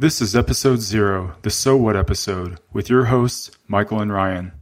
This 0.00 0.22
is 0.22 0.36
episode 0.36 0.80
zero, 0.80 1.34
the 1.42 1.50
So 1.50 1.76
What 1.76 1.96
episode, 1.96 2.60
with 2.72 2.88
your 2.88 3.06
hosts, 3.06 3.50
Michael 3.66 3.98
and 3.98 4.12
Ryan. 4.12 4.52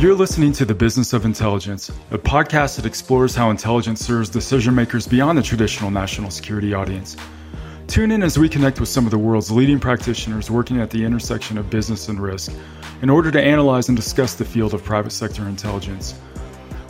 You're 0.00 0.16
listening 0.16 0.52
to 0.54 0.64
The 0.64 0.74
Business 0.76 1.12
of 1.12 1.24
Intelligence, 1.24 1.90
a 2.10 2.18
podcast 2.18 2.74
that 2.74 2.84
explores 2.84 3.36
how 3.36 3.50
intelligence 3.50 4.04
serves 4.04 4.28
decision 4.28 4.74
makers 4.74 5.06
beyond 5.06 5.38
the 5.38 5.42
traditional 5.42 5.92
national 5.92 6.32
security 6.32 6.74
audience. 6.74 7.16
Tune 7.86 8.10
in 8.10 8.24
as 8.24 8.36
we 8.36 8.48
connect 8.48 8.80
with 8.80 8.88
some 8.88 9.04
of 9.04 9.12
the 9.12 9.18
world's 9.18 9.52
leading 9.52 9.78
practitioners 9.78 10.50
working 10.50 10.80
at 10.80 10.90
the 10.90 11.04
intersection 11.04 11.56
of 11.56 11.70
business 11.70 12.08
and 12.08 12.18
risk 12.18 12.50
in 13.00 13.10
order 13.10 13.30
to 13.30 13.40
analyze 13.40 13.86
and 13.86 13.96
discuss 13.96 14.34
the 14.34 14.44
field 14.44 14.74
of 14.74 14.82
private 14.82 15.12
sector 15.12 15.46
intelligence. 15.46 16.16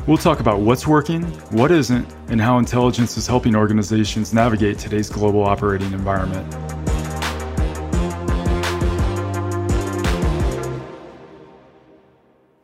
We'll 0.05 0.17
talk 0.17 0.41
about 0.41 0.59
what's 0.59 0.85
working, 0.85 1.23
what 1.53 1.71
isn't, 1.71 2.13
and 2.27 2.41
how 2.41 2.59
intelligence 2.59 3.17
is 3.17 3.29
helping 3.29 3.55
organizations 3.55 4.35
navigate 4.35 4.77
today's 4.77 5.09
global 5.09 5.45
operating 5.45 5.93
environment. 5.93 6.53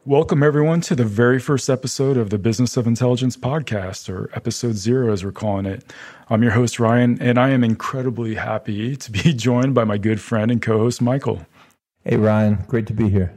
Welcome, 0.05 0.43
everyone, 0.43 0.81
to 0.81 0.97
the 0.97 1.05
very 1.05 1.39
first 1.39 1.71
episode 1.71 2.17
of 2.17 2.31
the 2.31 2.39
Business 2.39 2.77
of 2.77 2.89
Intelligence 2.89 3.37
podcast, 3.37 4.13
or 4.13 4.31
episode 4.35 4.75
zero, 4.75 5.13
as 5.13 5.25
we're 5.25 5.31
calling 5.31 5.65
it. 5.65 5.85
I'm 6.29 6.43
your 6.43 6.53
host, 6.53 6.81
Ryan, 6.81 7.23
and 7.23 7.39
I 7.39 7.51
am 7.51 7.63
incredibly 7.63 8.35
happy 8.35 8.97
to 8.97 9.13
be 9.13 9.33
joined 9.33 9.77
by 9.77 9.85
my 9.85 9.97
good 9.97 10.21
friend 10.21 10.51
and 10.51 10.61
co 10.61 10.79
host, 10.79 11.01
Michael. 11.01 11.47
Hey, 12.03 12.17
Ryan. 12.17 12.65
Great 12.67 12.89
to 12.89 12.95
be 12.95 13.09
here. 13.09 13.33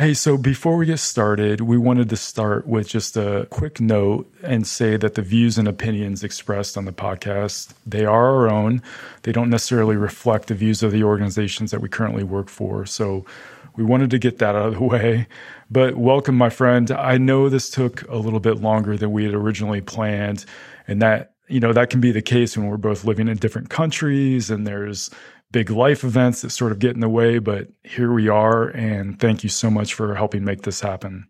Hey, 0.00 0.14
so 0.14 0.38
before 0.38 0.76
we 0.76 0.86
get 0.86 1.00
started, 1.00 1.60
we 1.60 1.76
wanted 1.76 2.08
to 2.10 2.16
start 2.16 2.68
with 2.68 2.86
just 2.86 3.16
a 3.16 3.48
quick 3.50 3.80
note 3.80 4.32
and 4.44 4.64
say 4.64 4.96
that 4.96 5.16
the 5.16 5.22
views 5.22 5.58
and 5.58 5.66
opinions 5.66 6.22
expressed 6.22 6.78
on 6.78 6.84
the 6.84 6.92
podcast, 6.92 7.72
they 7.84 8.04
are 8.04 8.30
our 8.30 8.48
own. 8.48 8.80
They 9.24 9.32
don't 9.32 9.50
necessarily 9.50 9.96
reflect 9.96 10.46
the 10.46 10.54
views 10.54 10.84
of 10.84 10.92
the 10.92 11.02
organizations 11.02 11.72
that 11.72 11.80
we 11.80 11.88
currently 11.88 12.22
work 12.22 12.48
for. 12.48 12.86
So 12.86 13.26
we 13.74 13.82
wanted 13.82 14.10
to 14.10 14.20
get 14.20 14.38
that 14.38 14.54
out 14.54 14.68
of 14.68 14.74
the 14.74 14.82
way. 14.84 15.26
But 15.68 15.96
welcome, 15.96 16.38
my 16.38 16.48
friend. 16.48 16.88
I 16.92 17.18
know 17.18 17.48
this 17.48 17.68
took 17.68 18.08
a 18.08 18.18
little 18.18 18.38
bit 18.38 18.58
longer 18.58 18.96
than 18.96 19.10
we 19.10 19.24
had 19.24 19.34
originally 19.34 19.80
planned, 19.80 20.44
and 20.86 21.02
that 21.02 21.34
you 21.48 21.58
know 21.58 21.72
that 21.72 21.90
can 21.90 22.00
be 22.00 22.12
the 22.12 22.22
case 22.22 22.56
when 22.56 22.68
we're 22.68 22.76
both 22.76 23.04
living 23.04 23.26
in 23.26 23.36
different 23.38 23.68
countries 23.68 24.48
and 24.48 24.64
there's 24.64 25.10
big 25.50 25.70
life 25.70 26.04
events 26.04 26.42
that 26.42 26.50
sort 26.50 26.72
of 26.72 26.78
get 26.78 26.94
in 26.94 27.00
the 27.00 27.08
way. 27.08 27.38
But 27.38 27.68
here 27.84 28.12
we 28.12 28.28
are, 28.28 28.68
and 28.68 29.18
thank 29.18 29.42
you 29.42 29.48
so 29.48 29.70
much 29.70 29.94
for 29.94 30.14
helping 30.14 30.44
make 30.44 30.62
this 30.62 30.80
happen. 30.80 31.28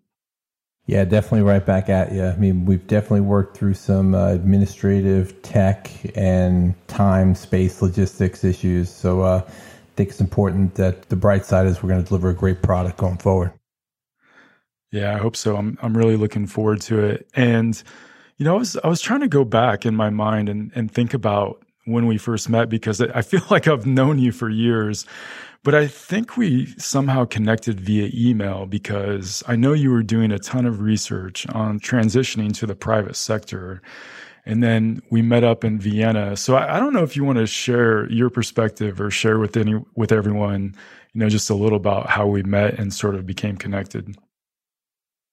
Yeah, 0.87 1.05
definitely 1.05 1.43
right 1.43 1.65
back 1.65 1.91
at 1.91 2.13
you. 2.13 2.25
I 2.25 2.37
mean, 2.37 2.65
we've 2.65 2.87
definitely 2.87 3.21
worked 3.21 3.57
through 3.57 3.75
some 3.75 4.15
uh, 4.15 4.29
administrative, 4.29 5.43
tech, 5.43 5.91
and 6.17 6.75
time, 6.89 7.35
space, 7.35 7.83
logistics 7.83 8.43
issues. 8.43 8.89
So 8.89 9.21
uh, 9.21 9.43
I 9.47 9.51
think 9.97 10.09
it's 10.09 10.21
important 10.21 10.77
that 10.77 11.11
the 11.11 11.17
bright 11.17 11.45
side 11.45 11.67
is 11.67 11.83
we're 11.83 11.91
going 11.91 12.03
to 12.03 12.09
deliver 12.09 12.31
a 12.31 12.35
great 12.35 12.63
product 12.63 12.97
going 12.97 13.19
forward. 13.19 13.53
Yeah, 14.91 15.15
I 15.15 15.19
hope 15.19 15.37
so. 15.37 15.57
I'm 15.57 15.79
I'm 15.83 15.95
really 15.95 16.17
looking 16.17 16.47
forward 16.47 16.81
to 16.83 16.99
it. 17.01 17.29
And 17.35 17.81
you 18.39 18.45
know, 18.45 18.55
I 18.55 18.59
was 18.59 18.77
I 18.83 18.89
was 18.89 19.03
trying 19.03 19.21
to 19.21 19.29
go 19.29 19.45
back 19.45 19.85
in 19.85 19.95
my 19.95 20.09
mind 20.09 20.49
and 20.49 20.73
and 20.75 20.91
think 20.91 21.13
about 21.13 21.63
when 21.89 22.07
we 22.07 22.19
first 22.19 22.49
met 22.49 22.69
because 22.69 23.01
I 23.01 23.23
feel 23.23 23.43
like 23.51 23.67
I've 23.67 23.87
known 23.87 24.19
you 24.19 24.33
for 24.33 24.49
years. 24.49 25.07
But 25.65 25.75
I 25.75 25.89
think 25.89 26.37
we 26.37 26.67
somehow 26.79 27.25
connected 27.25 27.81
via 27.81 28.11
email 28.15 28.65
because 28.67 29.43
I 29.49 29.57
know 29.57 29.73
you 29.73 29.91
were 29.91 30.05
doing 30.05 30.31
a 30.31 30.39
ton 30.39 30.67
of 30.67 30.81
research 30.81 31.49
on 31.49 31.81
transitioning 31.81 32.55
to 32.55 32.67
the 32.67 32.77
private 32.77 33.17
sector. 33.17 33.83
And 34.47 34.63
then 34.63 35.03
we 35.11 35.21
met 35.21 35.45
up 35.45 35.65
in 35.65 35.81
Vienna. 35.81 36.37
So 36.37 36.55
I, 36.55 36.77
I 36.77 36.81
don't 36.81 36.93
know 36.93 37.03
if 37.03 37.17
you 37.17 37.25
want 37.25 37.39
to 37.39 37.47
share 37.47 38.09
your 38.11 38.31
perspective 38.31 39.01
or 39.01 39.11
share 39.11 39.39
with 39.39 39.57
any 39.57 39.83
with 39.97 40.13
everyone, 40.13 40.77
you 41.13 41.21
know, 41.21 41.29
just 41.29 41.51
a 41.51 41.55
little 41.55 41.77
about 41.77 42.09
how 42.09 42.27
we 42.27 42.43
met 42.45 42.79
and 42.79 42.95
sort 42.95 43.17
of 43.17 43.27
became 43.27 43.57
connected. 43.57 44.17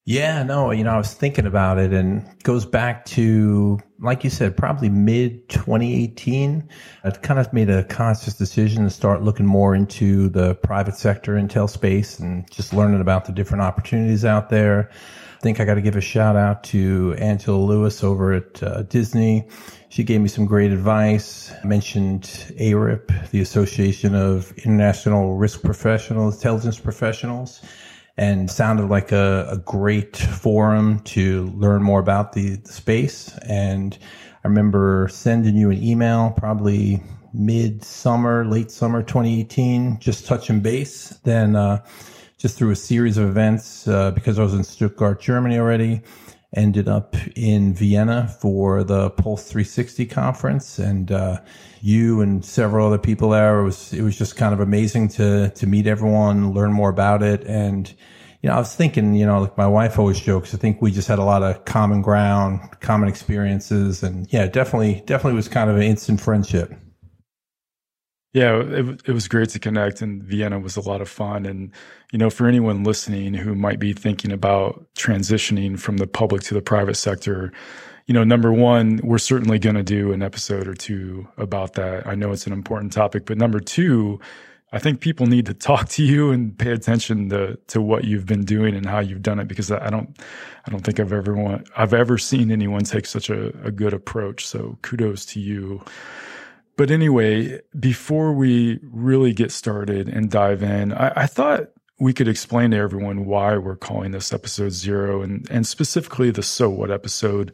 Yeah, 0.08 0.44
no, 0.44 0.70
you 0.70 0.84
know, 0.84 0.92
I 0.92 0.98
was 0.98 1.16
thinking 1.16 1.48
about 1.48 1.80
it 1.80 1.92
and 1.92 2.28
it 2.28 2.44
goes 2.44 2.64
back 2.64 3.06
to, 3.06 3.80
like 4.00 4.24
you 4.24 4.30
said, 4.30 4.56
probably 4.56 4.88
mid 4.88 5.50
2018. 5.50 6.70
I 7.04 7.10
kind 7.10 7.40
of 7.40 7.52
made 7.52 7.72
a 7.72 7.84
conscious 7.86 8.36
decision 8.36 8.84
to 8.84 8.92
start 8.92 9.24
looking 9.24 9.48
more 9.48 9.74
into 9.74 10.30
the 10.30 10.54
private 10.54 10.96
sector 10.96 11.34
intel 11.34 11.68
space 11.68 12.20
and 12.20 12.50
just 12.52 12.72
learning 12.72 13.02
about 13.02 13.26
the 13.26 13.32
different 13.32 13.64
opportunities 13.64 14.24
out 14.24 14.52
there. 14.52 14.92
I 15.38 15.40
think 15.40 15.60
I 15.60 15.66
got 15.66 15.74
to 15.74 15.82
give 15.82 15.96
a 15.96 16.02
shout 16.02 16.36
out 16.36 16.64
to 16.66 17.16
Angela 17.18 17.58
Lewis 17.58 18.04
over 18.04 18.32
at 18.32 18.62
uh, 18.62 18.84
Disney. 18.84 19.50
She 19.90 20.04
gave 20.04 20.22
me 20.22 20.28
some 20.28 20.46
great 20.46 20.72
advice. 20.72 21.52
I 21.64 21.66
mentioned 21.66 22.54
ARIP, 22.60 23.12
the 23.32 23.42
Association 23.42 24.14
of 24.14 24.52
International 24.60 25.36
Risk 25.36 25.64
Professionals, 25.64 26.36
Intelligence 26.36 26.80
Professionals 26.80 27.62
and 28.18 28.50
sounded 28.50 28.88
like 28.88 29.12
a, 29.12 29.48
a 29.50 29.58
great 29.58 30.16
forum 30.16 31.00
to 31.02 31.48
learn 31.56 31.84
more 31.84 32.00
about 32.00 32.34
the, 32.34 32.56
the, 32.56 32.72
space. 32.72 33.38
And 33.40 33.98
I 34.44 34.48
remember 34.48 35.08
sending 35.12 35.56
you 35.56 35.70
an 35.70 35.84
email 35.84 36.34
probably 36.38 37.04
mid 37.34 37.84
summer, 37.84 38.46
late 38.46 38.72
summer 38.72 39.04
2018, 39.04 40.00
just 40.00 40.26
touching 40.26 40.62
base. 40.62 41.10
Then, 41.24 41.56
uh, 41.56 41.84
just 42.38 42.58
through 42.58 42.72
a 42.72 42.76
series 42.76 43.18
of 43.18 43.28
events, 43.28 43.88
uh, 43.88 44.12
because 44.12 44.38
I 44.40 44.44
was 44.44 44.54
in 44.54 44.64
Stuttgart, 44.64 45.22
Germany 45.22 45.58
already, 45.58 46.02
ended 46.54 46.88
up 46.88 47.16
in 47.36 47.74
Vienna 47.74 48.34
for 48.40 48.84
the 48.84 49.10
Pulse 49.12 49.44
360 49.44 50.06
conference, 50.06 50.80
and 50.80 51.12
uh, 51.12 51.40
you 51.82 52.22
and 52.22 52.44
several 52.44 52.88
other 52.88 52.98
people 52.98 53.30
there. 53.30 53.60
It 53.60 53.64
was 53.64 53.94
it 53.94 54.02
was 54.02 54.18
just 54.18 54.36
kind 54.36 54.54
of 54.54 54.60
amazing 54.60 55.10
to 55.10 55.50
to 55.50 55.68
meet 55.68 55.88
everyone, 55.88 56.54
learn 56.54 56.72
more 56.72 56.90
about 56.90 57.24
it, 57.24 57.44
and 57.46 57.94
you 58.42 58.50
know, 58.50 58.58
I 58.58 58.60
was 58.60 58.76
thinking, 58.76 59.16
you 59.16 59.26
know, 59.26 59.42
like 59.42 59.58
my 59.58 59.66
wife 59.66 59.98
always 59.98 60.20
jokes. 60.20 60.54
I 60.54 60.58
think 60.58 60.80
we 60.80 60.92
just 60.92 61.08
had 61.08 61.18
a 61.18 61.24
lot 61.24 61.42
of 61.42 61.66
common 61.66 62.04
ground, 62.04 62.60
common 62.80 63.10
experiences, 63.10 64.04
and 64.04 64.32
yeah, 64.32 64.46
definitely, 64.46 65.02
definitely 65.08 65.36
was 65.36 65.48
kind 65.48 65.68
of 65.68 65.78
an 65.78 65.82
instant 65.82 66.22
friendship. 66.22 66.72
Yeah, 68.36 68.62
it, 68.62 69.02
it 69.06 69.14
was 69.14 69.30
great 69.30 69.48
to 69.52 69.60
connect, 69.60 70.02
and 70.02 70.22
Vienna 70.22 70.60
was 70.60 70.76
a 70.76 70.82
lot 70.82 71.00
of 71.00 71.08
fun. 71.08 71.46
And 71.46 71.72
you 72.12 72.20
know, 72.20 72.30
for 72.30 72.48
anyone 72.48 72.84
listening 72.84 73.34
who 73.34 73.56
might 73.56 73.80
be 73.80 73.94
thinking 73.94 74.30
about 74.34 74.86
transitioning 74.94 75.80
from 75.80 75.98
the 75.98 76.06
public 76.06 76.44
to 76.44 76.54
the 76.54 76.62
private 76.62 76.96
sector, 76.96 77.54
you 78.08 78.14
know, 78.14 78.26
number 78.26 78.52
one, 78.52 79.00
we're 79.06 79.20
certainly 79.20 79.58
going 79.58 79.78
to 79.78 79.84
do 79.84 80.12
an 80.12 80.22
episode 80.22 80.68
or 80.68 80.74
two 80.74 81.26
about 81.38 81.76
that. 81.76 82.06
I 82.06 82.16
know 82.16 82.34
it's 82.34 82.46
an 82.46 82.52
important 82.52 82.92
topic, 82.92 83.26
but 83.26 83.38
number 83.38 83.62
two, 83.62 84.20
I 84.74 84.80
think 84.80 85.00
people 85.00 85.28
need 85.28 85.46
to 85.46 85.54
talk 85.72 85.88
to 85.92 86.04
you 86.04 86.32
and 86.32 86.58
pay 86.58 86.72
attention 86.72 87.30
to 87.30 87.56
to 87.68 87.82
what 87.82 88.04
you've 88.04 88.26
been 88.26 88.44
doing 88.44 88.76
and 88.76 88.86
how 88.86 89.00
you've 89.00 89.24
done 89.24 89.40
it 89.40 89.48
because 89.48 89.72
I 89.72 89.90
don't 89.90 90.20
I 90.68 90.72
don't 90.72 90.82
think 90.82 91.00
I've 91.00 91.14
ever 91.14 91.36
want, 91.36 91.70
I've 91.78 91.94
ever 91.94 92.18
seen 92.18 92.52
anyone 92.52 92.84
take 92.84 93.06
such 93.06 93.30
a, 93.30 93.48
a 93.66 93.72
good 93.72 93.94
approach. 93.94 94.46
So 94.46 94.78
kudos 94.82 95.26
to 95.28 95.40
you. 95.40 95.86
But 96.78 96.92
anyway, 96.92 97.62
before 97.80 98.34
we 98.34 98.80
really 98.84 99.34
get 99.34 99.52
started 99.52 100.10
and 100.10 100.30
dive 100.30 100.62
in, 100.62 100.94
I, 100.94 101.24
I 101.24 101.26
thought 101.26 101.70
we 102.00 102.14
could 102.14 102.28
explain 102.28 102.72
to 102.72 102.78
everyone 102.78 103.26
why 103.26 103.58
we're 103.58 103.78
calling 103.78 104.12
this 104.12 104.34
episode 104.34 104.72
zero 104.72 105.22
and, 105.22 105.48
and 105.50 105.66
specifically 105.66 106.32
the 106.32 106.44
so 106.44 106.70
what 106.70 106.92
episode. 106.92 107.54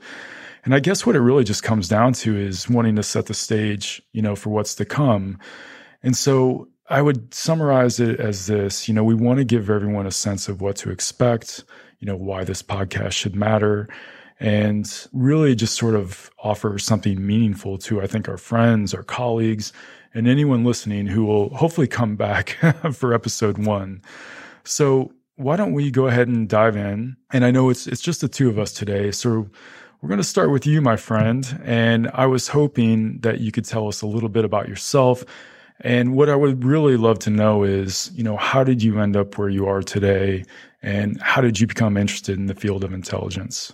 And 0.65 0.73
I 0.73 0.79
guess 0.79 1.05
what 1.05 1.15
it 1.15 1.19
really 1.19 1.43
just 1.43 1.61
comes 1.63 1.87
down 1.87 2.13
to 2.13 2.35
is 2.35 2.67
wanting 2.67 2.95
to 2.95 3.03
set 3.03 3.27
the 3.27 3.33
stage, 3.35 4.01
you 4.13 4.21
know, 4.21 4.35
for 4.35 4.49
what's 4.49 4.73
to 4.75 4.85
come. 4.85 5.37
And 6.01 6.15
so 6.15 6.67
I 6.89 7.01
would 7.01 7.33
summarize 7.33 7.99
it 7.99 8.19
as 8.19 8.47
this, 8.47 8.87
you 8.87 8.93
know, 8.93 9.03
we 9.03 9.13
want 9.13 9.37
to 9.37 9.45
give 9.45 9.69
everyone 9.69 10.07
a 10.07 10.11
sense 10.11 10.49
of 10.49 10.61
what 10.61 10.75
to 10.77 10.89
expect, 10.89 11.63
you 11.99 12.07
know, 12.07 12.15
why 12.15 12.43
this 12.43 12.63
podcast 12.63 13.11
should 13.13 13.35
matter 13.35 13.87
and 14.41 15.07
really 15.13 15.53
just 15.53 15.75
sort 15.75 15.94
of 15.94 16.32
offer 16.40 16.79
something 16.79 17.26
meaningful 17.26 17.78
to, 17.78 18.02
I 18.02 18.08
think, 18.08 18.28
our 18.28 18.40
friends, 18.40 18.91
our 18.91 19.03
colleagues, 19.03 19.72
and 20.16 20.28
anyone 20.28 20.64
listening 20.64 21.05
who 21.05 21.23
will 21.23 21.55
hopefully 21.55 21.88
come 21.88 22.16
back 22.16 22.58
for 22.91 23.14
episode 23.14 23.59
one. 23.59 24.02
So 24.64 25.14
why 25.35 25.58
don't 25.58 25.73
we 25.73 25.91
go 25.91 26.08
ahead 26.08 26.28
and 26.28 26.49
dive 26.49 26.76
in? 26.76 27.17
And 27.32 27.46
I 27.46 27.52
know 27.52 27.70
it's 27.70 27.85
it's 27.85 28.02
just 28.02 28.22
the 28.22 28.28
two 28.28 28.49
of 28.49 28.58
us 28.58 28.73
today, 28.73 29.11
so 29.11 29.47
we're 30.02 30.09
going 30.09 30.17
to 30.17 30.23
start 30.23 30.49
with 30.49 30.66
you, 30.66 30.82
my 30.82 30.97
friend. 30.97 31.61
And 31.64 32.09
I 32.16 32.26
was 32.26 32.47
hoping 32.47 33.20
that 33.20 33.41
you 33.41 33.52
could 33.52 33.66
tell 33.66 33.87
us 33.87 34.02
a 34.02 34.08
little 34.08 34.29
bit 34.29 34.44
about 34.44 34.67
yourself. 34.67 35.23
And 35.82 36.16
what 36.16 36.29
I 36.29 36.35
would 36.35 36.64
really 36.64 36.97
love 36.97 37.20
to 37.20 37.29
know 37.29 37.61
is, 37.64 38.09
you 38.16 38.23
know, 38.23 38.37
how 38.37 38.64
did 38.64 38.82
you 38.82 38.99
end 38.99 39.16
up 39.16 39.37
where 39.37 39.49
you 39.49 39.67
are 39.67 39.84
today? 39.84 40.46
And 40.82 41.22
how 41.22 41.41
did 41.41 41.59
you 41.59 41.67
become 41.67 41.96
interested 41.96 42.40
in 42.40 42.47
the 42.47 42.55
field 42.55 42.84
of 42.84 42.91
intelligence? 42.91 43.72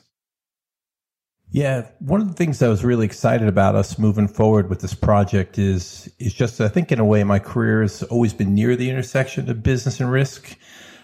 Yeah, 1.50 1.88
one 2.00 2.20
of 2.20 2.28
the 2.28 2.34
things 2.34 2.62
I 2.62 2.68
was 2.68 2.84
really 2.84 3.06
excited 3.06 3.48
about 3.48 3.76
us 3.76 3.98
moving 3.98 4.28
forward 4.28 4.70
with 4.70 4.82
this 4.82 4.94
project 4.94 5.58
is 5.58 6.12
is 6.20 6.34
just 6.34 6.60
I 6.60 6.68
think 6.68 6.92
in 6.92 7.00
a 7.00 7.06
way 7.06 7.24
my 7.24 7.40
career 7.40 7.82
has 7.82 8.04
always 8.04 8.34
been 8.34 8.54
near 8.54 8.76
the 8.76 8.90
intersection 8.90 9.50
of 9.50 9.64
business 9.64 10.02
and 10.02 10.12
risk. 10.12 10.58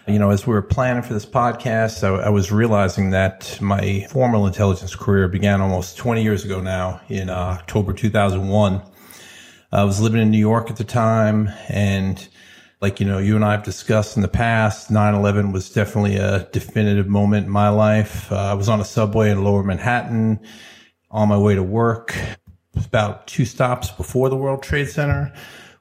You 0.06 0.18
know, 0.18 0.28
as 0.28 0.46
we 0.46 0.52
were 0.52 0.60
planning 0.60 1.02
for 1.02 1.14
this 1.14 1.24
podcast, 1.24 2.04
I, 2.04 2.26
I, 2.26 2.28
was 2.28 2.52
realizing 2.52 3.08
that 3.10 3.58
my 3.62 4.06
formal 4.10 4.46
intelligence 4.46 4.94
career 4.94 5.28
began 5.28 5.62
almost 5.62 5.96
20 5.96 6.22
years 6.22 6.44
ago 6.44 6.60
now 6.60 7.00
in 7.08 7.30
uh, 7.30 7.56
October 7.58 7.94
2001. 7.94 8.82
I 9.72 9.84
was 9.84 10.02
living 10.02 10.20
in 10.20 10.30
New 10.30 10.36
York 10.36 10.68
at 10.68 10.76
the 10.76 10.84
time 10.84 11.48
and 11.70 12.28
like, 12.84 13.00
you 13.00 13.06
know, 13.06 13.16
you 13.16 13.34
and 13.34 13.42
I 13.42 13.52
have 13.52 13.62
discussed 13.62 14.14
in 14.14 14.20
the 14.20 14.28
past, 14.28 14.92
9-11 14.92 15.54
was 15.54 15.70
definitely 15.70 16.16
a 16.16 16.46
definitive 16.52 17.08
moment 17.08 17.46
in 17.46 17.50
my 17.50 17.70
life. 17.70 18.30
Uh, 18.30 18.36
I 18.36 18.52
was 18.52 18.68
on 18.68 18.78
a 18.78 18.84
subway 18.84 19.30
in 19.30 19.42
lower 19.42 19.62
Manhattan 19.62 20.38
on 21.10 21.30
my 21.30 21.38
way 21.38 21.54
to 21.54 21.62
work, 21.62 22.14
about 22.76 23.26
two 23.26 23.46
stops 23.46 23.90
before 23.90 24.28
the 24.28 24.36
World 24.36 24.62
Trade 24.62 24.90
Center. 24.90 25.32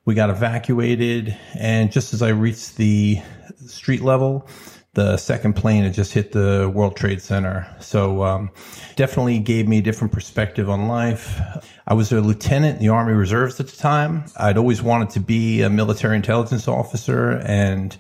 We 0.06 0.16
got 0.16 0.30
evacuated. 0.30 1.38
And 1.60 1.92
just 1.92 2.14
as 2.14 2.22
I 2.22 2.30
reached 2.30 2.78
the 2.78 3.22
street 3.68 4.00
level, 4.00 4.48
the 4.94 5.18
second 5.18 5.54
plane 5.54 5.84
had 5.84 5.94
just 5.94 6.14
hit 6.14 6.32
the 6.32 6.72
World 6.74 6.96
Trade 6.96 7.22
Center. 7.22 7.68
So, 7.80 8.24
um, 8.24 8.52
definitely 8.96 9.40
gave 9.40 9.68
me 9.68 9.80
a 9.80 9.82
different 9.82 10.14
perspective 10.14 10.70
on 10.70 10.88
life. 10.88 11.40
I 11.88 11.96
was 11.96 12.12
a 12.12 12.22
lieutenant 12.22 12.76
in 12.78 12.82
the 12.82 12.90
Army 12.90 13.14
Reserves 13.14 13.60
at 13.60 13.68
the 13.68 13.78
time. 13.78 14.26
I'd 14.38 14.58
always 14.58 14.82
wanted 14.84 15.10
to 15.12 15.20
be 15.20 15.62
a 15.62 15.70
military 15.70 16.16
intelligence 16.16 16.68
officer 16.68 17.42
and 17.46 17.96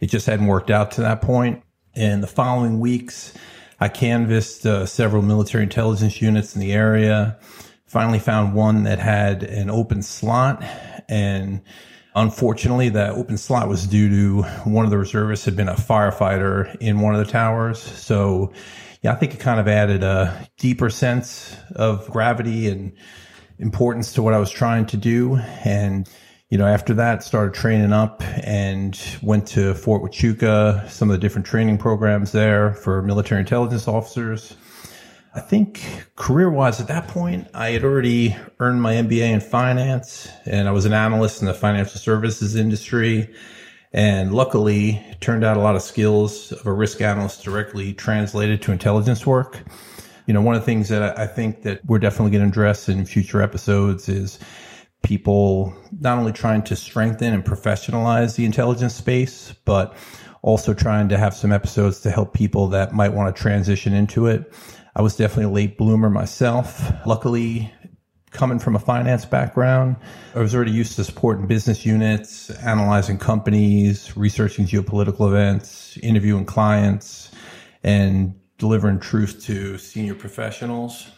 it 0.00 0.06
just 0.06 0.26
hadn't 0.26 0.46
worked 0.46 0.70
out 0.70 0.92
to 0.92 1.02
that 1.02 1.20
point. 1.20 1.62
In 1.94 2.20
the 2.20 2.26
following 2.26 2.80
weeks, 2.80 3.34
I 3.80 3.88
canvassed 3.88 4.64
uh, 4.66 4.86
several 4.86 5.22
military 5.22 5.64
intelligence 5.64 6.22
units 6.22 6.54
in 6.54 6.60
the 6.60 6.72
area. 6.72 7.38
Finally 7.86 8.18
found 8.18 8.54
one 8.54 8.84
that 8.84 8.98
had 8.98 9.42
an 9.42 9.70
open 9.70 10.02
slot 10.02 10.62
and 11.08 11.62
Unfortunately, 12.14 12.88
that 12.88 13.10
open 13.10 13.36
slot 13.36 13.68
was 13.68 13.86
due 13.86 14.08
to 14.08 14.42
one 14.64 14.84
of 14.84 14.90
the 14.90 14.98
reservists 14.98 15.44
had 15.44 15.56
been 15.56 15.68
a 15.68 15.74
firefighter 15.74 16.74
in 16.80 17.00
one 17.00 17.14
of 17.14 17.24
the 17.24 17.30
towers. 17.30 17.80
So, 17.80 18.52
yeah, 19.02 19.12
I 19.12 19.14
think 19.14 19.34
it 19.34 19.40
kind 19.40 19.60
of 19.60 19.68
added 19.68 20.02
a 20.02 20.48
deeper 20.56 20.90
sense 20.90 21.56
of 21.76 22.08
gravity 22.10 22.68
and 22.68 22.92
importance 23.58 24.12
to 24.14 24.22
what 24.22 24.34
I 24.34 24.38
was 24.38 24.50
trying 24.50 24.86
to 24.86 24.96
do. 24.96 25.36
And, 25.64 26.08
you 26.48 26.58
know, 26.58 26.66
after 26.66 26.94
that, 26.94 27.22
started 27.22 27.54
training 27.54 27.92
up 27.92 28.22
and 28.42 28.98
went 29.22 29.46
to 29.48 29.74
Fort 29.74 30.02
Huachuca, 30.02 30.88
some 30.88 31.10
of 31.10 31.14
the 31.14 31.20
different 31.20 31.46
training 31.46 31.78
programs 31.78 32.32
there 32.32 32.74
for 32.74 33.02
military 33.02 33.40
intelligence 33.40 33.86
officers. 33.86 34.56
I 35.34 35.40
think 35.40 35.82
career 36.16 36.50
wise 36.50 36.80
at 36.80 36.88
that 36.88 37.08
point, 37.08 37.48
I 37.54 37.70
had 37.70 37.84
already 37.84 38.34
earned 38.60 38.80
my 38.80 38.94
MBA 38.94 39.30
in 39.30 39.40
finance 39.40 40.28
and 40.46 40.66
I 40.66 40.72
was 40.72 40.86
an 40.86 40.94
analyst 40.94 41.42
in 41.42 41.46
the 41.46 41.54
financial 41.54 42.00
services 42.00 42.56
industry. 42.56 43.32
And 43.92 44.32
luckily, 44.32 45.02
turned 45.20 45.44
out 45.44 45.56
a 45.56 45.60
lot 45.60 45.74
of 45.74 45.82
skills 45.82 46.52
of 46.52 46.66
a 46.66 46.72
risk 46.72 47.00
analyst 47.00 47.42
directly 47.42 47.94
translated 47.94 48.60
to 48.62 48.72
intelligence 48.72 49.26
work. 49.26 49.62
You 50.26 50.34
know, 50.34 50.42
one 50.42 50.54
of 50.54 50.60
the 50.60 50.66
things 50.66 50.90
that 50.90 51.18
I 51.18 51.26
think 51.26 51.62
that 51.62 51.84
we're 51.86 51.98
definitely 51.98 52.32
going 52.32 52.44
to 52.44 52.48
address 52.48 52.88
in 52.88 53.06
future 53.06 53.40
episodes 53.40 54.08
is 54.08 54.38
people 55.02 55.74
not 56.00 56.18
only 56.18 56.32
trying 56.32 56.62
to 56.64 56.76
strengthen 56.76 57.32
and 57.32 57.44
professionalize 57.44 58.36
the 58.36 58.44
intelligence 58.44 58.94
space, 58.94 59.54
but 59.64 59.94
also 60.42 60.74
trying 60.74 61.08
to 61.08 61.16
have 61.16 61.34
some 61.34 61.50
episodes 61.50 62.00
to 62.00 62.10
help 62.10 62.34
people 62.34 62.68
that 62.68 62.92
might 62.92 63.12
want 63.12 63.34
to 63.34 63.42
transition 63.42 63.94
into 63.94 64.26
it 64.26 64.52
I 64.98 65.00
was 65.00 65.14
definitely 65.14 65.44
a 65.44 65.50
late 65.50 65.78
bloomer 65.78 66.10
myself. 66.10 66.90
Luckily, 67.06 67.72
coming 68.32 68.58
from 68.58 68.74
a 68.74 68.80
finance 68.80 69.24
background, 69.24 69.94
I 70.34 70.40
was 70.40 70.56
already 70.56 70.72
used 70.72 70.96
to 70.96 71.04
supporting 71.04 71.46
business 71.46 71.86
units, 71.86 72.50
analyzing 72.50 73.16
companies, 73.16 74.16
researching 74.16 74.66
geopolitical 74.66 75.28
events, 75.28 75.96
interviewing 76.02 76.46
clients, 76.46 77.30
and 77.84 78.34
delivering 78.58 78.98
truth 78.98 79.44
to 79.44 79.78
senior 79.78 80.16
professionals. 80.16 81.08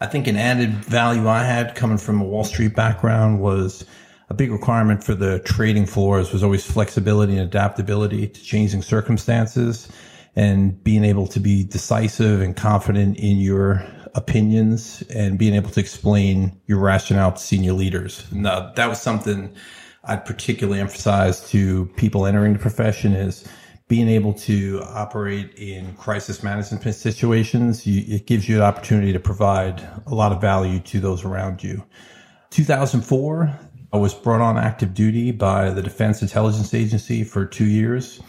I 0.00 0.06
think 0.06 0.28
an 0.28 0.36
added 0.36 0.70
value 0.70 1.26
I 1.28 1.42
had 1.42 1.74
coming 1.74 1.98
from 1.98 2.20
a 2.20 2.24
Wall 2.24 2.44
Street 2.44 2.76
background 2.76 3.40
was 3.40 3.84
a 4.30 4.34
big 4.34 4.52
requirement 4.52 5.02
for 5.02 5.16
the 5.16 5.40
trading 5.40 5.86
floors 5.86 6.32
was 6.32 6.44
always 6.44 6.64
flexibility 6.64 7.32
and 7.32 7.42
adaptability 7.42 8.28
to 8.28 8.42
changing 8.44 8.82
circumstances 8.82 9.88
and 10.36 10.82
being 10.82 11.04
able 11.04 11.26
to 11.28 11.40
be 11.40 11.64
decisive 11.64 12.40
and 12.40 12.56
confident 12.56 13.16
in 13.18 13.38
your 13.38 13.84
opinions 14.14 15.02
and 15.14 15.38
being 15.38 15.54
able 15.54 15.70
to 15.70 15.80
explain 15.80 16.60
your 16.66 16.78
rationale 16.78 17.32
to 17.32 17.38
senior 17.38 17.72
leaders. 17.72 18.24
Now, 18.32 18.72
that 18.72 18.88
was 18.88 19.00
something 19.00 19.54
I'd 20.04 20.24
particularly 20.24 20.80
emphasize 20.80 21.48
to 21.50 21.86
people 21.96 22.26
entering 22.26 22.52
the 22.52 22.58
profession 22.58 23.14
is 23.14 23.46
being 23.88 24.08
able 24.08 24.32
to 24.32 24.82
operate 24.86 25.54
in 25.56 25.94
crisis 25.94 26.42
management 26.42 26.94
situations. 26.94 27.86
You, 27.86 28.02
it 28.14 28.26
gives 28.26 28.48
you 28.48 28.56
an 28.56 28.62
opportunity 28.62 29.12
to 29.12 29.20
provide 29.20 29.86
a 30.06 30.14
lot 30.14 30.32
of 30.32 30.40
value 30.40 30.80
to 30.80 31.00
those 31.00 31.24
around 31.24 31.62
you. 31.62 31.84
2004, 32.50 33.58
I 33.92 33.96
was 33.96 34.14
brought 34.14 34.40
on 34.40 34.56
active 34.56 34.94
duty 34.94 35.32
by 35.32 35.70
the 35.70 35.82
Defense 35.82 36.22
Intelligence 36.22 36.72
Agency 36.72 37.24
for 37.24 37.44
two 37.44 37.66
years. 37.66 38.20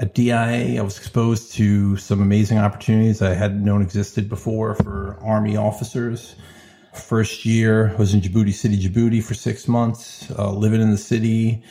At 0.00 0.14
DIA, 0.14 0.78
I 0.78 0.80
was 0.82 0.96
exposed 0.96 1.52
to 1.54 1.96
some 1.96 2.22
amazing 2.22 2.58
opportunities 2.58 3.20
I 3.20 3.34
hadn't 3.34 3.64
known 3.64 3.82
existed 3.82 4.28
before 4.28 4.76
for 4.76 5.18
Army 5.20 5.56
officers. 5.56 6.36
First 6.94 7.44
year, 7.44 7.90
I 7.90 7.94
was 7.96 8.14
in 8.14 8.20
Djibouti 8.20 8.54
City, 8.54 8.78
Djibouti 8.78 9.20
for 9.22 9.34
six 9.34 9.66
months, 9.66 10.30
uh, 10.38 10.52
living 10.52 10.80
in 10.80 10.92
the 10.92 10.98
city, 10.98 11.64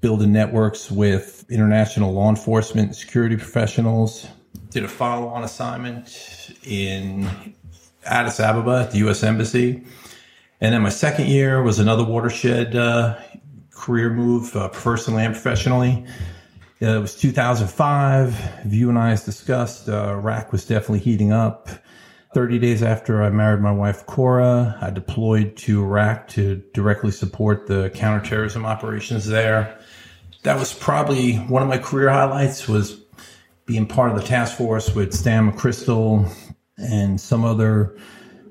building 0.00 0.32
networks 0.32 0.90
with 0.90 1.44
international 1.50 2.12
law 2.12 2.28
enforcement 2.28 2.96
security 2.96 3.36
professionals. 3.36 4.26
Did 4.70 4.82
a 4.82 4.88
follow 4.88 5.28
on 5.28 5.44
assignment 5.44 6.50
in 6.64 7.28
Addis 8.04 8.40
Ababa 8.40 8.86
at 8.86 8.90
the 8.90 8.98
U.S. 8.98 9.22
Embassy. 9.22 9.84
And 10.60 10.74
then 10.74 10.82
my 10.82 10.88
second 10.88 11.28
year 11.28 11.62
was 11.62 11.78
another 11.78 12.04
watershed 12.04 12.74
uh, 12.74 13.18
career 13.70 14.10
move, 14.10 14.56
uh, 14.56 14.68
personally 14.70 15.24
and 15.24 15.32
professionally. 15.32 16.04
Uh, 16.80 16.96
it 16.96 17.00
was 17.00 17.16
2005. 17.16 18.72
You 18.72 18.88
and 18.88 18.98
I 18.98 19.10
has 19.10 19.24
discussed, 19.24 19.88
uh, 19.88 20.10
Iraq 20.10 20.52
was 20.52 20.64
definitely 20.64 21.00
heating 21.00 21.32
up. 21.32 21.68
30 22.34 22.58
days 22.58 22.82
after 22.82 23.22
I 23.22 23.30
married 23.30 23.60
my 23.60 23.72
wife, 23.72 24.06
Cora, 24.06 24.78
I 24.80 24.90
deployed 24.90 25.56
to 25.58 25.82
Iraq 25.82 26.28
to 26.28 26.62
directly 26.74 27.10
support 27.10 27.66
the 27.66 27.90
counterterrorism 27.94 28.64
operations 28.64 29.26
there. 29.26 29.76
That 30.44 30.58
was 30.58 30.72
probably 30.72 31.36
one 31.36 31.62
of 31.62 31.68
my 31.68 31.78
career 31.78 32.10
highlights 32.10 32.68
was 32.68 33.02
being 33.66 33.86
part 33.86 34.12
of 34.12 34.16
the 34.16 34.26
task 34.26 34.56
force 34.56 34.94
with 34.94 35.12
Stan 35.12 35.50
McChrystal 35.50 36.30
and 36.76 37.20
some 37.20 37.44
other 37.44 37.96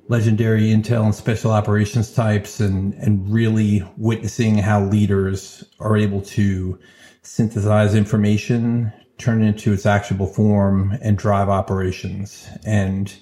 legendary 0.09 0.63
intel 0.63 1.06
and 1.06 1.15
special 1.15 1.51
operations 1.51 2.11
types 2.13 2.59
and, 2.59 2.94
and 2.95 3.31
really 3.31 3.87
witnessing 3.95 4.57
how 4.57 4.83
leaders 4.83 5.63
are 5.80 5.95
able 5.95 6.21
to 6.21 6.78
synthesize 7.27 7.93
information, 7.93 8.91
turn 9.17 9.43
it 9.43 9.47
into 9.47 9.73
its 9.73 9.85
actionable 9.85 10.27
form, 10.27 10.97
and 11.01 11.17
drive 11.17 11.49
operations. 11.49 12.47
And 12.65 13.13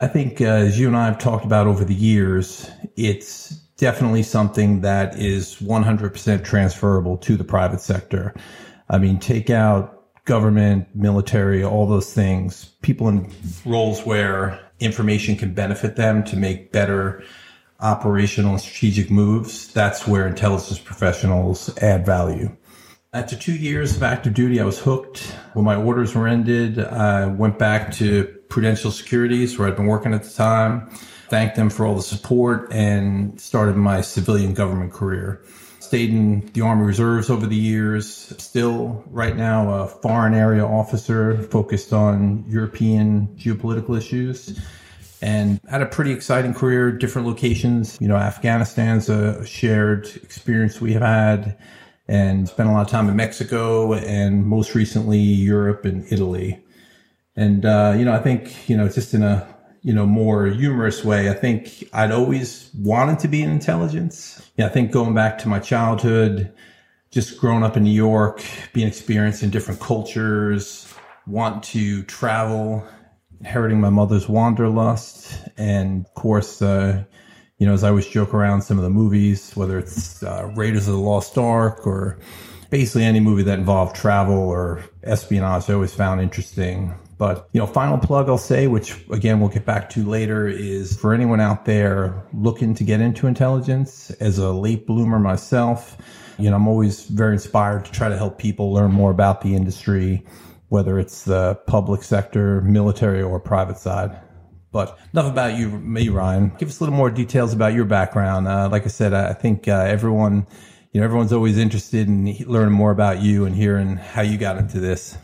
I 0.00 0.06
think, 0.06 0.40
uh, 0.40 0.44
as 0.44 0.80
you 0.80 0.88
and 0.88 0.96
I 0.96 1.04
have 1.04 1.18
talked 1.18 1.44
about 1.44 1.66
over 1.66 1.84
the 1.84 1.94
years, 1.94 2.70
it's 2.96 3.50
definitely 3.76 4.22
something 4.22 4.80
that 4.80 5.18
is 5.18 5.56
100% 5.56 6.44
transferable 6.44 7.18
to 7.18 7.36
the 7.36 7.44
private 7.44 7.80
sector. 7.80 8.34
I 8.88 8.98
mean, 8.98 9.18
take 9.18 9.50
out 9.50 10.24
government, 10.24 10.88
military, 10.94 11.62
all 11.62 11.86
those 11.86 12.12
things, 12.12 12.72
people 12.80 13.06
in 13.08 13.30
roles 13.66 14.04
where 14.06 14.58
information 14.80 15.36
can 15.36 15.52
benefit 15.52 15.96
them 15.96 16.24
to 16.24 16.36
make 16.36 16.72
better 16.72 17.22
operational 17.80 18.52
and 18.52 18.60
strategic 18.60 19.10
moves. 19.10 19.72
That's 19.74 20.06
where 20.06 20.26
intelligence 20.26 20.78
professionals 20.78 21.76
add 21.78 22.06
value. 22.06 22.56
After 23.16 23.34
two 23.34 23.56
years 23.56 23.96
of 23.96 24.02
active 24.02 24.34
duty, 24.34 24.60
I 24.60 24.64
was 24.66 24.78
hooked. 24.78 25.20
When 25.54 25.64
my 25.64 25.74
orders 25.74 26.14
were 26.14 26.28
ended, 26.28 26.78
I 26.78 27.24
went 27.24 27.58
back 27.58 27.90
to 27.92 28.24
Prudential 28.50 28.90
Securities, 28.90 29.58
where 29.58 29.68
I'd 29.68 29.74
been 29.74 29.86
working 29.86 30.12
at 30.12 30.22
the 30.22 30.28
time, 30.28 30.90
thanked 31.30 31.56
them 31.56 31.70
for 31.70 31.86
all 31.86 31.94
the 31.94 32.02
support, 32.02 32.70
and 32.70 33.40
started 33.40 33.76
my 33.76 34.02
civilian 34.02 34.52
government 34.52 34.92
career. 34.92 35.40
Stayed 35.80 36.10
in 36.10 36.50
the 36.52 36.60
Army 36.60 36.84
Reserves 36.84 37.30
over 37.30 37.46
the 37.46 37.56
years. 37.56 38.34
Still, 38.36 39.02
right 39.06 39.34
now, 39.34 39.72
a 39.72 39.88
foreign 39.88 40.34
area 40.34 40.66
officer 40.66 41.38
focused 41.44 41.94
on 41.94 42.44
European 42.46 43.28
geopolitical 43.38 43.96
issues 43.96 44.60
and 45.22 45.58
had 45.70 45.80
a 45.80 45.86
pretty 45.86 46.12
exciting 46.12 46.52
career, 46.52 46.92
different 46.92 47.26
locations. 47.26 47.96
You 47.98 48.08
know, 48.08 48.16
Afghanistan's 48.16 49.08
a 49.08 49.46
shared 49.46 50.06
experience 50.16 50.82
we 50.82 50.92
have 50.92 51.02
had 51.02 51.56
and 52.08 52.48
spent 52.48 52.68
a 52.68 52.72
lot 52.72 52.82
of 52.82 52.88
time 52.88 53.08
in 53.08 53.16
Mexico 53.16 53.94
and 53.94 54.46
most 54.46 54.74
recently 54.74 55.18
Europe 55.18 55.84
and 55.84 56.06
Italy. 56.12 56.62
And, 57.34 57.64
uh, 57.64 57.94
you 57.96 58.04
know, 58.04 58.12
I 58.12 58.18
think, 58.18 58.68
you 58.68 58.76
know, 58.76 58.88
just 58.88 59.12
in 59.12 59.22
a, 59.22 59.46
you 59.82 59.92
know, 59.92 60.06
more 60.06 60.46
humorous 60.46 61.04
way, 61.04 61.30
I 61.30 61.34
think 61.34 61.88
I'd 61.92 62.12
always 62.12 62.70
wanted 62.74 63.18
to 63.20 63.28
be 63.28 63.42
in 63.42 63.50
intelligence. 63.50 64.50
Yeah, 64.56 64.66
I 64.66 64.68
think 64.68 64.90
going 64.90 65.14
back 65.14 65.38
to 65.38 65.48
my 65.48 65.58
childhood, 65.58 66.52
just 67.10 67.38
growing 67.38 67.62
up 67.62 67.76
in 67.76 67.84
New 67.84 67.90
York, 67.90 68.42
being 68.72 68.88
experienced 68.88 69.42
in 69.42 69.50
different 69.50 69.80
cultures, 69.80 70.92
want 71.26 71.62
to 71.64 72.02
travel, 72.04 72.86
inheriting 73.40 73.80
my 73.80 73.90
mother's 73.90 74.28
wanderlust, 74.28 75.32
and 75.56 76.06
of 76.06 76.14
course, 76.14 76.62
uh, 76.62 77.04
you 77.58 77.66
know, 77.66 77.72
as 77.72 77.84
I 77.84 77.88
always 77.88 78.06
joke 78.06 78.34
around 78.34 78.62
some 78.62 78.78
of 78.78 78.84
the 78.84 78.90
movies, 78.90 79.56
whether 79.56 79.78
it's 79.78 80.22
uh, 80.22 80.50
Raiders 80.54 80.88
of 80.88 80.94
the 80.94 81.00
Lost 81.00 81.38
Ark 81.38 81.86
or 81.86 82.18
basically 82.70 83.04
any 83.04 83.20
movie 83.20 83.42
that 83.44 83.58
involved 83.58 83.96
travel 83.96 84.36
or 84.36 84.84
espionage, 85.02 85.70
I 85.70 85.74
always 85.74 85.94
found 85.94 86.20
interesting. 86.20 86.94
But, 87.18 87.48
you 87.52 87.60
know, 87.60 87.66
final 87.66 87.96
plug 87.96 88.28
I'll 88.28 88.36
say, 88.36 88.66
which 88.66 89.08
again 89.10 89.40
we'll 89.40 89.48
get 89.48 89.64
back 89.64 89.88
to 89.90 90.04
later, 90.04 90.46
is 90.46 90.94
for 90.96 91.14
anyone 91.14 91.40
out 91.40 91.64
there 91.64 92.26
looking 92.34 92.74
to 92.74 92.84
get 92.84 93.00
into 93.00 93.26
intelligence 93.26 94.10
as 94.20 94.36
a 94.36 94.52
late 94.52 94.86
bloomer 94.86 95.18
myself, 95.18 95.96
you 96.38 96.50
know, 96.50 96.56
I'm 96.56 96.68
always 96.68 97.04
very 97.04 97.32
inspired 97.32 97.86
to 97.86 97.92
try 97.92 98.10
to 98.10 98.18
help 98.18 98.38
people 98.38 98.72
learn 98.72 98.92
more 98.92 99.10
about 99.10 99.40
the 99.40 99.54
industry, 99.54 100.26
whether 100.68 100.98
it's 100.98 101.24
the 101.24 101.54
public 101.66 102.02
sector, 102.02 102.60
military, 102.60 103.22
or 103.22 103.40
private 103.40 103.78
side. 103.78 104.14
But 104.76 104.98
enough 105.14 105.32
about 105.32 105.56
you, 105.56 105.70
me, 105.70 106.10
Ryan. 106.10 106.52
Give 106.58 106.68
us 106.68 106.80
a 106.80 106.84
little 106.84 106.94
more 106.94 107.10
details 107.10 107.54
about 107.54 107.72
your 107.72 107.86
background. 107.86 108.46
Uh, 108.46 108.68
like 108.68 108.84
I 108.84 108.88
said, 108.88 109.14
I 109.14 109.32
think 109.32 109.68
uh, 109.68 109.72
everyone, 109.72 110.46
you 110.92 111.00
know, 111.00 111.06
everyone's 111.06 111.32
always 111.32 111.56
interested 111.56 112.06
in 112.06 112.26
learning 112.46 112.74
more 112.74 112.90
about 112.90 113.22
you 113.22 113.46
and 113.46 113.56
hearing 113.56 113.96
how 113.96 114.20
you 114.20 114.36
got 114.36 114.58
into 114.58 114.78
this. 114.78 115.16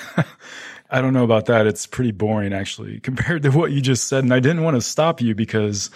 I 0.90 1.00
don't 1.00 1.14
know 1.14 1.24
about 1.24 1.46
that. 1.46 1.66
It's 1.66 1.86
pretty 1.86 2.12
boring 2.12 2.52
actually 2.52 3.00
compared 3.08 3.42
to 3.44 3.48
what 3.48 3.72
you 3.72 3.80
just 3.80 4.06
said. 4.06 4.22
And 4.22 4.34
I 4.34 4.40
didn't 4.40 4.64
want 4.64 4.76
to 4.76 4.82
stop 4.82 5.22
you 5.22 5.34
because 5.34 5.88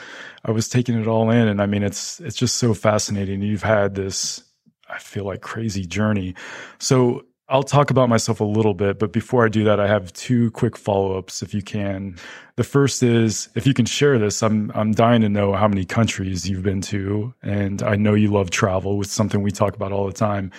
I 0.47 0.50
was 0.50 0.66
taking 0.66 0.99
it 0.99 1.07
all 1.07 1.30
in. 1.30 1.47
And 1.47 1.61
I 1.61 1.66
mean, 1.66 1.83
it's, 1.83 2.21
it's 2.21 2.37
just 2.37 2.54
so 2.54 2.73
fascinating. 2.73 3.42
You've 3.42 3.62
had 3.62 3.97
this, 3.97 4.42
I 4.88 4.99
feel 4.99 5.26
like 5.26 5.42
crazy 5.42 5.85
journey. 5.85 6.35
So 6.78 7.26
I'll 7.50 7.62
talk 7.62 7.90
about 7.90 8.10
myself 8.10 8.40
a 8.40 8.44
little 8.44 8.74
bit, 8.74 8.98
but 8.98 9.10
before 9.10 9.42
I 9.42 9.48
do 9.48 9.64
that, 9.64 9.80
I 9.80 9.86
have 9.86 10.12
two 10.12 10.50
quick 10.50 10.76
follow-ups 10.76 11.42
if 11.42 11.54
you 11.54 11.62
can. 11.62 12.16
The 12.56 12.64
first 12.64 13.02
is 13.02 13.48
if 13.54 13.66
you 13.66 13.72
can 13.72 13.86
share 13.86 14.18
this, 14.18 14.42
I'm 14.42 14.70
I'm 14.74 14.92
dying 14.92 15.22
to 15.22 15.30
know 15.30 15.54
how 15.54 15.66
many 15.66 15.86
countries 15.86 16.48
you've 16.48 16.62
been 16.62 16.82
to 16.82 17.32
and 17.42 17.82
I 17.82 17.96
know 17.96 18.12
you 18.12 18.30
love 18.30 18.50
travel, 18.50 18.98
which 18.98 19.08
is 19.08 19.12
something 19.12 19.42
we 19.42 19.50
talk 19.50 19.74
about 19.74 19.92
all 19.92 20.06
the 20.06 20.12
time. 20.12 20.52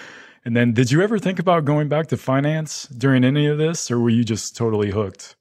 And 0.43 0.55
then 0.55 0.73
did 0.73 0.89
you 0.89 1.01
ever 1.03 1.19
think 1.19 1.37
about 1.37 1.63
going 1.63 1.89
back 1.89 2.07
to 2.07 2.17
finance 2.17 2.87
during 2.87 3.23
any 3.23 3.45
of 3.45 3.59
this 3.59 3.91
or 3.91 3.99
were 3.99 4.09
you 4.09 4.23
just 4.23 4.57
totally 4.57 4.89
hooked? 4.89 5.35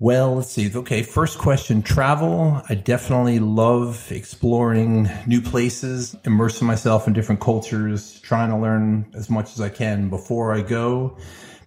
Well, 0.00 0.34
let's 0.34 0.50
see. 0.50 0.70
Okay, 0.74 1.04
first 1.04 1.38
question 1.38 1.80
travel. 1.80 2.60
I 2.68 2.74
definitely 2.74 3.38
love 3.38 4.10
exploring 4.10 5.08
new 5.24 5.40
places, 5.40 6.16
immersing 6.24 6.66
myself 6.66 7.06
in 7.06 7.12
different 7.12 7.40
cultures, 7.40 8.18
trying 8.20 8.50
to 8.50 8.56
learn 8.56 9.06
as 9.14 9.30
much 9.30 9.52
as 9.52 9.60
I 9.60 9.68
can 9.68 10.10
before 10.10 10.52
I 10.52 10.62
go, 10.62 11.16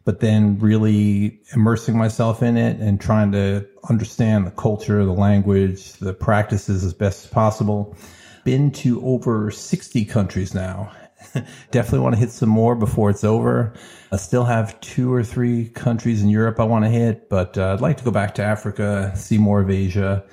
but 0.03 0.19
then 0.19 0.59
really 0.59 1.39
immersing 1.53 1.97
myself 1.97 2.43
in 2.43 2.57
it 2.57 2.79
and 2.81 2.99
trying 2.99 3.31
to 3.31 3.65
understand 3.89 4.45
the 4.45 4.51
culture, 4.51 5.05
the 5.05 5.13
language, 5.13 5.93
the 5.93 6.13
practices 6.13 6.83
as 6.83 6.93
best 6.93 7.25
as 7.25 7.31
possible. 7.31 7.95
Been 8.43 8.71
to 8.71 9.01
over 9.05 9.51
60 9.51 10.03
countries 10.03 10.53
now 10.53 10.91
Definitely 11.71 11.99
want 11.99 12.15
to 12.15 12.19
hit 12.19 12.31
some 12.31 12.49
more 12.49 12.75
before 12.75 13.09
it's 13.09 13.23
over. 13.23 13.73
I 14.11 14.17
still 14.17 14.45
have 14.45 14.79
two 14.81 15.13
or 15.13 15.23
three 15.23 15.69
countries 15.69 16.23
in 16.23 16.29
Europe 16.29 16.59
I 16.59 16.63
want 16.63 16.85
to 16.85 16.89
hit, 16.89 17.29
but 17.29 17.57
uh, 17.57 17.73
I'd 17.73 17.81
like 17.81 17.97
to 17.97 18.03
go 18.03 18.11
back 18.11 18.35
to 18.35 18.43
Africa, 18.43 19.11
see 19.15 19.37
more 19.37 19.61
of 19.61 19.69
Asia. 19.69 20.23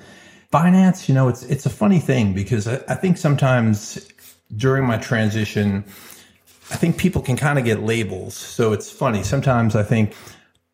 Finance, 0.51 1.09
you 1.09 1.15
know, 1.15 1.27
it's 1.27 1.43
it's 1.43 1.65
a 1.65 1.69
funny 1.69 1.99
thing 1.99 2.33
because 2.33 2.67
I, 2.67 2.75
I 2.87 2.95
think 2.95 3.17
sometimes 3.17 4.07
during 4.55 4.85
my 4.85 4.97
transition, 4.97 5.83
I 6.71 6.75
think 6.75 6.97
people 6.97 7.21
can 7.21 7.35
kind 7.35 7.59
of 7.59 7.65
get 7.65 7.81
labels. 7.81 8.35
So 8.35 8.73
it's 8.73 8.89
funny. 8.91 9.23
Sometimes 9.23 9.75
I 9.75 9.83
think 9.83 10.15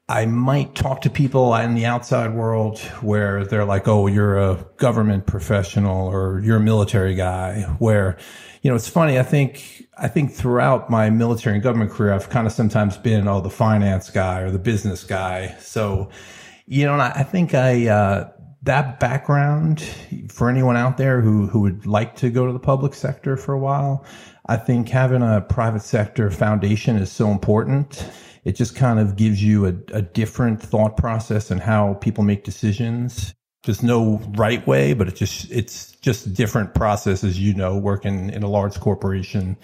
I 0.09 0.25
might 0.25 0.75
talk 0.75 1.01
to 1.01 1.09
people 1.09 1.55
in 1.55 1.73
the 1.73 1.85
outside 1.85 2.33
world 2.33 2.79
where 3.01 3.45
they're 3.45 3.65
like, 3.65 3.87
"Oh, 3.87 4.07
you're 4.07 4.37
a 4.37 4.65
government 4.77 5.25
professional 5.25 6.07
or 6.07 6.41
you're 6.43 6.57
a 6.57 6.61
military 6.61 7.15
guy." 7.15 7.61
Where, 7.79 8.17
you 8.61 8.69
know, 8.69 8.75
it's 8.75 8.89
funny. 8.89 9.17
I 9.17 9.23
think 9.23 9.87
I 9.97 10.07
think 10.09 10.33
throughout 10.33 10.89
my 10.89 11.09
military 11.09 11.55
and 11.55 11.63
government 11.63 11.91
career, 11.91 12.13
I've 12.13 12.29
kind 12.29 12.45
of 12.45 12.51
sometimes 12.51 12.97
been, 12.97 13.27
oh, 13.27 13.39
the 13.39 13.49
finance 13.49 14.09
guy 14.09 14.41
or 14.41 14.51
the 14.51 14.59
business 14.59 15.03
guy. 15.03 15.55
So, 15.59 16.09
you 16.65 16.85
know, 16.85 16.95
I, 16.95 17.11
I 17.15 17.23
think 17.23 17.53
I 17.53 17.87
uh, 17.87 18.31
that 18.63 18.99
background 18.99 19.81
for 20.29 20.49
anyone 20.49 20.75
out 20.75 20.97
there 20.97 21.21
who 21.21 21.47
who 21.47 21.61
would 21.61 21.85
like 21.85 22.15
to 22.17 22.29
go 22.29 22.45
to 22.47 22.53
the 22.53 22.59
public 22.59 22.93
sector 22.95 23.37
for 23.37 23.53
a 23.53 23.59
while. 23.59 24.05
I 24.47 24.57
think 24.57 24.89
having 24.89 25.21
a 25.21 25.39
private 25.41 25.83
sector 25.83 26.29
foundation 26.31 26.97
is 26.97 27.11
so 27.11 27.29
important 27.29 28.05
it 28.43 28.55
just 28.55 28.75
kind 28.75 28.99
of 28.99 29.15
gives 29.15 29.43
you 29.43 29.65
a, 29.65 29.73
a 29.93 30.01
different 30.01 30.61
thought 30.61 30.97
process 30.97 31.51
and 31.51 31.61
how 31.61 31.93
people 31.95 32.23
make 32.23 32.43
decisions. 32.43 33.33
There's 33.63 33.83
no 33.83 34.19
right 34.35 34.65
way, 34.65 34.93
but 34.93 35.07
it's 35.07 35.19
just, 35.19 35.51
it's 35.51 35.91
just 35.97 36.33
different 36.33 36.73
processes, 36.73 37.39
you 37.39 37.53
know, 37.53 37.77
working 37.77 38.31
in 38.31 38.41
a 38.41 38.47
large 38.47 38.79
corporation. 38.79 39.55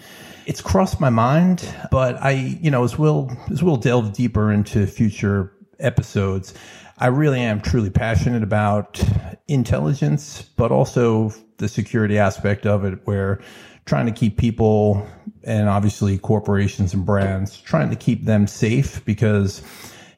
It's 0.46 0.60
crossed 0.60 1.00
my 1.00 1.10
mind, 1.10 1.68
but 1.90 2.16
I, 2.22 2.30
you 2.30 2.70
know, 2.70 2.84
as 2.84 2.96
we'll, 2.96 3.30
as 3.50 3.62
we'll 3.62 3.76
delve 3.76 4.12
deeper 4.12 4.52
into 4.52 4.86
future 4.86 5.52
episodes, 5.80 6.54
I 6.98 7.08
really 7.08 7.40
am 7.40 7.60
truly 7.60 7.90
passionate 7.90 8.44
about 8.44 9.02
intelligence, 9.48 10.42
but 10.56 10.70
also 10.70 11.32
the 11.58 11.68
security 11.68 12.18
aspect 12.18 12.66
of 12.66 12.84
it 12.84 13.00
where 13.04 13.40
trying 13.88 14.06
to 14.06 14.12
keep 14.12 14.36
people 14.36 15.06
and 15.44 15.68
obviously 15.68 16.18
corporations 16.18 16.92
and 16.92 17.06
brands 17.06 17.60
trying 17.62 17.88
to 17.88 17.96
keep 17.96 18.24
them 18.24 18.46
safe 18.46 19.02
because 19.04 19.62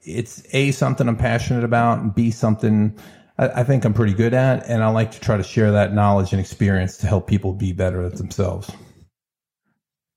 it's 0.02 0.42
a 0.52 0.72
something 0.72 1.08
I'm 1.08 1.16
passionate 1.16 1.62
about 1.62 2.00
and 2.00 2.14
b 2.14 2.30
something 2.32 2.98
I, 3.38 3.60
I, 3.60 3.64
think 3.64 3.84
I'm 3.84 3.94
pretty 3.94 4.14
good 4.14 4.34
at 4.34 4.68
and 4.68 4.82
I 4.82 4.88
like 4.88 5.12
to 5.12 5.20
try 5.20 5.36
to 5.36 5.42
share 5.42 5.70
that 5.72 5.94
knowledge 5.94 6.32
and 6.32 6.40
experience 6.40 6.96
to 6.98 7.06
help 7.06 7.28
people 7.28 7.52
be 7.52 7.72
better 7.72 8.02
at 8.02 8.16
themselves. 8.16 8.70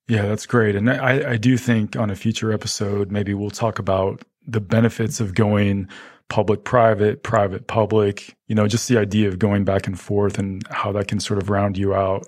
Yeah, 0.08 0.24
that's 0.24 0.46
great. 0.46 0.76
And 0.76 0.90
I, 0.90 1.32
I 1.32 1.38
do 1.38 1.56
think 1.56 1.96
on 1.96 2.10
a 2.10 2.16
future 2.16 2.52
episode, 2.52 3.12
maybe 3.12 3.34
we'll 3.34 3.50
talk 3.50 3.80
about 3.80 4.24
the 4.46 4.60
benefits 4.60 5.22
of 5.22 5.34
going 5.34 5.88
public 6.28 6.64
private, 6.66 7.24
private 7.24 7.68
public, 7.68 8.36
you 8.48 8.56
know, 8.56 8.68
just 8.68 8.90
the 8.90 8.98
idea 8.98 9.28
of 9.28 9.40
going 9.40 9.64
back 9.64 9.88
and 9.88 10.00
forth 10.00 10.38
and 10.38 10.66
how 10.70 10.92
that 10.92 11.08
can 11.08 11.20
sort 11.20 11.42
of 11.42 11.50
round 11.50 11.78
you 11.78 11.94
out 11.94 12.28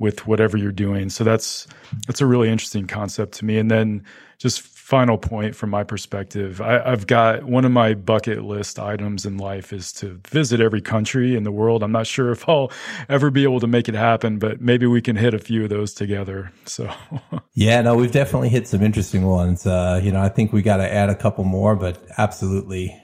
with 0.00 0.26
whatever 0.26 0.56
you're 0.56 0.72
doing. 0.72 1.10
So 1.10 1.22
that's 1.22 1.68
that's 2.08 2.20
a 2.20 2.26
really 2.26 2.48
interesting 2.48 2.88
concept 2.88 3.34
to 3.34 3.44
me. 3.44 3.58
And 3.58 3.70
then 3.70 4.02
just 4.38 4.62
final 4.62 5.18
point 5.18 5.54
from 5.54 5.70
my 5.70 5.84
perspective, 5.84 6.60
I, 6.60 6.90
have 6.90 7.06
got 7.06 7.44
one 7.44 7.64
of 7.64 7.70
my 7.70 7.94
bucket 7.94 8.42
list 8.42 8.80
items 8.80 9.24
in 9.24 9.36
life 9.36 9.72
is 9.72 9.92
to 9.92 10.18
visit 10.26 10.60
every 10.60 10.80
country 10.80 11.36
in 11.36 11.44
the 11.44 11.52
world. 11.52 11.84
I'm 11.84 11.92
not 11.92 12.08
sure 12.08 12.32
if 12.32 12.48
I'll 12.48 12.72
ever 13.08 13.30
be 13.30 13.44
able 13.44 13.60
to 13.60 13.68
make 13.68 13.88
it 13.88 13.94
happen, 13.94 14.40
but 14.40 14.60
maybe 14.60 14.86
we 14.86 15.00
can 15.00 15.14
hit 15.14 15.34
a 15.34 15.38
few 15.38 15.62
of 15.62 15.68
those 15.68 15.92
together. 15.94 16.50
So 16.64 16.90
yeah, 17.54 17.82
no, 17.82 17.94
we've 17.94 18.10
definitely 18.10 18.48
hit 18.48 18.66
some 18.66 18.82
interesting 18.82 19.26
ones. 19.26 19.66
Uh, 19.66 20.00
you 20.02 20.10
know, 20.10 20.22
I 20.22 20.30
think 20.30 20.52
we 20.52 20.62
got 20.62 20.78
to 20.78 20.92
add 20.92 21.10
a 21.10 21.14
couple 21.14 21.44
more, 21.44 21.76
but 21.76 22.02
absolutely. 22.18 22.96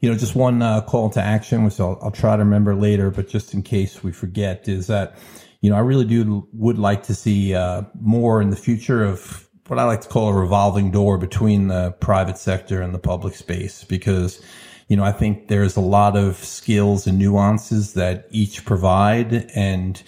You 0.00 0.10
know, 0.10 0.16
just 0.16 0.36
one 0.36 0.62
uh, 0.62 0.82
call 0.82 1.10
to 1.10 1.20
action, 1.20 1.64
which 1.64 1.80
I'll, 1.80 1.98
I'll 2.00 2.12
try 2.12 2.36
to 2.36 2.44
remember 2.44 2.76
later, 2.76 3.10
but 3.10 3.28
just 3.28 3.52
in 3.52 3.62
case 3.62 4.04
we 4.04 4.12
forget, 4.12 4.68
is 4.68 4.86
that 4.86 5.18
you 5.60 5.70
know, 5.70 5.76
I 5.76 5.80
really 5.80 6.04
do 6.04 6.48
would 6.52 6.78
like 6.78 7.04
to 7.04 7.14
see 7.14 7.54
uh, 7.54 7.82
more 8.00 8.40
in 8.40 8.50
the 8.50 8.56
future 8.56 9.04
of 9.04 9.48
what 9.66 9.78
I 9.78 9.84
like 9.84 10.00
to 10.02 10.08
call 10.08 10.28
a 10.28 10.32
revolving 10.32 10.90
door 10.90 11.18
between 11.18 11.68
the 11.68 11.92
private 12.00 12.38
sector 12.38 12.80
and 12.80 12.94
the 12.94 12.98
public 12.98 13.34
space 13.34 13.84
because 13.84 14.40
you 14.88 14.96
know, 14.96 15.04
I 15.04 15.12
think 15.12 15.48
there's 15.48 15.76
a 15.76 15.82
lot 15.82 16.16
of 16.16 16.36
skills 16.36 17.06
and 17.06 17.18
nuances 17.18 17.92
that 17.92 18.26
each 18.30 18.64
provide 18.64 19.50
and 19.54 20.02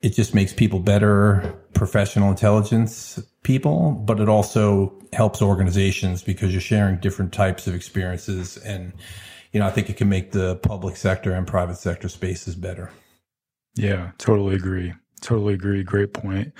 it 0.00 0.14
just 0.14 0.34
makes 0.34 0.52
people 0.52 0.80
better 0.80 1.54
professional 1.74 2.30
intelligence 2.30 3.22
people, 3.42 3.92
but 3.92 4.20
it 4.20 4.28
also 4.28 4.98
helps 5.12 5.42
organizations 5.42 6.22
because 6.22 6.52
you're 6.52 6.60
sharing 6.60 6.96
different 6.96 7.32
types 7.32 7.66
of 7.66 7.74
experiences. 7.74 8.56
And, 8.56 8.92
you 9.52 9.60
know, 9.60 9.66
I 9.66 9.70
think 9.70 9.90
it 9.90 9.96
can 9.96 10.08
make 10.08 10.32
the 10.32 10.56
public 10.56 10.96
sector 10.96 11.32
and 11.32 11.46
private 11.46 11.76
sector 11.76 12.08
spaces 12.08 12.54
better. 12.54 12.90
Yeah, 13.74 14.12
totally 14.18 14.54
agree. 14.56 14.94
Totally 15.20 15.54
agree. 15.54 15.82
Great 15.82 16.12
point. 16.12 16.52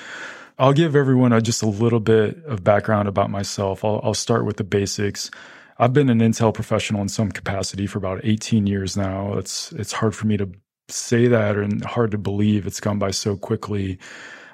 I'll 0.58 0.72
give 0.72 0.96
everyone 0.96 1.32
a, 1.32 1.40
just 1.40 1.62
a 1.62 1.66
little 1.68 2.00
bit 2.00 2.44
of 2.46 2.64
background 2.64 3.08
about 3.08 3.30
myself. 3.30 3.84
I'll, 3.84 4.00
I'll 4.04 4.14
start 4.14 4.46
with 4.46 4.56
the 4.58 4.64
basics. 4.64 5.30
I've 5.78 5.92
been 5.92 6.08
an 6.10 6.20
Intel 6.20 6.54
professional 6.54 7.02
in 7.02 7.08
some 7.08 7.32
capacity 7.32 7.86
for 7.86 7.98
about 7.98 8.20
18 8.24 8.66
years 8.66 8.96
now. 8.96 9.34
It's 9.34 9.72
it's 9.72 9.92
hard 9.92 10.14
for 10.14 10.26
me 10.26 10.36
to 10.38 10.50
say 10.88 11.28
that 11.28 11.56
and 11.56 11.84
hard 11.84 12.12
to 12.12 12.18
believe 12.18 12.66
it's 12.66 12.80
gone 12.80 12.98
by 12.98 13.10
so 13.10 13.36
quickly. 13.36 13.98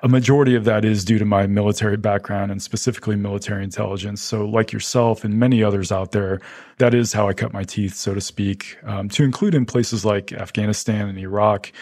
A 0.02 0.08
majority 0.08 0.54
of 0.54 0.64
that 0.64 0.84
is 0.84 1.04
due 1.04 1.18
to 1.18 1.24
my 1.24 1.46
military 1.46 1.96
background 1.96 2.50
and 2.50 2.62
specifically 2.62 3.16
military 3.16 3.64
intelligence. 3.64 4.22
So, 4.22 4.44
like 4.44 4.72
yourself 4.72 5.24
and 5.24 5.34
many 5.34 5.62
others 5.62 5.90
out 5.90 6.12
there, 6.12 6.40
that 6.78 6.94
is 6.94 7.12
how 7.12 7.28
I 7.28 7.32
cut 7.32 7.52
my 7.52 7.64
teeth, 7.64 7.94
so 7.94 8.14
to 8.14 8.20
speak, 8.20 8.78
um, 8.84 9.08
to 9.10 9.24
include 9.24 9.54
in 9.54 9.66
places 9.66 10.04
like 10.04 10.32
Afghanistan 10.32 11.08
and 11.08 11.18
Iraq, 11.18 11.72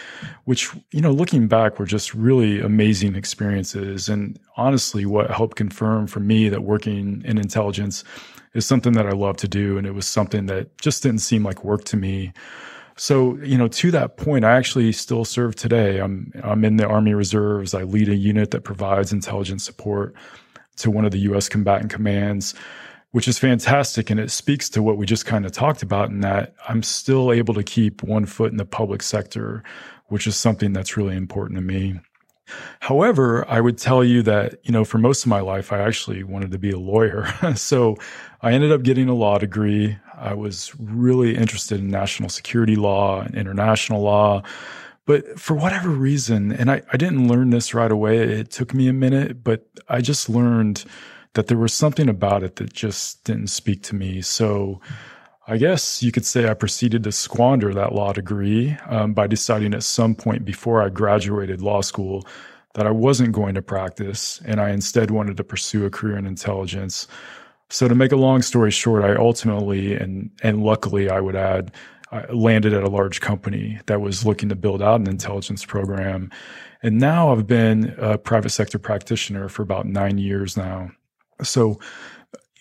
which, 0.45 0.71
you 0.93 1.01
know, 1.01 1.11
looking 1.13 1.49
back 1.49 1.79
were 1.79 1.87
just 1.87 2.15
really 2.15 2.61
amazing 2.61 3.15
experiences. 3.15 4.09
And 4.09 4.39
honestly, 4.57 5.05
what 5.05 5.31
helped 5.31 5.57
confirm 5.57 6.07
for 6.07 6.21
me 6.21 6.49
that 6.49 6.63
working 6.63 7.23
in 7.25 7.39
intelligence 7.39 8.05
is 8.55 8.67
something 8.67 8.95
that 8.95 9.07
I 9.07 9.13
love 9.13 9.37
to 9.39 9.49
do. 9.49 9.77
And 9.77 9.87
it 9.87 9.93
was 9.93 10.07
something 10.07 10.47
that 10.47 10.79
just 10.79 11.03
didn't 11.03 11.21
seem 11.21 11.45
like 11.45 11.63
work 11.63 11.85
to 11.85 11.97
me. 11.97 12.33
So, 12.97 13.37
you 13.39 13.59
know, 13.59 13.69
to 13.69 13.91
that 13.91 14.17
point, 14.17 14.45
I 14.45 14.57
actually 14.57 14.91
still 14.93 15.25
serve 15.25 15.55
today. 15.55 15.99
I'm 15.99 16.33
I'm 16.43 16.65
in 16.65 16.77
the 16.77 16.87
Army 16.87 17.13
Reserves. 17.13 17.75
I 17.75 17.83
lead 17.83 18.09
a 18.09 18.17
unit 18.17 18.51
that 18.53 18.65
provides 18.65 19.13
intelligence 19.13 19.65
support 19.65 20.15
to 20.77 20.91
one 20.91 21.05
of 21.05 21.11
the 21.11 21.19
US 21.19 21.49
combatant 21.49 21.91
commands, 21.91 22.55
which 23.11 23.29
is 23.29 23.39
fantastic 23.39 24.11
and 24.11 24.21
it 24.21 24.31
speaks 24.31 24.69
to 24.71 24.83
what 24.83 24.97
we 24.97 25.07
just 25.07 25.27
kind 25.27 25.45
of 25.45 25.53
talked 25.53 25.83
about 25.83 26.11
in 26.11 26.21
that 26.21 26.55
I'm 26.69 26.83
still 26.83 27.33
able 27.33 27.55
to 27.55 27.63
keep 27.63 28.03
one 28.03 28.27
foot 28.27 28.51
in 28.51 28.59
the 28.59 28.65
public 28.65 29.03
sector, 29.03 29.63
which 30.07 30.27
is 30.27 30.37
something 30.37 30.73
that's 30.73 30.97
really 30.97 31.17
important 31.17 31.59
to 31.59 31.63
me. 31.63 32.01
However, 32.81 33.45
I 33.49 33.61
would 33.61 33.77
tell 33.77 34.05
you 34.05 34.23
that, 34.23 34.59
you 34.63 34.73
know, 34.73 34.85
for 34.85 34.99
most 34.99 35.25
of 35.25 35.29
my 35.29 35.41
life, 35.41 35.73
I 35.73 35.81
actually 35.81 36.23
wanted 36.23 36.53
to 36.53 36.59
be 36.59 36.71
a 36.71 36.79
lawyer. 36.79 37.27
so 37.57 37.97
I 38.41 38.53
ended 38.53 38.71
up 38.71 38.83
getting 38.83 39.09
a 39.09 39.15
law 39.15 39.39
degree. 39.39 39.99
I 40.17 40.35
was 40.35 40.73
really 40.79 41.37
interested 41.37 41.81
in 41.81 41.89
national 41.89 42.29
security 42.29 42.77
law 42.77 43.21
and 43.21 43.35
international 43.35 44.03
law. 44.03 44.43
But 45.05 45.39
for 45.39 45.55
whatever 45.55 45.89
reason, 45.89 46.53
and 46.53 46.71
I, 46.71 46.83
I 46.93 46.97
didn't 46.97 47.29
learn 47.29 47.51
this 47.51 47.75
right 47.75 47.93
away, 47.93 48.19
it 48.19 48.51
took 48.51 48.75
me 48.75 48.89
a 48.89 48.93
minute, 48.93 49.45
but 49.45 49.67
I 49.89 50.01
just 50.01 50.29
learned 50.29 50.85
that 51.35 51.47
there 51.47 51.59
was 51.59 51.73
something 51.73 52.09
about 52.09 52.43
it 52.43 52.57
that 52.57 52.73
just 52.73 53.23
didn't 53.25 53.49
speak 53.49 53.83
to 53.85 53.95
me. 53.95 54.21
So 54.23 54.81
I 55.47 55.59
guess 55.59 56.03
you 56.03 56.11
could 56.11 56.27
say 56.27 56.49
I 56.49 56.55
proceeded 56.55 57.05
to 57.05 57.13
squander 57.13 57.73
that 57.73 57.95
law 57.95 58.13
degree 58.13 58.77
um, 58.89 59.15
by 59.15 59.29
deciding 59.29 59.75
at 59.75 59.85
some 59.85 60.17
point 60.17 60.45
before 60.45 60.83
I 60.83 60.89
graduated 60.89 61.63
law 61.63 61.83
school 61.83 62.27
that 62.75 62.87
I 62.87 62.91
wasn't 62.91 63.33
going 63.33 63.55
to 63.55 63.63
practice 63.63 64.41
and 64.45 64.61
I 64.61 64.71
instead 64.71 65.13
wanted 65.13 65.37
to 65.37 65.45
pursue 65.45 65.87
a 65.87 65.91
career 65.91 66.17
in 66.17 66.27
intelligence. 66.27 67.07
So 67.69 67.89
to 67.89 67.95
make 67.95 68.13
a 68.13 68.17
long 68.17 68.43
story 68.43 68.71
short, 68.71 69.05
I 69.05 69.15
ultimately 69.15 69.95
and 69.95 70.31
and 70.43 70.63
luckily 70.63 71.11
I 71.11 71.21
would 71.21 71.37
add 71.37 71.73
I 72.13 72.27
landed 72.33 72.73
at 72.73 72.85
a 72.85 72.89
large 72.89 73.21
company 73.21 73.81
that 73.87 74.01
was 74.01 74.25
looking 74.25 74.49
to 74.49 74.57
build 74.57 74.81
out 74.81 75.01
an 75.01 75.09
intelligence 75.09 75.65
program. 75.65 76.31
And 76.83 76.99
now 76.99 77.33
I've 77.33 77.47
been 77.47 77.95
a 77.99 78.17
private 78.17 78.51
sector 78.51 78.79
practitioner 78.79 79.49
for 79.49 79.63
about 79.63 79.87
9 79.87 80.19
years 80.19 80.57
now. 80.57 80.91
So 81.43 81.81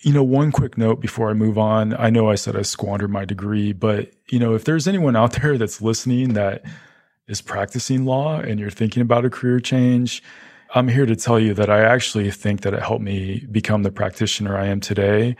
you 0.02 0.12
know, 0.12 0.22
one 0.22 0.52
quick 0.52 0.78
note 0.78 1.00
before 1.00 1.30
I 1.30 1.32
move 1.32 1.58
on. 1.58 1.94
I 1.96 2.10
know 2.10 2.30
I 2.30 2.36
said 2.36 2.54
I 2.54 2.62
squandered 2.62 3.10
my 3.10 3.24
degree, 3.24 3.72
but 3.72 4.12
you 4.28 4.38
know, 4.38 4.54
if 4.54 4.64
there's 4.64 4.86
anyone 4.86 5.16
out 5.16 5.32
there 5.40 5.58
that's 5.58 5.80
listening 5.82 6.34
that 6.34 6.62
is 7.26 7.40
practicing 7.40 8.04
law 8.04 8.38
and 8.38 8.60
you're 8.60 8.70
thinking 8.70 9.00
about 9.00 9.24
a 9.24 9.30
career 9.30 9.58
change, 9.58 10.22
I'm 10.76 10.88
here 10.88 11.06
to 11.06 11.16
tell 11.16 11.40
you 11.40 11.54
that 11.54 11.70
I 11.70 11.80
actually 11.80 12.30
think 12.30 12.60
that 12.60 12.74
it 12.74 12.82
helped 12.82 13.02
me 13.02 13.46
become 13.50 13.82
the 13.82 13.90
practitioner 13.90 14.58
I 14.58 14.66
am 14.66 14.78
today. 14.78 15.34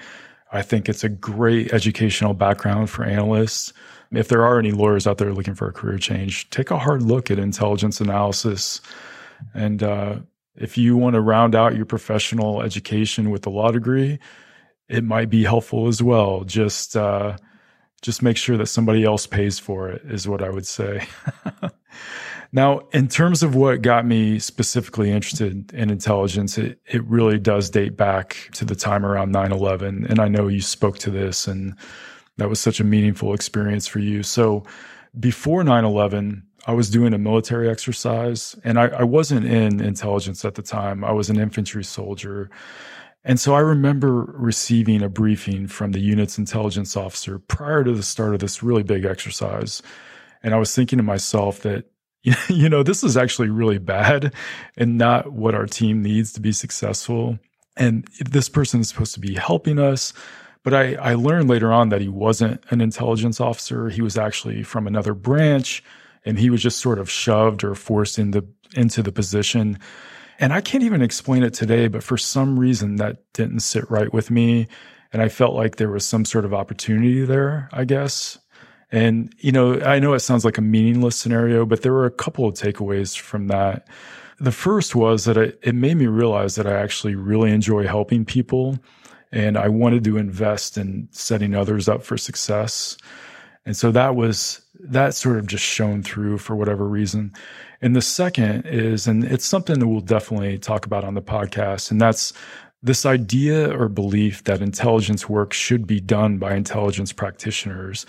I 0.51 0.63
think 0.63 0.89
it's 0.89 1.05
a 1.05 1.11
great 1.11 1.75
educational 1.75 2.33
background 2.33 2.89
for 2.89 3.05
analysts. 3.05 3.75
If 4.13 4.29
there 4.29 4.47
are 4.47 4.59
any 4.59 4.71
lawyers 4.71 5.07
out 5.07 5.19
there 5.19 5.35
looking 5.35 5.55
for 5.55 5.69
a 5.69 5.75
career 5.75 5.99
change, 5.99 6.49
take 6.49 6.71
a 6.71 6.79
hard 6.79 7.03
look 7.03 7.31
at 7.31 7.39
intelligence 7.39 8.01
analysis. 8.01 8.81
And 9.53 9.83
uh, 9.83 10.21
if 10.55 10.79
you 10.79 10.97
want 10.97 11.13
to 11.17 11.21
round 11.21 11.55
out 11.55 11.77
your 11.77 11.85
professional 11.85 12.63
education 12.63 13.29
with 13.29 13.47
a 13.47 13.51
law 13.51 13.71
degree, 13.71 14.19
it 14.89 15.05
might 15.05 15.29
be 15.29 15.45
helpful 15.45 15.87
as 15.87 16.03
well. 16.03 16.45
Just 16.45 16.97
uh, 16.97 17.37
just 18.01 18.23
make 18.23 18.39
sure 18.39 18.57
that 18.57 18.69
somebody 18.69 19.05
else 19.05 19.27
pays 19.27 19.59
for 19.59 19.91
it 19.91 20.01
is 20.07 20.27
what 20.27 20.43
I 20.43 20.49
would 20.49 20.67
say. 20.67 21.07
now, 22.53 22.81
in 22.93 23.09
terms 23.09 23.43
of 23.43 23.55
what 23.55 23.83
got 23.83 24.07
me 24.07 24.39
specifically 24.39 25.11
interested 25.11 25.73
in 25.73 25.91
intelligence, 25.91 26.59
it, 26.59 26.79
it 26.87 27.05
really 27.05 27.39
does 27.39 27.71
date 27.71 27.97
back 27.97 28.49
to 28.53 28.65
the 28.65 28.75
time 28.75 29.05
around 29.05 29.35
9-11. 29.35 30.09
And 30.09 30.21
I 30.21 30.29
know 30.29 30.49
you 30.49 30.61
spoke 30.61 30.99
to 30.99 31.11
this 31.11 31.47
and 31.47 31.75
that 32.37 32.49
was 32.49 32.61
such 32.61 32.81
a 32.81 32.85
meaningful 32.85 33.35
experience 33.35 33.87
for 33.87 33.99
you. 33.99 34.23
So 34.23 34.65
before 35.19 35.63
9-11, 35.63 36.43
I 36.67 36.73
was 36.73 36.91
doing 36.91 37.15
a 37.15 37.19
military 37.19 37.69
exercise 37.69 38.57
and 38.65 38.79
I, 38.79 38.89
I 38.89 39.03
wasn't 39.05 39.47
in 39.47 39.81
intelligence 39.81 40.45
at 40.45 40.55
the 40.55 40.63
time. 40.63 41.05
I 41.05 41.13
was 41.13 41.31
an 41.31 41.39
infantry 41.39 41.85
soldier. 41.85 42.51
And 43.25 43.41
so 43.41 43.55
I 43.55 43.61
remember 43.61 44.23
receiving 44.35 45.03
a 45.03 45.09
briefing 45.09 45.67
from 45.67 45.93
the 45.93 46.01
unit's 46.01 46.39
intelligence 46.39 46.97
officer 46.97 47.39
prior 47.39 47.83
to 47.83 47.93
the 47.93 48.03
start 48.03 48.35
of 48.35 48.41
this 48.41 48.63
really 48.63 48.85
big 48.85 49.05
exercise. 49.05 49.83
And 50.43 50.55
I 50.55 50.59
was 50.59 50.75
thinking 50.75 50.99
to 50.99 51.03
myself 51.03 51.61
that, 51.61 51.87
you 52.49 52.69
know, 52.69 52.83
this 52.83 53.05
is 53.05 53.17
actually 53.17 53.51
really 53.51 53.79
bad 53.79 54.35
and 54.77 54.99
not 54.99 55.33
what 55.33 55.55
our 55.55 55.67
team 55.67 56.03
needs 56.03 56.33
to 56.33 56.41
be 56.41 56.53
successful. 56.53 57.39
And 57.77 58.07
this 58.19 58.49
person 58.49 58.81
is 58.81 58.89
supposed 58.89 59.15
to 59.15 59.21
be 59.21 59.35
helping 59.35 59.79
us. 59.79 60.13
But 60.63 60.75
I, 60.75 60.95
I 60.95 61.15
learned 61.15 61.49
later 61.49 61.73
on 61.73 61.91
that 61.91 62.01
he 62.01 62.09
wasn't 62.09 62.65
an 62.71 62.81
intelligence 62.81 63.41
officer. 63.41 63.89
He 63.89 64.03
was 64.03 64.19
actually 64.19 64.65
from 64.65 64.87
another 64.87 65.15
branch 65.15 65.85
and 66.25 66.39
he 66.39 66.51
was 66.51 66.63
just 66.63 66.81
sort 66.81 66.99
of 66.99 67.09
shoved 67.09 67.63
or 67.63 67.75
forced 67.77 68.19
into, 68.19 68.45
into 68.75 69.03
the 69.03 69.13
position. 69.13 69.79
And 70.41 70.53
I 70.53 70.61
can't 70.61 70.83
even 70.83 71.03
explain 71.03 71.45
it 71.45 71.55
today, 71.55 71.87
but 71.87 72.03
for 72.03 72.17
some 72.19 72.59
reason 72.59 72.97
that 72.97 73.19
didn't 73.33 73.61
sit 73.61 73.89
right 73.89 74.13
with 74.13 74.31
me. 74.31 74.67
And 75.13 75.23
I 75.23 75.29
felt 75.29 75.55
like 75.55 75.77
there 75.77 75.89
was 75.89 76.05
some 76.05 76.25
sort 76.25 76.45
of 76.45 76.53
opportunity 76.53 77.25
there, 77.25 77.69
I 77.73 77.85
guess. 77.85 78.39
And, 78.93 79.35
you 79.39 79.53
know, 79.53 79.81
I 79.81 79.99
know 79.99 80.15
it 80.15 80.21
sounds 80.21 80.45
like 80.45 80.59
a 80.59 80.63
meaningless 80.63 81.17
scenario, 81.17 81.67
but 81.67 81.83
there 81.83 81.93
were 81.93 82.07
a 82.07 82.11
couple 82.11 82.47
of 82.47 82.55
takeaways 82.55 83.19
from 83.19 83.49
that. 83.49 83.89
The 84.39 84.53
first 84.53 84.95
was 84.95 85.25
that 85.25 85.37
it, 85.37 85.59
it 85.63 85.75
made 85.75 85.97
me 85.97 86.07
realize 86.07 86.55
that 86.55 86.67
I 86.67 86.75
actually 86.75 87.15
really 87.15 87.51
enjoy 87.51 87.87
helping 87.87 88.25
people 88.25 88.79
and 89.33 89.57
I 89.57 89.69
wanted 89.69 90.05
to 90.05 90.19
invest 90.19 90.79
in 90.79 91.09
setting 91.11 91.55
others 91.55 91.89
up 91.89 92.05
for 92.05 92.17
success. 92.17 92.97
And 93.65 93.77
so 93.77 93.91
that 93.91 94.15
was, 94.15 94.61
that 94.79 95.15
sort 95.15 95.39
of 95.39 95.47
just 95.47 95.65
shone 95.65 96.03
through 96.03 96.39
for 96.39 96.55
whatever 96.55 96.87
reason. 96.87 97.33
And 97.83 97.97
the 97.97 98.03
second 98.03 98.67
is, 98.67 99.07
and 99.07 99.25
it's 99.25 99.45
something 99.45 99.79
that 99.79 99.89
we'll 99.89 100.01
definitely 100.01 100.59
talk 100.59 100.87
about 100.87 101.05
on 101.05 101.15
the 101.15 101.23
podcast, 101.23 101.91
and 101.91 102.01
that's 102.01 102.33
this 102.83 103.05
idea 103.05 103.77
or 103.77 103.89
belief 103.89 104.45
that 104.45 104.63
intelligence 104.63 105.29
work 105.29 105.53
should 105.53 105.87
be 105.87 106.01
done 106.01 106.39
by 106.39 106.55
intelligence 106.55 107.13
practitioners. 107.13 108.07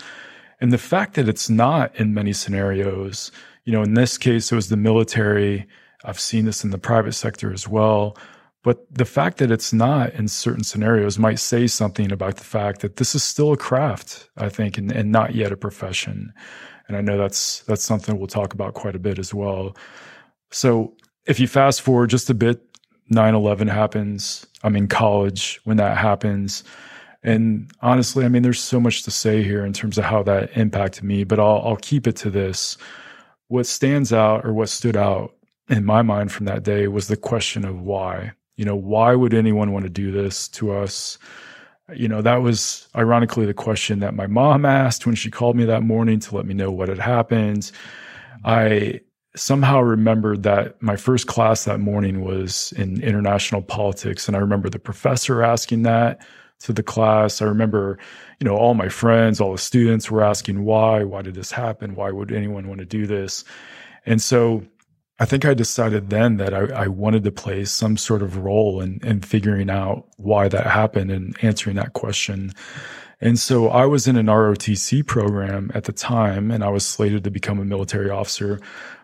And 0.60 0.72
the 0.72 0.78
fact 0.78 1.14
that 1.14 1.28
it's 1.28 1.48
not 1.48 1.94
in 1.96 2.14
many 2.14 2.32
scenarios, 2.32 3.30
you 3.64 3.72
know, 3.72 3.82
in 3.82 3.94
this 3.94 4.18
case, 4.18 4.50
it 4.50 4.54
was 4.54 4.68
the 4.68 4.76
military. 4.76 5.66
I've 6.04 6.20
seen 6.20 6.44
this 6.44 6.64
in 6.64 6.70
the 6.70 6.78
private 6.78 7.12
sector 7.12 7.52
as 7.52 7.68
well. 7.68 8.16
But 8.64 8.92
the 8.92 9.04
fact 9.04 9.38
that 9.38 9.50
it's 9.52 9.72
not 9.72 10.12
in 10.14 10.26
certain 10.26 10.64
scenarios 10.64 11.18
might 11.18 11.38
say 11.38 11.66
something 11.68 12.10
about 12.10 12.36
the 12.36 12.44
fact 12.44 12.80
that 12.80 12.96
this 12.96 13.14
is 13.14 13.22
still 13.22 13.52
a 13.52 13.56
craft, 13.56 14.28
I 14.36 14.48
think, 14.48 14.76
and, 14.76 14.90
and 14.90 15.12
not 15.12 15.34
yet 15.34 15.52
a 15.52 15.56
profession. 15.56 16.32
And 16.88 16.96
I 16.96 17.00
know 17.00 17.16
that's 17.18 17.60
that's 17.60 17.84
something 17.84 18.18
we'll 18.18 18.26
talk 18.26 18.52
about 18.52 18.74
quite 18.74 18.96
a 18.96 18.98
bit 18.98 19.18
as 19.18 19.32
well. 19.32 19.76
So 20.50 20.94
if 21.26 21.38
you 21.38 21.46
fast 21.46 21.82
forward 21.82 22.10
just 22.10 22.30
a 22.30 22.34
bit, 22.34 22.60
9-11 23.12 23.70
happens. 23.70 24.46
I'm 24.62 24.76
in 24.76 24.88
college 24.88 25.60
when 25.64 25.76
that 25.76 25.96
happens. 25.96 26.64
And 27.22 27.70
honestly, 27.82 28.24
I 28.24 28.28
mean, 28.28 28.42
there's 28.42 28.60
so 28.60 28.78
much 28.78 29.02
to 29.02 29.10
say 29.10 29.42
here 29.42 29.64
in 29.64 29.72
terms 29.72 29.98
of 29.98 30.04
how 30.04 30.22
that 30.24 30.56
impacted 30.56 31.04
me, 31.04 31.24
but 31.24 31.40
I'll, 31.40 31.62
I'll 31.64 31.76
keep 31.76 32.06
it 32.06 32.16
to 32.16 32.30
this. 32.30 32.76
What 33.48 33.66
stands 33.66 34.12
out 34.12 34.44
or 34.44 34.52
what 34.52 34.68
stood 34.68 34.96
out 34.96 35.34
in 35.68 35.84
my 35.84 36.02
mind 36.02 36.32
from 36.32 36.46
that 36.46 36.62
day 36.62 36.86
was 36.88 37.08
the 37.08 37.16
question 37.16 37.64
of 37.64 37.80
why. 37.80 38.32
You 38.56 38.64
know, 38.64 38.76
why 38.76 39.14
would 39.14 39.34
anyone 39.34 39.72
want 39.72 39.84
to 39.84 39.90
do 39.90 40.10
this 40.10 40.48
to 40.48 40.72
us? 40.72 41.18
You 41.94 42.08
know, 42.08 42.22
that 42.22 42.42
was 42.42 42.88
ironically 42.94 43.46
the 43.46 43.54
question 43.54 44.00
that 44.00 44.14
my 44.14 44.26
mom 44.26 44.64
asked 44.64 45.06
when 45.06 45.14
she 45.14 45.30
called 45.30 45.56
me 45.56 45.64
that 45.64 45.82
morning 45.82 46.20
to 46.20 46.36
let 46.36 46.46
me 46.46 46.54
know 46.54 46.70
what 46.70 46.88
had 46.88 46.98
happened. 46.98 47.70
I 48.44 49.00
somehow 49.36 49.80
remembered 49.80 50.42
that 50.42 50.80
my 50.82 50.96
first 50.96 51.26
class 51.26 51.64
that 51.64 51.80
morning 51.80 52.22
was 52.22 52.72
in 52.76 53.02
international 53.02 53.62
politics. 53.62 54.26
And 54.26 54.36
I 54.36 54.40
remember 54.40 54.68
the 54.68 54.78
professor 54.78 55.42
asking 55.42 55.82
that 55.82 56.20
to 56.60 56.72
the 56.72 56.82
class. 56.82 57.40
I 57.40 57.46
remember, 57.46 57.98
you 58.40 58.44
know, 58.44 58.56
all 58.56 58.74
my 58.74 58.88
friends, 58.88 59.40
all 59.40 59.52
the 59.52 59.58
students 59.58 60.10
were 60.10 60.22
asking 60.22 60.64
why, 60.64 61.04
why 61.04 61.22
did 61.22 61.34
this 61.34 61.52
happen? 61.52 61.94
Why 61.94 62.10
would 62.10 62.32
anyone 62.32 62.68
want 62.68 62.80
to 62.80 62.86
do 62.86 63.06
this? 63.06 63.44
And 64.06 64.20
so 64.20 64.64
I 65.20 65.24
think 65.24 65.44
I 65.44 65.54
decided 65.54 66.10
then 66.10 66.36
that 66.36 66.54
I, 66.54 66.84
I, 66.84 66.86
wanted 66.86 67.24
to 67.24 67.32
play 67.32 67.64
some 67.64 67.96
sort 67.96 68.22
of 68.22 68.36
role 68.36 68.80
in, 68.80 69.00
in 69.02 69.20
figuring 69.20 69.68
out 69.68 70.06
why 70.16 70.46
that 70.48 70.66
happened 70.66 71.10
and 71.10 71.36
answering 71.42 71.74
that 71.76 71.92
question. 71.92 72.52
And 73.20 73.36
so 73.36 73.68
I 73.68 73.84
was 73.84 74.06
in 74.06 74.16
an 74.16 74.26
ROTC 74.26 75.04
program 75.06 75.72
at 75.74 75.84
the 75.84 75.92
time 75.92 76.52
and 76.52 76.62
I 76.62 76.68
was 76.68 76.86
slated 76.86 77.24
to 77.24 77.32
become 77.32 77.58
a 77.58 77.64
military 77.64 78.10
officer, 78.10 78.60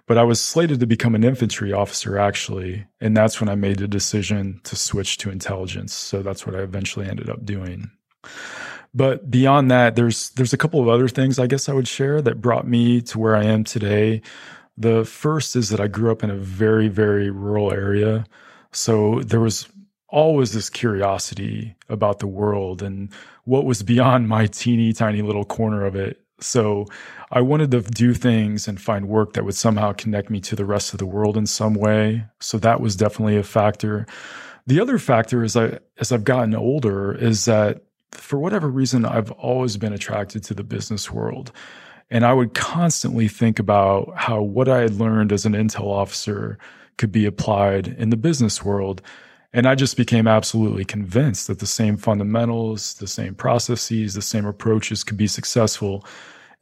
but 0.06 0.18
I 0.18 0.22
was 0.22 0.40
slated 0.40 0.80
to 0.80 0.86
become 0.86 1.14
an 1.14 1.24
infantry 1.24 1.72
officer 1.72 2.18
actually. 2.18 2.86
And 3.00 3.16
that's 3.16 3.40
when 3.40 3.48
I 3.48 3.54
made 3.54 3.78
the 3.78 3.88
decision 3.88 4.60
to 4.64 4.76
switch 4.76 5.18
to 5.18 5.30
intelligence. 5.30 5.94
So 5.94 6.22
that's 6.22 6.46
what 6.46 6.54
I 6.54 6.60
eventually 6.60 7.08
ended 7.08 7.30
up 7.30 7.44
doing. 7.44 7.90
But 8.94 9.30
beyond 9.30 9.70
that, 9.70 9.96
there's 9.96 10.30
there's 10.30 10.52
a 10.52 10.56
couple 10.56 10.80
of 10.80 10.88
other 10.88 11.08
things 11.08 11.38
I 11.38 11.48
guess 11.48 11.68
I 11.68 11.72
would 11.72 11.88
share 11.88 12.22
that 12.22 12.40
brought 12.40 12.66
me 12.66 13.00
to 13.02 13.18
where 13.18 13.34
I 13.34 13.44
am 13.44 13.64
today. 13.64 14.22
The 14.76 15.04
first 15.04 15.56
is 15.56 15.70
that 15.70 15.80
I 15.80 15.88
grew 15.88 16.12
up 16.12 16.22
in 16.22 16.30
a 16.30 16.36
very, 16.36 16.88
very 16.88 17.30
rural 17.30 17.72
area. 17.72 18.24
So 18.72 19.20
there 19.20 19.40
was 19.40 19.68
always 20.08 20.52
this 20.52 20.70
curiosity 20.70 21.74
about 21.88 22.20
the 22.20 22.26
world 22.28 22.82
and 22.82 23.12
what 23.44 23.64
was 23.64 23.82
beyond 23.82 24.28
my 24.28 24.46
teeny 24.46 24.92
tiny 24.92 25.22
little 25.22 25.44
corner 25.44 25.84
of 25.84 25.96
it. 25.96 26.23
So 26.44 26.86
I 27.30 27.40
wanted 27.40 27.70
to 27.72 27.80
do 27.80 28.14
things 28.14 28.68
and 28.68 28.80
find 28.80 29.08
work 29.08 29.32
that 29.32 29.44
would 29.44 29.54
somehow 29.54 29.92
connect 29.92 30.30
me 30.30 30.40
to 30.40 30.56
the 30.56 30.64
rest 30.64 30.92
of 30.92 30.98
the 30.98 31.06
world 31.06 31.36
in 31.36 31.46
some 31.46 31.74
way. 31.74 32.24
So 32.40 32.58
that 32.58 32.80
was 32.80 32.96
definitely 32.96 33.36
a 33.36 33.42
factor. 33.42 34.06
The 34.66 34.80
other 34.80 34.98
factor 34.98 35.44
is 35.44 35.56
I 35.56 35.78
as 35.98 36.12
I've 36.12 36.24
gotten 36.24 36.54
older 36.54 37.12
is 37.12 37.44
that 37.44 37.82
for 38.12 38.38
whatever 38.38 38.68
reason 38.68 39.04
I've 39.04 39.30
always 39.32 39.76
been 39.76 39.92
attracted 39.92 40.44
to 40.44 40.54
the 40.54 40.64
business 40.64 41.10
world. 41.10 41.52
And 42.10 42.24
I 42.24 42.32
would 42.32 42.54
constantly 42.54 43.28
think 43.28 43.58
about 43.58 44.12
how 44.16 44.40
what 44.40 44.68
I 44.68 44.80
had 44.80 44.94
learned 44.94 45.32
as 45.32 45.44
an 45.44 45.52
intel 45.52 45.86
officer 45.86 46.58
could 46.96 47.10
be 47.10 47.26
applied 47.26 47.88
in 47.88 48.10
the 48.10 48.16
business 48.16 48.64
world. 48.64 49.02
And 49.52 49.66
I 49.66 49.74
just 49.74 49.96
became 49.96 50.26
absolutely 50.26 50.84
convinced 50.84 51.46
that 51.46 51.60
the 51.60 51.66
same 51.66 51.96
fundamentals, 51.96 52.94
the 52.94 53.06
same 53.06 53.34
processes, 53.34 54.14
the 54.14 54.22
same 54.22 54.46
approaches 54.46 55.04
could 55.04 55.16
be 55.16 55.26
successful. 55.26 56.04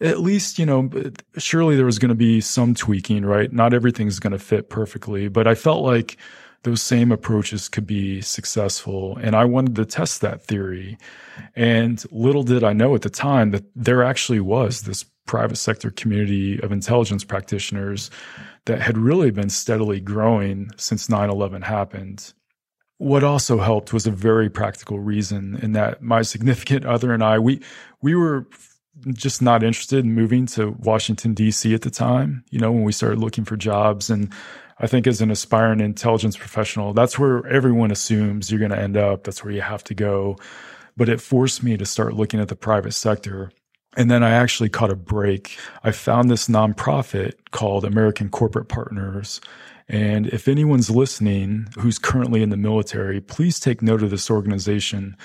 At 0.03 0.21
least, 0.21 0.59
you 0.59 0.67
know, 0.67 0.91
surely 1.39 1.77
there 1.77 1.87
was 1.87 1.99
going 1.99 2.09
to 2.11 2.15
be 2.15 2.41
some 2.41 2.75
tweaking, 2.75 3.25
right? 3.25 3.53
Not 3.53 3.73
everything's 3.73 4.19
going 4.19 4.33
to 4.33 4.39
fit 4.39 4.69
perfectly, 4.69 5.29
but 5.29 5.47
I 5.47 5.55
felt 5.55 5.85
like 5.85 6.17
those 6.65 6.83
same 6.83 7.11
approaches 7.11 7.69
could 7.69 7.87
be 7.87 8.21
successful. 8.21 9.17
And 9.19 9.35
I 9.35 9.45
wanted 9.45 9.77
to 9.77 9.85
test 9.85 10.21
that 10.21 10.43
theory. 10.43 10.99
And 11.57 12.05
little 12.11 12.43
did 12.43 12.63
I 12.65 12.73
know 12.73 12.95
at 12.95 13.03
the 13.03 13.11
time 13.11 13.51
that 13.53 13.65
there 13.75 14.03
actually 14.03 14.41
was 14.41 14.83
this 14.83 15.05
private 15.27 15.57
sector 15.57 15.91
community 15.91 16.61
of 16.61 16.73
intelligence 16.73 17.25
practitioners 17.25 18.11
that 18.67 18.81
had 18.81 18.99
really 18.99 19.31
been 19.31 19.51
steadily 19.51 20.01
growing 20.01 20.71
since 20.77 21.09
9 21.09 21.31
11 21.31 21.63
happened. 21.63 22.33
What 22.99 23.25
also 23.25 23.59
helped 23.59 23.93
was 23.93 24.07
a 24.07 24.13
very 24.13 24.49
practical 24.49 25.01
reason 25.01 25.59
in 25.61 25.73
that 25.73 26.03
my 26.03 26.23
significant 26.23 26.85
other 26.85 27.13
and 27.13 27.23
I, 27.23 27.39
we, 27.39 27.61
we 28.01 28.15
were 28.15 28.47
just 29.09 29.43
not 29.43 29.63
interested 29.63 30.05
in 30.05 30.15
moving 30.15 30.47
to 30.47 30.71
Washington, 30.79 31.35
D.C. 31.35 31.75
at 31.75 31.83
the 31.83 31.91
time, 31.91 32.45
you 32.51 32.59
know, 32.59 32.71
when 32.71 32.85
we 32.85 32.93
started 32.93 33.19
looking 33.19 33.45
for 33.45 33.57
jobs. 33.57 34.11
And 34.11 34.33
I 34.79 34.87
think 34.87 35.07
as 35.07 35.21
an 35.21 35.31
aspiring 35.31 35.81
intelligence 35.81 36.37
professional, 36.37 36.93
that's 36.93 37.19
where 37.19 37.47
everyone 37.47 37.91
assumes 37.91 38.51
you're 38.51 38.61
going 38.61 38.71
to 38.71 38.79
end 38.79 38.97
up. 38.97 39.25
That's 39.25 39.43
where 39.43 39.53
you 39.53 39.63
have 39.63 39.85
to 39.85 39.95
go. 39.95 40.37
But 40.97 41.09
it 41.09 41.21
forced 41.21 41.63
me 41.63 41.77
to 41.77 41.87
start 41.87 42.15
looking 42.15 42.41
at 42.41 42.49
the 42.49 42.57
private 42.57 42.93
sector. 42.93 43.51
And 43.97 44.11
then 44.11 44.23
I 44.23 44.31
actually 44.31 44.69
caught 44.69 44.91
a 44.91 44.97
break. 44.97 45.59
I 45.83 45.91
found 45.91 46.31
this 46.31 46.49
nonprofit 46.49 47.33
called 47.51 47.85
American 47.85 48.29
Corporate 48.29 48.69
Partners. 48.69 49.41
And 49.89 50.27
if 50.29 50.49
anyone's 50.49 50.91
listening 50.91 51.67
who's 51.79 51.99
currently 51.99 52.43
in 52.43 52.51
the 52.51 52.57
military, 52.57 53.21
please 53.21 53.61
take 53.61 53.83
note 53.83 54.03
of 54.03 54.11
this 54.11 54.31
organization. 54.31 55.17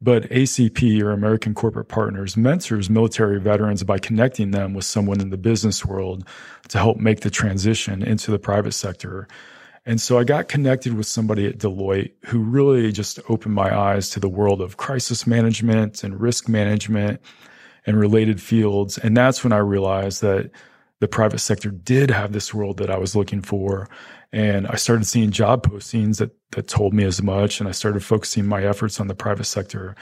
But 0.00 0.24
ACP 0.30 1.02
or 1.02 1.10
American 1.10 1.54
Corporate 1.54 1.88
Partners 1.88 2.36
mentors 2.36 2.88
military 2.88 3.40
veterans 3.40 3.82
by 3.82 3.98
connecting 3.98 4.52
them 4.52 4.72
with 4.72 4.84
someone 4.84 5.20
in 5.20 5.30
the 5.30 5.36
business 5.36 5.84
world 5.84 6.24
to 6.68 6.78
help 6.78 6.98
make 6.98 7.20
the 7.20 7.30
transition 7.30 8.02
into 8.02 8.30
the 8.30 8.38
private 8.38 8.72
sector. 8.72 9.26
And 9.84 10.00
so 10.00 10.18
I 10.18 10.24
got 10.24 10.48
connected 10.48 10.94
with 10.94 11.06
somebody 11.06 11.46
at 11.46 11.58
Deloitte 11.58 12.12
who 12.26 12.38
really 12.40 12.92
just 12.92 13.18
opened 13.28 13.54
my 13.54 13.76
eyes 13.76 14.10
to 14.10 14.20
the 14.20 14.28
world 14.28 14.60
of 14.60 14.76
crisis 14.76 15.26
management 15.26 16.04
and 16.04 16.20
risk 16.20 16.48
management 16.48 17.20
and 17.86 17.98
related 17.98 18.40
fields. 18.40 18.98
And 18.98 19.16
that's 19.16 19.42
when 19.42 19.52
I 19.52 19.58
realized 19.58 20.20
that 20.22 20.50
the 21.00 21.08
private 21.08 21.38
sector 21.38 21.70
did 21.70 22.10
have 22.10 22.32
this 22.32 22.52
world 22.52 22.76
that 22.78 22.90
I 22.90 22.98
was 22.98 23.16
looking 23.16 23.40
for. 23.40 23.88
And 24.32 24.66
I 24.66 24.76
started 24.76 25.06
seeing 25.06 25.30
job 25.30 25.66
postings 25.66 26.18
that, 26.18 26.30
that 26.52 26.68
told 26.68 26.92
me 26.92 27.04
as 27.04 27.22
much. 27.22 27.60
And 27.60 27.68
I 27.68 27.72
started 27.72 28.04
focusing 28.04 28.46
my 28.46 28.62
efforts 28.62 29.00
on 29.00 29.08
the 29.08 29.14
private 29.14 29.44
sector. 29.44 29.96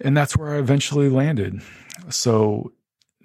And 0.00 0.16
that's 0.16 0.36
where 0.36 0.54
I 0.54 0.58
eventually 0.58 1.08
landed. 1.08 1.60
So 2.08 2.72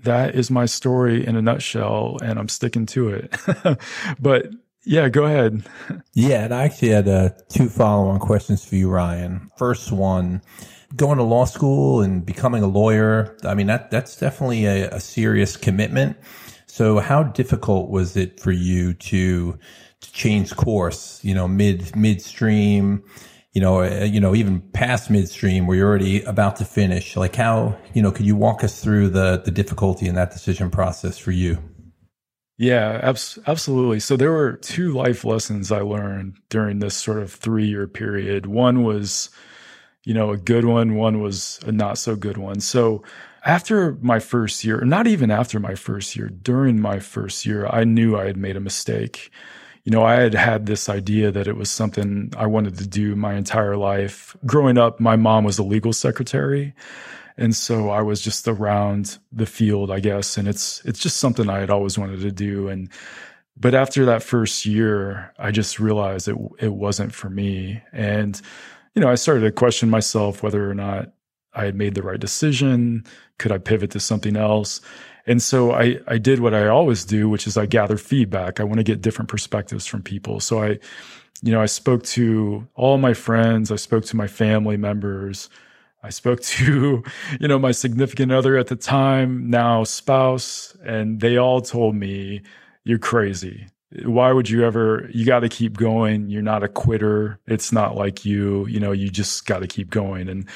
that 0.03 0.35
is 0.35 0.49
my 0.49 0.65
story 0.65 1.25
in 1.25 1.35
a 1.35 1.41
nutshell. 1.41 2.17
And 2.23 2.39
I'm 2.39 2.49
sticking 2.49 2.85
to 2.87 3.09
it. 3.09 3.37
but 4.19 4.47
yeah, 4.83 5.09
go 5.09 5.25
ahead. 5.25 5.63
yeah. 6.13 6.45
And 6.45 6.53
I 6.53 6.63
actually 6.63 6.89
had 6.89 7.07
uh, 7.07 7.29
two 7.49 7.69
follow 7.69 8.07
on 8.07 8.19
questions 8.19 8.65
for 8.65 8.75
you, 8.75 8.89
Ryan. 8.89 9.49
First 9.57 9.91
one, 9.91 10.41
going 10.95 11.17
to 11.17 11.23
law 11.23 11.45
school 11.45 12.01
and 12.01 12.25
becoming 12.25 12.63
a 12.63 12.67
lawyer. 12.67 13.37
I 13.43 13.53
mean, 13.53 13.67
that, 13.67 13.91
that's 13.91 14.17
definitely 14.17 14.65
a, 14.65 14.89
a 14.89 14.99
serious 14.99 15.55
commitment. 15.55 16.17
So 16.67 16.99
how 16.99 17.23
difficult 17.23 17.89
was 17.89 18.17
it 18.17 18.39
for 18.39 18.51
you 18.51 18.93
to, 18.93 19.57
change 20.13 20.55
course, 20.55 21.19
you 21.23 21.33
know, 21.33 21.47
mid, 21.47 21.95
midstream, 21.95 23.03
you 23.53 23.61
know, 23.61 23.81
uh, 23.81 24.03
you 24.03 24.19
know, 24.19 24.35
even 24.35 24.61
past 24.73 25.09
midstream 25.09 25.65
where 25.65 25.77
you're 25.77 25.87
already 25.87 26.21
about 26.23 26.57
to 26.57 26.65
finish? 26.65 27.15
Like 27.15 27.35
how, 27.35 27.77
you 27.93 28.01
know, 28.01 28.11
could 28.11 28.25
you 28.25 28.35
walk 28.35 28.63
us 28.63 28.83
through 28.83 29.09
the, 29.09 29.41
the 29.43 29.51
difficulty 29.51 30.07
in 30.07 30.15
that 30.15 30.31
decision 30.31 30.69
process 30.69 31.17
for 31.17 31.31
you? 31.31 31.57
Yeah, 32.57 32.99
abs- 33.03 33.39
absolutely. 33.47 33.99
So 33.99 34.15
there 34.15 34.31
were 34.31 34.53
two 34.53 34.93
life 34.93 35.25
lessons 35.25 35.71
I 35.71 35.81
learned 35.81 36.37
during 36.49 36.79
this 36.79 36.95
sort 36.95 37.19
of 37.19 37.31
three 37.31 37.67
year 37.67 37.87
period. 37.87 38.45
One 38.45 38.83
was, 38.83 39.29
you 40.03 40.13
know, 40.13 40.31
a 40.31 40.37
good 40.37 40.65
one. 40.65 40.95
One 40.95 41.21
was 41.21 41.59
a 41.65 41.71
not 41.71 41.97
so 41.97 42.15
good 42.15 42.37
one. 42.37 42.61
So 42.61 43.03
after 43.45 43.97
my 44.01 44.19
first 44.19 44.63
year, 44.63 44.81
not 44.81 45.05
even 45.07 45.31
after 45.31 45.59
my 45.59 45.75
first 45.75 46.15
year, 46.15 46.29
during 46.29 46.79
my 46.79 46.99
first 46.99 47.45
year, 47.45 47.67
I 47.67 47.83
knew 47.83 48.17
I 48.17 48.25
had 48.25 48.37
made 48.37 48.57
a 48.57 48.61
mistake. 48.61 49.31
You 49.85 49.91
know, 49.91 50.03
I 50.03 50.15
had 50.15 50.33
had 50.33 50.65
this 50.65 50.89
idea 50.89 51.31
that 51.31 51.47
it 51.47 51.55
was 51.55 51.69
something 51.69 52.33
I 52.35 52.47
wanted 52.47 52.77
to 52.79 52.87
do 52.87 53.15
my 53.15 53.35
entire 53.35 53.77
life. 53.77 54.35
Growing 54.45 54.77
up, 54.77 54.99
my 54.99 55.15
mom 55.15 55.43
was 55.43 55.59
a 55.59 55.63
legal 55.63 55.93
secretary. 55.93 56.73
And 57.37 57.55
so 57.55 57.89
I 57.89 58.01
was 58.01 58.19
just 58.19 58.47
around 58.47 59.19
the 59.31 59.45
field, 59.45 59.91
I 59.91 59.99
guess. 59.99 60.37
And 60.37 60.47
it's, 60.47 60.83
it's 60.85 60.99
just 60.99 61.17
something 61.17 61.49
I 61.49 61.59
had 61.59 61.69
always 61.69 61.97
wanted 61.97 62.21
to 62.21 62.31
do. 62.31 62.67
And, 62.67 62.89
but 63.55 63.75
after 63.75 64.05
that 64.05 64.23
first 64.23 64.65
year, 64.65 65.33
I 65.37 65.51
just 65.51 65.79
realized 65.79 66.27
it, 66.27 66.37
it 66.59 66.73
wasn't 66.73 67.13
for 67.13 67.29
me. 67.29 67.81
And, 67.93 68.41
you 68.95 69.01
know, 69.01 69.09
I 69.09 69.15
started 69.15 69.41
to 69.41 69.51
question 69.51 69.89
myself 69.89 70.41
whether 70.41 70.69
or 70.69 70.73
not 70.73 71.11
I 71.53 71.65
had 71.65 71.75
made 71.75 71.93
the 71.93 72.03
right 72.03 72.19
decision. 72.19 73.05
Could 73.37 73.51
I 73.51 73.59
pivot 73.59 73.91
to 73.91 73.99
something 73.99 74.35
else? 74.35 74.81
And 75.27 75.41
so 75.41 75.71
I, 75.71 75.99
I 76.07 76.17
did 76.17 76.39
what 76.39 76.53
I 76.53 76.67
always 76.67 77.03
do, 77.03 77.29
which 77.29 77.47
is 77.47 77.57
I 77.57 77.65
gather 77.65 77.97
feedback. 77.97 78.59
I 78.59 78.63
want 78.63 78.77
to 78.77 78.83
get 78.83 79.01
different 79.01 79.29
perspectives 79.29 79.85
from 79.85 80.03
people. 80.03 80.39
So 80.39 80.61
I, 80.61 80.79
you 81.41 81.51
know, 81.51 81.61
I 81.61 81.65
spoke 81.65 82.03
to 82.03 82.67
all 82.75 82.97
my 82.97 83.13
friends. 83.13 83.71
I 83.71 83.75
spoke 83.75 84.05
to 84.05 84.15
my 84.15 84.27
family 84.27 84.77
members. 84.77 85.49
I 86.03 86.09
spoke 86.09 86.41
to, 86.57 87.03
you 87.39 87.47
know, 87.47 87.57
my 87.57 87.71
significant 87.71 88.31
other 88.31 88.57
at 88.57 88.67
the 88.67 88.75
time, 88.75 89.49
now 89.49 89.83
spouse, 89.83 90.77
and 90.85 91.19
they 91.19 91.37
all 91.37 91.61
told 91.61 91.95
me, 91.95 92.41
you're 92.83 92.99
crazy. 92.99 93.67
Why 94.03 94.31
would 94.31 94.49
you 94.49 94.63
ever, 94.63 95.09
you 95.11 95.25
got 95.25 95.39
to 95.39 95.49
keep 95.49 95.77
going. 95.77 96.29
You're 96.29 96.41
not 96.41 96.63
a 96.63 96.67
quitter. 96.67 97.39
It's 97.47 97.71
not 97.71 97.95
like 97.95 98.25
you, 98.25 98.67
you 98.67 98.79
know, 98.79 98.91
you 98.91 99.09
just 99.09 99.45
got 99.45 99.59
to 99.59 99.67
keep 99.67 99.89
going. 99.89 100.29
And, 100.29 100.47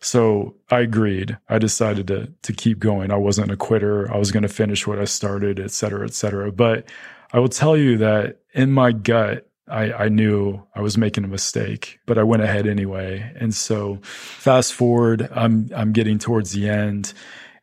so 0.00 0.54
I 0.70 0.80
agreed. 0.80 1.38
I 1.48 1.58
decided 1.58 2.06
to 2.08 2.32
to 2.42 2.52
keep 2.52 2.78
going. 2.78 3.10
I 3.10 3.16
wasn't 3.16 3.50
a 3.50 3.56
quitter. 3.56 4.12
I 4.12 4.16
was 4.16 4.32
going 4.32 4.42
to 4.42 4.48
finish 4.48 4.86
what 4.86 4.98
I 4.98 5.04
started, 5.04 5.60
et 5.60 5.70
cetera, 5.70 6.04
et 6.06 6.14
cetera. 6.14 6.50
But 6.52 6.86
I 7.32 7.38
will 7.38 7.48
tell 7.48 7.76
you 7.76 7.98
that 7.98 8.40
in 8.54 8.72
my 8.72 8.92
gut, 8.92 9.48
I, 9.68 9.92
I 9.92 10.08
knew 10.08 10.62
I 10.74 10.80
was 10.80 10.98
making 10.98 11.24
a 11.24 11.28
mistake, 11.28 12.00
but 12.06 12.18
I 12.18 12.24
went 12.24 12.42
ahead 12.42 12.66
anyway. 12.66 13.32
And 13.36 13.54
so 13.54 14.00
fast 14.02 14.72
forward, 14.72 15.28
I'm 15.32 15.70
I'm 15.74 15.92
getting 15.92 16.18
towards 16.18 16.52
the 16.52 16.68
end 16.68 17.12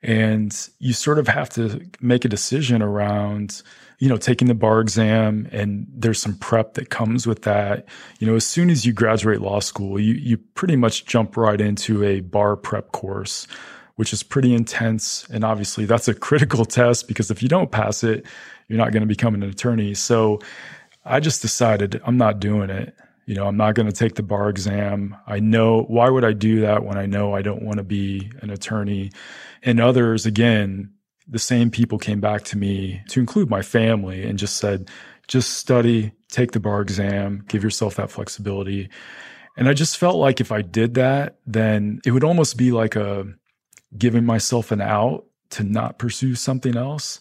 and 0.04 0.70
you 0.80 0.94
sort 0.94 1.20
of 1.20 1.28
have 1.28 1.50
to 1.50 1.82
make 2.00 2.24
a 2.24 2.30
decision 2.30 2.82
around 2.82 3.62
you 4.00 4.08
know, 4.08 4.18
taking 4.18 4.48
the 4.48 4.54
bar 4.54 4.80
exam 4.80 5.48
and 5.52 5.88
there's 5.92 6.22
some 6.22 6.38
prep 6.38 6.76
that 6.76 6.90
comes 6.90 7.26
with 7.26 7.42
that. 7.44 7.86
You 8.20 8.28
know, 8.28 8.36
as 8.36 8.46
soon 8.46 8.70
as 8.70 8.86
you 8.86 8.94
graduate 8.94 9.42
law 9.42 9.60
school, 9.60 10.00
you, 10.00 10.14
you 10.14 10.38
pretty 10.38 10.76
much 10.76 11.06
jump 11.06 11.36
right 11.36 11.60
into 11.60 12.04
a 12.04 12.20
bar 12.20 12.56
prep 12.56 12.92
course, 12.92 13.48
which 13.96 14.14
is 14.14 14.22
pretty 14.22 14.54
intense. 14.54 15.28
And 15.32 15.44
obviously 15.44 15.86
that's 15.86 16.08
a 16.08 16.14
critical 16.28 16.64
test 16.64 17.08
because 17.08 17.32
if 17.32 17.42
you 17.42 17.50
don't 17.50 17.72
pass 17.72 18.04
it, 18.04 18.26
you're 18.68 18.78
not 18.78 18.92
going 18.92 19.02
to 19.02 19.08
become 19.08 19.34
an 19.34 19.44
attorney. 19.44 19.96
So 19.96 20.40
I 21.04 21.20
just 21.20 21.42
decided 21.42 22.00
I'm 22.06 22.18
not 22.18 22.40
doing 22.40 22.70
it. 22.70 22.96
You 23.26 23.36
know, 23.36 23.48
I'm 23.48 23.58
not 23.58 23.76
going 23.76 23.88
to 23.88 23.94
take 23.94 24.16
the 24.16 24.24
bar 24.24 24.48
exam. 24.48 25.16
I 25.26 25.40
know 25.40 25.84
why 25.84 26.10
would 26.10 26.24
I 26.24 26.34
do 26.34 26.62
that 26.62 26.84
when 26.84 26.98
I 26.98 27.08
know 27.08 27.34
I 27.34 27.42
don't 27.42 27.64
want 27.64 27.78
to 27.78 27.84
be 27.84 28.32
an 28.42 28.52
attorney? 28.52 29.12
And 29.64 29.82
others, 29.82 30.26
again, 30.26 30.94
the 31.28 31.40
same 31.40 31.70
people 31.70 31.98
came 31.98 32.22
back 32.22 32.44
to 32.46 32.58
me 32.58 33.02
to 33.10 33.20
include 33.20 33.50
my 33.50 33.62
family 33.62 34.24
and 34.24 34.40
just 34.40 34.58
said, 34.58 34.90
just 35.28 35.56
study, 35.56 36.14
take 36.30 36.52
the 36.52 36.60
bar 36.60 36.82
exam, 36.82 37.44
give 37.48 37.64
yourself 37.64 37.96
that 37.96 38.10
flexibility. 38.10 38.90
And 39.58 39.68
I 39.68 39.74
just 39.74 39.98
felt 39.98 40.16
like 40.16 40.40
if 40.40 40.52
I 40.52 40.62
did 40.62 40.94
that, 40.96 41.38
then 41.46 42.00
it 42.06 42.12
would 42.12 42.24
almost 42.24 42.58
be 42.58 42.72
like 42.72 42.96
a 42.96 43.26
giving 43.98 44.26
myself 44.26 44.72
an 44.72 44.82
out 44.82 45.26
to 45.50 45.64
not 45.64 45.98
pursue 45.98 46.36
something 46.36 46.78
else. 46.78 47.20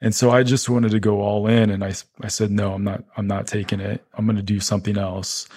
And 0.00 0.14
so 0.14 0.30
I 0.30 0.42
just 0.42 0.68
wanted 0.68 0.92
to 0.92 1.00
go 1.00 1.20
all 1.20 1.46
in 1.46 1.70
and 1.70 1.84
I, 1.84 1.92
I 2.22 2.28
said, 2.28 2.50
no, 2.50 2.72
I'm 2.72 2.84
not, 2.84 3.04
I'm 3.16 3.26
not 3.26 3.46
taking 3.46 3.80
it. 3.80 4.04
I'm 4.14 4.26
going 4.26 4.36
to 4.36 4.42
do 4.42 4.60
something 4.60 4.98
else. 4.98 5.48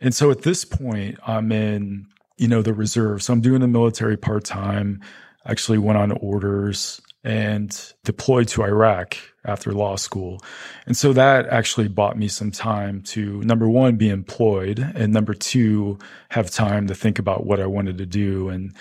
And 0.00 0.14
so 0.14 0.30
at 0.30 0.42
this 0.42 0.64
point, 0.64 1.18
I'm 1.26 1.52
in, 1.52 2.06
you 2.36 2.48
know, 2.48 2.62
the 2.62 2.74
reserve. 2.74 3.22
So 3.22 3.32
I'm 3.32 3.40
doing 3.40 3.60
the 3.60 3.68
military 3.68 4.16
part 4.16 4.44
time, 4.44 5.00
actually 5.46 5.78
went 5.78 5.98
on 5.98 6.12
orders 6.12 7.00
and 7.26 7.92
deployed 8.04 8.46
to 8.46 8.62
Iraq 8.62 9.16
after 9.44 9.72
law 9.72 9.96
school. 9.96 10.40
And 10.86 10.96
so 10.96 11.12
that 11.12 11.48
actually 11.48 11.88
bought 11.88 12.16
me 12.16 12.28
some 12.28 12.52
time 12.52 13.02
to 13.02 13.42
number 13.42 13.68
one, 13.68 13.96
be 13.96 14.08
employed 14.08 14.78
and 14.78 15.12
number 15.12 15.34
two, 15.34 15.98
have 16.30 16.52
time 16.52 16.86
to 16.86 16.94
think 16.94 17.18
about 17.18 17.44
what 17.44 17.58
I 17.58 17.66
wanted 17.66 17.98
to 17.98 18.06
do. 18.06 18.48
And 18.48 18.72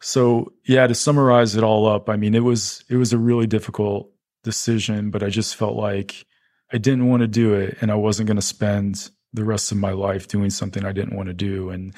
so, 0.00 0.52
yeah, 0.64 0.86
to 0.86 0.94
summarize 0.94 1.54
it 1.54 1.62
all 1.62 1.86
up, 1.86 2.08
I 2.08 2.16
mean, 2.16 2.34
it 2.34 2.42
was, 2.42 2.82
it 2.88 2.96
was 2.96 3.12
a 3.12 3.18
really 3.18 3.46
difficult 3.46 4.10
decision, 4.42 5.10
but 5.10 5.22
I 5.22 5.28
just 5.28 5.54
felt 5.54 5.76
like 5.76 6.24
I 6.72 6.78
didn't 6.78 7.08
want 7.08 7.20
to 7.20 7.28
do 7.28 7.52
it 7.52 7.76
and 7.82 7.92
I 7.92 7.96
wasn't 7.96 8.26
going 8.26 8.36
to 8.36 8.42
spend 8.42 9.10
the 9.32 9.44
rest 9.44 9.72
of 9.72 9.78
my 9.78 9.92
life 9.92 10.28
doing 10.28 10.50
something 10.50 10.84
I 10.84 10.92
didn't 10.92 11.16
want 11.16 11.28
to 11.28 11.34
do. 11.34 11.70
And 11.70 11.94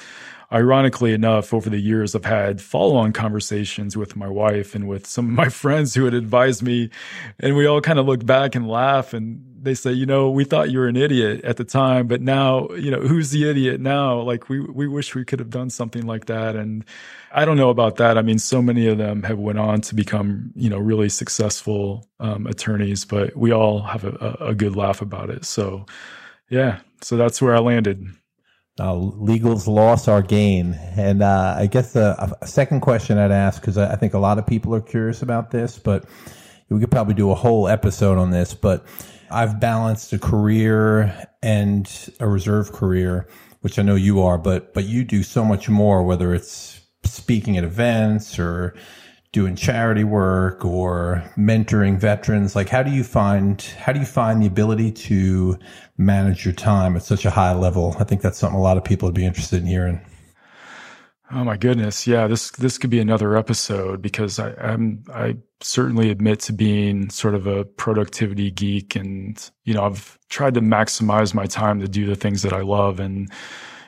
ironically 0.51 1.13
enough, 1.13 1.53
over 1.53 1.69
the 1.69 1.79
years, 1.79 2.15
I've 2.15 2.25
had 2.25 2.61
follow 2.61 2.95
on 2.95 3.13
conversations 3.13 3.97
with 3.97 4.15
my 4.15 4.27
wife 4.27 4.75
and 4.75 4.87
with 4.87 5.05
some 5.05 5.25
of 5.25 5.31
my 5.31 5.49
friends 5.63 5.93
who 5.93 6.05
had 6.05 6.13
advised 6.13 6.63
me. 6.63 6.89
And 7.39 7.55
we 7.55 7.65
all 7.65 7.81
kind 7.81 7.99
of 7.99 8.05
look 8.05 8.25
back 8.25 8.55
and 8.55 8.67
laugh 8.67 9.13
and 9.13 9.43
they 9.65 9.73
say, 9.73 9.91
you 9.91 10.05
know, 10.05 10.29
we 10.29 10.43
thought 10.43 10.69
you 10.69 10.79
were 10.79 10.87
an 10.87 10.95
idiot 10.95 11.43
at 11.43 11.57
the 11.57 11.63
time, 11.63 12.07
but 12.07 12.21
now, 12.21 12.69
you 12.75 12.91
know, 12.91 13.01
who's 13.01 13.31
the 13.31 13.49
idiot 13.49 13.81
now? 13.81 14.21
Like 14.21 14.47
we, 14.47 14.59
we 14.59 14.87
wish 14.87 15.15
we 15.15 15.25
could 15.25 15.39
have 15.39 15.49
done 15.49 15.69
something 15.69 16.05
like 16.05 16.25
that. 16.25 16.55
And 16.55 16.85
I 17.31 17.43
don't 17.45 17.57
know 17.57 17.69
about 17.69 17.97
that. 17.97 18.17
I 18.17 18.21
mean, 18.21 18.39
so 18.39 18.61
many 18.61 18.87
of 18.87 18.97
them 18.97 19.23
have 19.23 19.39
went 19.39 19.59
on 19.59 19.81
to 19.81 19.95
become, 19.95 20.53
you 20.55 20.69
know, 20.69 20.77
really 20.77 21.09
successful 21.09 22.07
um, 22.19 22.47
attorneys, 22.47 23.03
but 23.03 23.35
we 23.35 23.51
all 23.51 23.81
have 23.81 24.05
a, 24.05 24.37
a 24.39 24.55
good 24.55 24.75
laugh 24.75 25.01
about 25.01 25.29
it. 25.29 25.43
So 25.45 25.85
yeah, 26.49 26.79
so 27.01 27.17
that's 27.17 27.41
where 27.41 27.55
I 27.55 27.59
landed. 27.59 28.05
Uh, 28.77 28.93
legal's 28.95 29.67
loss 29.67 30.07
our 30.07 30.21
gain. 30.21 30.73
And 30.97 31.23
uh, 31.23 31.55
I 31.57 31.67
guess 31.67 31.93
the 31.93 32.35
second 32.45 32.81
question 32.81 33.17
I'd 33.17 33.31
ask, 33.31 33.61
because 33.61 33.77
I, 33.77 33.93
I 33.93 33.95
think 33.95 34.13
a 34.13 34.19
lot 34.19 34.37
of 34.37 34.45
people 34.45 34.75
are 34.75 34.81
curious 34.81 35.21
about 35.21 35.51
this, 35.51 35.79
but 35.79 36.05
we 36.69 36.79
could 36.79 36.91
probably 36.91 37.13
do 37.13 37.31
a 37.31 37.35
whole 37.35 37.69
episode 37.69 38.17
on 38.17 38.31
this. 38.31 38.53
But 38.53 38.85
I've 39.31 39.59
balanced 39.59 40.11
a 40.13 40.19
career 40.19 41.27
and 41.41 41.89
a 42.19 42.27
reserve 42.27 42.73
career, 42.73 43.29
which 43.61 43.79
I 43.79 43.81
know 43.81 43.95
you 43.95 44.21
are, 44.21 44.37
but 44.37 44.73
but 44.73 44.85
you 44.85 45.03
do 45.05 45.23
so 45.23 45.45
much 45.45 45.69
more, 45.69 46.03
whether 46.03 46.33
it's 46.33 46.81
speaking 47.03 47.57
at 47.57 47.63
events 47.63 48.37
or 48.37 48.75
doing 49.35 49.53
charity 49.53 50.05
work 50.05 50.63
or 50.63 51.21
mentoring 51.37 51.97
veterans? 51.97 52.55
Like 52.55 52.69
how 52.69 52.81
do 52.81 52.89
you 52.89 53.03
find 53.03 53.61
how 53.77 53.91
do 53.91 53.99
you 53.99 54.05
find 54.05 54.41
the 54.41 54.47
ability 54.47 54.93
to 54.93 55.59
manage 55.97 56.45
your 56.45 56.53
time 56.53 56.95
at 56.95 57.03
such 57.03 57.25
a 57.25 57.29
high 57.29 57.53
level? 57.53 57.97
I 57.99 58.05
think 58.05 58.21
that's 58.21 58.37
something 58.37 58.57
a 58.57 58.61
lot 58.61 58.77
of 58.77 58.85
people 58.85 59.07
would 59.07 59.13
be 59.13 59.25
interested 59.25 59.61
in 59.61 59.67
hearing. 59.67 59.99
Oh 61.33 61.43
my 61.43 61.57
goodness. 61.57 62.07
Yeah 62.07 62.27
this 62.27 62.49
this 62.51 62.77
could 62.77 62.89
be 62.89 63.01
another 63.01 63.35
episode 63.35 64.01
because 64.01 64.39
i 64.39 64.53
i'm 64.53 65.03
i 65.13 65.35
certainly 65.59 66.09
admit 66.11 66.39
to 66.39 66.53
being 66.53 67.09
sort 67.09 67.35
of 67.35 67.45
a 67.45 67.65
productivity 67.65 68.51
geek 68.51 68.95
and 68.95 69.51
you 69.65 69.73
know 69.73 69.83
i've 69.83 70.17
tried 70.29 70.53
to 70.53 70.61
maximize 70.61 71.33
my 71.33 71.45
time 71.45 71.81
to 71.81 71.89
do 71.89 72.05
the 72.05 72.15
things 72.15 72.41
that 72.41 72.53
i 72.53 72.61
love 72.61 73.01
and 73.01 73.29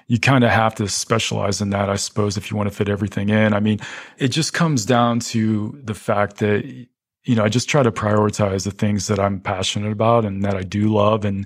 you 0.08 0.20
kind 0.20 0.44
of 0.44 0.50
have 0.50 0.74
to 0.76 0.88
specialize 0.88 1.60
in 1.62 1.70
that, 1.72 1.90
I 1.90 1.96
suppose, 1.96 2.38
if 2.38 2.50
you 2.50 2.58
want 2.58 2.70
to 2.70 2.76
fit 2.76 2.90
everything 2.90 3.30
in. 3.30 3.54
I 3.54 3.60
mean, 3.60 3.80
it 4.18 4.30
just 4.30 4.54
comes 4.54 4.86
down 4.86 5.20
to 5.20 5.80
the 5.84 5.94
fact 5.94 6.38
that, 6.38 6.66
you 7.26 7.36
know, 7.36 7.44
I 7.44 7.50
just 7.50 7.68
try 7.68 7.84
to 7.84 7.92
prioritize 7.92 8.64
the 8.64 8.72
things 8.72 9.08
that 9.08 9.20
I'm 9.20 9.42
passionate 9.42 9.92
about 9.92 10.24
and 10.24 10.44
that 10.44 10.56
I 10.56 10.64
do 10.64 10.94
love. 10.94 11.26
And 11.26 11.46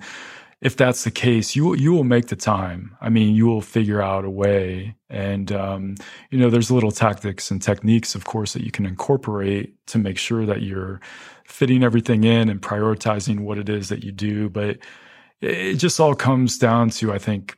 if 0.62 0.78
that's 0.78 1.04
the 1.04 1.12
case, 1.12 1.56
you 1.56 1.74
you 1.76 1.92
will 1.92 2.04
make 2.04 2.28
the 2.28 2.36
time. 2.36 2.96
I 3.02 3.10
mean, 3.10 3.34
you 3.34 3.48
will 3.48 3.62
figure 3.62 4.00
out 4.00 4.26
a 4.26 4.30
way. 4.30 4.96
And 5.10 5.52
um, 5.52 5.96
you 6.30 6.38
know, 6.38 6.52
there's 6.52 6.70
little 6.70 6.92
tactics 6.92 7.50
and 7.50 7.60
techniques, 7.60 8.14
of 8.14 8.26
course, 8.26 8.54
that 8.54 8.64
you 8.64 8.70
can 8.70 8.86
incorporate 8.86 9.76
to 9.88 9.98
make 9.98 10.20
sure 10.20 10.46
that 10.46 10.62
you're 10.62 11.02
fitting 11.46 11.84
everything 11.84 12.24
in 12.24 12.48
and 12.48 12.62
prioritizing 12.62 13.40
what 13.40 13.58
it 13.58 13.70
is 13.70 13.90
that 13.90 14.04
you 14.04 14.12
do. 14.12 14.50
But 14.50 14.78
it 15.42 15.76
just 15.76 16.00
all 16.00 16.14
comes 16.14 16.60
down 16.60 16.92
to, 16.92 17.12
I 17.12 17.18
think, 17.18 17.58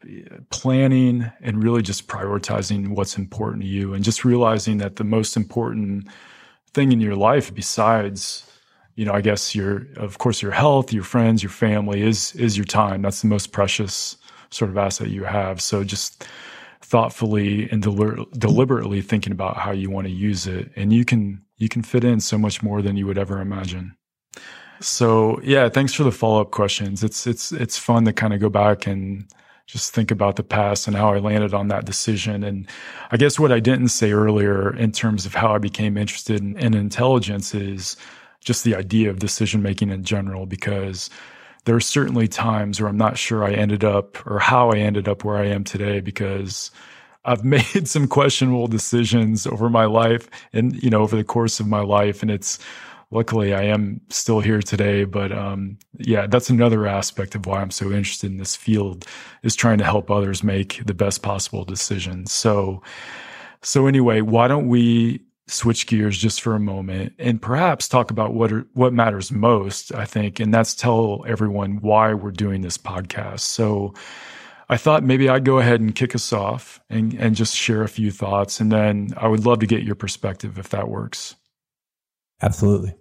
planning 0.50 1.30
and 1.42 1.62
really 1.62 1.82
just 1.82 2.08
prioritizing 2.08 2.90
what's 2.90 3.18
important 3.18 3.64
to 3.64 3.68
you 3.68 3.94
and 3.94 4.04
just 4.04 4.24
realizing 4.24 4.78
that 4.78 4.96
the 4.96 5.04
most 5.04 5.36
important 5.36 6.08
thing 6.74 6.94
in 6.94 7.02
your 7.02 7.16
life 7.16 7.54
besides, 7.54 8.50
you 8.96 9.06
know, 9.06 9.12
I 9.12 9.20
guess 9.20 9.54
your, 9.54 9.86
of 9.98 10.18
course, 10.18 10.42
your 10.42 10.54
health, 10.54 10.94
your 10.94 11.04
friends, 11.04 11.44
your 11.44 11.50
family 11.50 12.02
is, 12.02 12.34
is 12.36 12.58
your 12.58 12.66
time. 12.66 13.02
That's 13.02 13.22
the 13.22 13.28
most 13.28 13.52
precious 13.52 14.16
sort 14.50 14.72
of 14.72 14.78
asset 14.78 15.10
you 15.10 15.26
have. 15.26 15.60
So 15.62 15.84
just 15.84 16.26
thoughtfully 16.82 17.70
and 17.70 17.84
del- 17.84 18.26
deliberately 18.38 19.02
thinking 19.02 19.34
about 19.34 19.58
how 19.58 19.72
you 19.72 19.90
want 19.90 20.08
to 20.08 20.14
use 20.14 20.48
it. 20.48 20.72
And 20.78 20.94
you 20.94 21.04
can, 21.04 21.42
you 21.58 21.68
can 21.68 21.82
fit 21.82 22.06
in 22.06 22.22
so 22.22 22.38
much 22.38 22.64
more 22.64 22.82
than 22.82 22.96
you 22.96 23.08
would 23.08 23.18
ever 23.18 23.42
imagine. 23.42 23.98
So 24.84 25.40
yeah, 25.44 25.70
thanks 25.70 25.94
for 25.94 26.04
the 26.04 26.12
follow 26.12 26.42
up 26.42 26.52
questions. 26.52 27.04
It's 27.04 27.26
it's 27.26 27.52
it's 27.54 27.78
fun 27.78 28.04
to 28.06 28.14
kind 28.14 28.34
of 28.34 28.42
go 28.42 28.50
back 28.50 28.86
and 28.86 29.26
just 29.66 29.94
think 29.94 30.12
about 30.12 30.36
the 30.36 30.44
past 30.44 30.88
and 30.88 30.96
how 30.96 31.14
I 31.14 31.20
landed 31.20 31.54
on 31.54 31.70
that 31.70 31.86
decision. 31.86 32.44
And 32.44 32.68
I 33.10 33.18
guess 33.18 33.40
what 33.40 33.54
I 33.54 33.62
didn't 33.62 33.88
say 33.90 34.12
earlier 34.12 34.76
in 34.76 34.92
terms 34.92 35.26
of 35.26 35.34
how 35.34 35.56
I 35.56 35.58
became 35.58 35.98
interested 35.98 36.42
in, 36.42 36.58
in 36.58 36.74
intelligence 36.74 37.56
is 37.56 37.96
just 38.42 38.66
the 38.66 38.76
idea 38.76 39.10
of 39.10 39.20
decision 39.20 39.62
making 39.62 39.90
in 39.90 40.04
general, 40.04 40.46
because 40.46 41.10
there 41.64 41.76
are 41.76 41.80
certainly 41.80 42.28
times 42.28 42.82
where 42.82 42.90
I'm 42.90 42.98
not 42.98 43.18
sure 43.18 43.46
I 43.46 43.54
ended 43.54 43.86
up 43.86 44.26
or 44.28 44.40
how 44.40 44.70
I 44.72 44.80
ended 44.80 45.08
up 45.08 45.24
where 45.24 45.38
I 45.38 45.46
am 45.46 45.64
today 45.64 46.02
because 46.02 46.72
I've 47.24 47.46
made 47.46 47.88
some 47.88 48.06
questionable 48.08 48.68
decisions 48.68 49.48
over 49.48 49.70
my 49.70 49.86
life 49.86 50.30
and, 50.52 50.82
you 50.84 50.90
know, 50.90 51.04
over 51.04 51.16
the 51.16 51.24
course 51.24 51.62
of 51.62 51.68
my 51.68 51.80
life. 51.80 52.22
And 52.22 52.30
it's, 52.30 52.60
luckily 53.14 53.54
I 53.54 53.64
am 53.64 54.02
still 54.10 54.40
here 54.40 54.62
today. 54.62 55.06
But 55.06 55.32
um, 55.32 55.78
yeah, 55.98 56.28
that's 56.28 56.50
another 56.50 56.88
aspect 56.88 57.36
of 57.36 57.46
why 57.46 57.62
I'm 57.62 57.72
so 57.72 57.92
interested 57.92 58.32
in 58.32 58.38
this 58.38 58.56
field 58.56 59.06
is 59.44 59.56
trying 59.56 59.78
to 59.78 59.84
help 59.84 60.10
others 60.10 60.44
make 60.44 60.82
the 60.86 60.94
best 60.94 61.22
possible 61.22 61.66
decisions. 61.66 62.32
So, 62.32 62.82
so 63.62 63.88
anyway, 63.88 64.22
why 64.22 64.48
don't 64.48 64.68
we 64.68 65.22
switch 65.48 65.88
gears 65.88 66.18
just 66.18 66.42
for 66.42 66.56
a 66.56 66.60
moment 66.60 67.14
and 67.20 67.42
perhaps 67.42 67.88
talk 67.88 68.12
about 68.12 68.34
what 68.34 68.52
are, 68.52 68.66
what 68.74 68.94
matters 68.94 69.32
most, 69.32 69.94
I 69.94 70.06
think, 70.06 70.40
and 70.40 70.54
that's 70.54 70.74
tell 70.74 71.24
everyone 71.28 71.82
why 71.82 72.14
we're 72.14 72.32
doing 72.32 72.62
this 72.62 72.78
podcast. 72.78 73.42
So 73.42 73.94
I 74.70 74.78
thought 74.78 75.04
maybe 75.04 75.28
I'd 75.30 75.46
go 75.46 75.60
ahead 75.60 75.82
and 75.82 75.94
kick 75.94 76.16
us 76.16 76.32
off 76.32 76.80
and, 76.90 77.14
and 77.16 77.36
just 77.36 77.56
share 77.56 77.84
a 77.84 77.90
few 77.90 78.10
thoughts. 78.10 78.60
And 78.60 78.72
then 78.72 79.10
I 79.18 79.28
would 79.28 79.46
love 79.46 79.60
to 79.60 79.68
get 79.68 79.84
your 79.84 79.96
perspective 79.96 80.58
if 80.58 80.70
that 80.70 80.88
works. 80.88 81.36
Absolutely. 82.42 82.96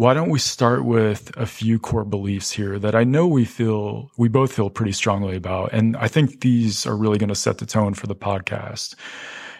Why 0.00 0.14
don't 0.14 0.30
we 0.30 0.38
start 0.38 0.86
with 0.86 1.30
a 1.36 1.44
few 1.44 1.78
core 1.78 2.06
beliefs 2.06 2.50
here 2.50 2.78
that 2.78 2.94
I 2.94 3.04
know 3.04 3.26
we 3.26 3.44
feel, 3.44 4.10
we 4.16 4.28
both 4.28 4.50
feel 4.50 4.70
pretty 4.70 4.92
strongly 4.92 5.36
about. 5.36 5.74
And 5.74 5.94
I 5.98 6.08
think 6.08 6.40
these 6.40 6.86
are 6.86 6.96
really 6.96 7.18
going 7.18 7.28
to 7.28 7.34
set 7.34 7.58
the 7.58 7.66
tone 7.66 7.92
for 7.92 8.06
the 8.06 8.16
podcast. 8.16 8.94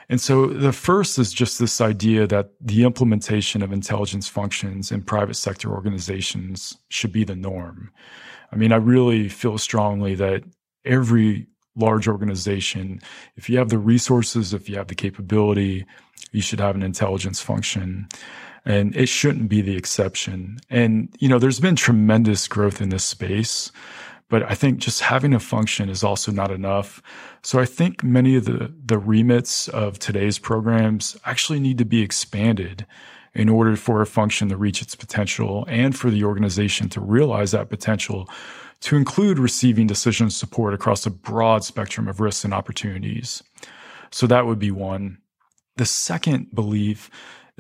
And 0.09 0.19
so 0.19 0.47
the 0.47 0.73
first 0.73 1.19
is 1.19 1.31
just 1.31 1.59
this 1.59 1.83
idea 1.83 2.27
that 2.29 2.53
the 2.59 2.85
implementation 2.85 3.61
of 3.61 3.71
intelligence 3.71 4.29
functions 4.29 4.91
in 4.91 5.03
private 5.03 5.35
sector 5.35 5.71
organizations 5.71 6.75
should 6.89 7.13
be 7.13 7.25
the 7.25 7.37
norm. 7.37 7.91
I 8.51 8.57
mean, 8.57 8.73
I 8.73 8.77
really 8.77 9.29
feel 9.29 9.59
strongly 9.59 10.15
that 10.15 10.45
every 10.87 11.49
large 11.77 12.09
organization, 12.09 13.03
if 13.37 13.51
you 13.51 13.59
have 13.59 13.69
the 13.69 13.77
resources, 13.77 14.55
if 14.55 14.71
you 14.71 14.77
have 14.77 14.89
the 14.89 14.95
capability, 14.95 15.85
you 16.33 16.41
should 16.41 16.61
have 16.61 16.77
an 16.77 16.83
intelligence 16.83 17.43
function 17.43 18.09
and 18.65 18.95
it 18.97 19.09
shouldn't 19.09 19.49
be 19.49 19.63
the 19.63 19.77
exception. 19.77 20.59
And, 20.69 21.15
you 21.19 21.29
know, 21.29 21.39
there's 21.39 21.61
been 21.61 21.77
tremendous 21.77 22.47
growth 22.49 22.81
in 22.81 22.91
this 22.91 23.05
space, 23.05 23.73
but 24.29 24.43
I 24.51 24.55
think 24.55 24.79
just 24.79 25.01
having 25.01 25.35
a 25.35 25.41
function 25.41 25.89
is 25.89 26.05
also 26.05 26.31
not 26.31 26.51
enough. 26.51 27.03
So 27.43 27.59
I 27.59 27.65
think 27.65 28.05
many 28.05 28.37
of 28.37 28.45
the, 28.45 28.73
the 28.85 28.99
remits 28.99 29.69
of 29.69 29.99
today's 29.99 30.39
programs 30.39 31.17
actually 31.25 31.61
need 31.61 31.79
to 31.79 31.85
be 31.85 32.03
expanded 32.03 32.87
in 33.35 33.49
order 33.49 33.77
for 33.77 34.03
a 34.03 34.07
function 34.07 34.49
to 34.49 34.57
reach 34.57 34.83
its 34.83 34.95
potential 34.95 35.65
and 35.69 35.97
for 35.97 36.11
the 36.11 36.25
organization 36.25 36.89
to 36.91 37.01
realize 37.01 37.53
that 37.53 37.71
potential 37.71 38.29
to 38.81 38.97
include 38.97 39.39
receiving 39.39 39.87
decision 39.87 40.31
support 40.31 40.75
across 40.75 41.07
a 41.07 41.11
broad 41.11 41.63
spectrum 41.63 42.09
of 42.09 42.21
risks 42.21 42.45
and 42.45 42.55
opportunities. 42.55 43.43
So 44.11 44.27
that 44.27 44.47
would 44.47 44.59
be 44.59 44.71
one. 44.71 45.19
The 45.77 45.87
second 45.87 46.55
belief 46.55 47.11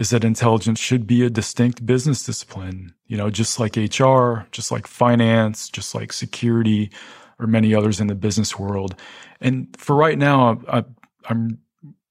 is 0.00 0.10
that 0.10 0.24
intelligence 0.24 0.78
should 0.78 1.06
be 1.06 1.22
a 1.22 1.28
distinct 1.28 1.84
business 1.84 2.24
discipline, 2.24 2.94
you 3.06 3.18
know, 3.18 3.28
just 3.28 3.60
like 3.60 3.76
HR, 3.76 4.46
just 4.50 4.72
like 4.72 4.86
finance, 4.86 5.68
just 5.68 5.94
like 5.94 6.10
security, 6.10 6.90
or 7.38 7.46
many 7.46 7.74
others 7.74 8.00
in 8.00 8.06
the 8.06 8.14
business 8.14 8.58
world. 8.58 8.94
And 9.42 9.68
for 9.76 9.94
right 9.94 10.16
now, 10.16 10.62
I, 10.66 10.84
I'm 11.26 11.58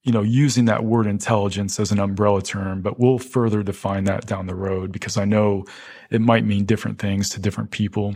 you 0.03 0.13
know, 0.13 0.21
using 0.21 0.65
that 0.65 0.83
word 0.83 1.07
intelligence 1.07 1.79
as 1.79 1.91
an 1.91 1.99
umbrella 1.99 2.43
term, 2.43 2.81
but 2.81 2.99
we'll 2.99 3.17
further 3.17 3.63
define 3.63 4.03
that 4.03 4.27
down 4.27 4.45
the 4.45 4.55
road 4.55 4.91
because 4.91 5.17
I 5.17 5.25
know 5.25 5.65
it 6.11 6.21
might 6.21 6.45
mean 6.45 6.65
different 6.65 6.99
things 6.99 7.29
to 7.29 7.39
different 7.39 7.71
people. 7.71 8.15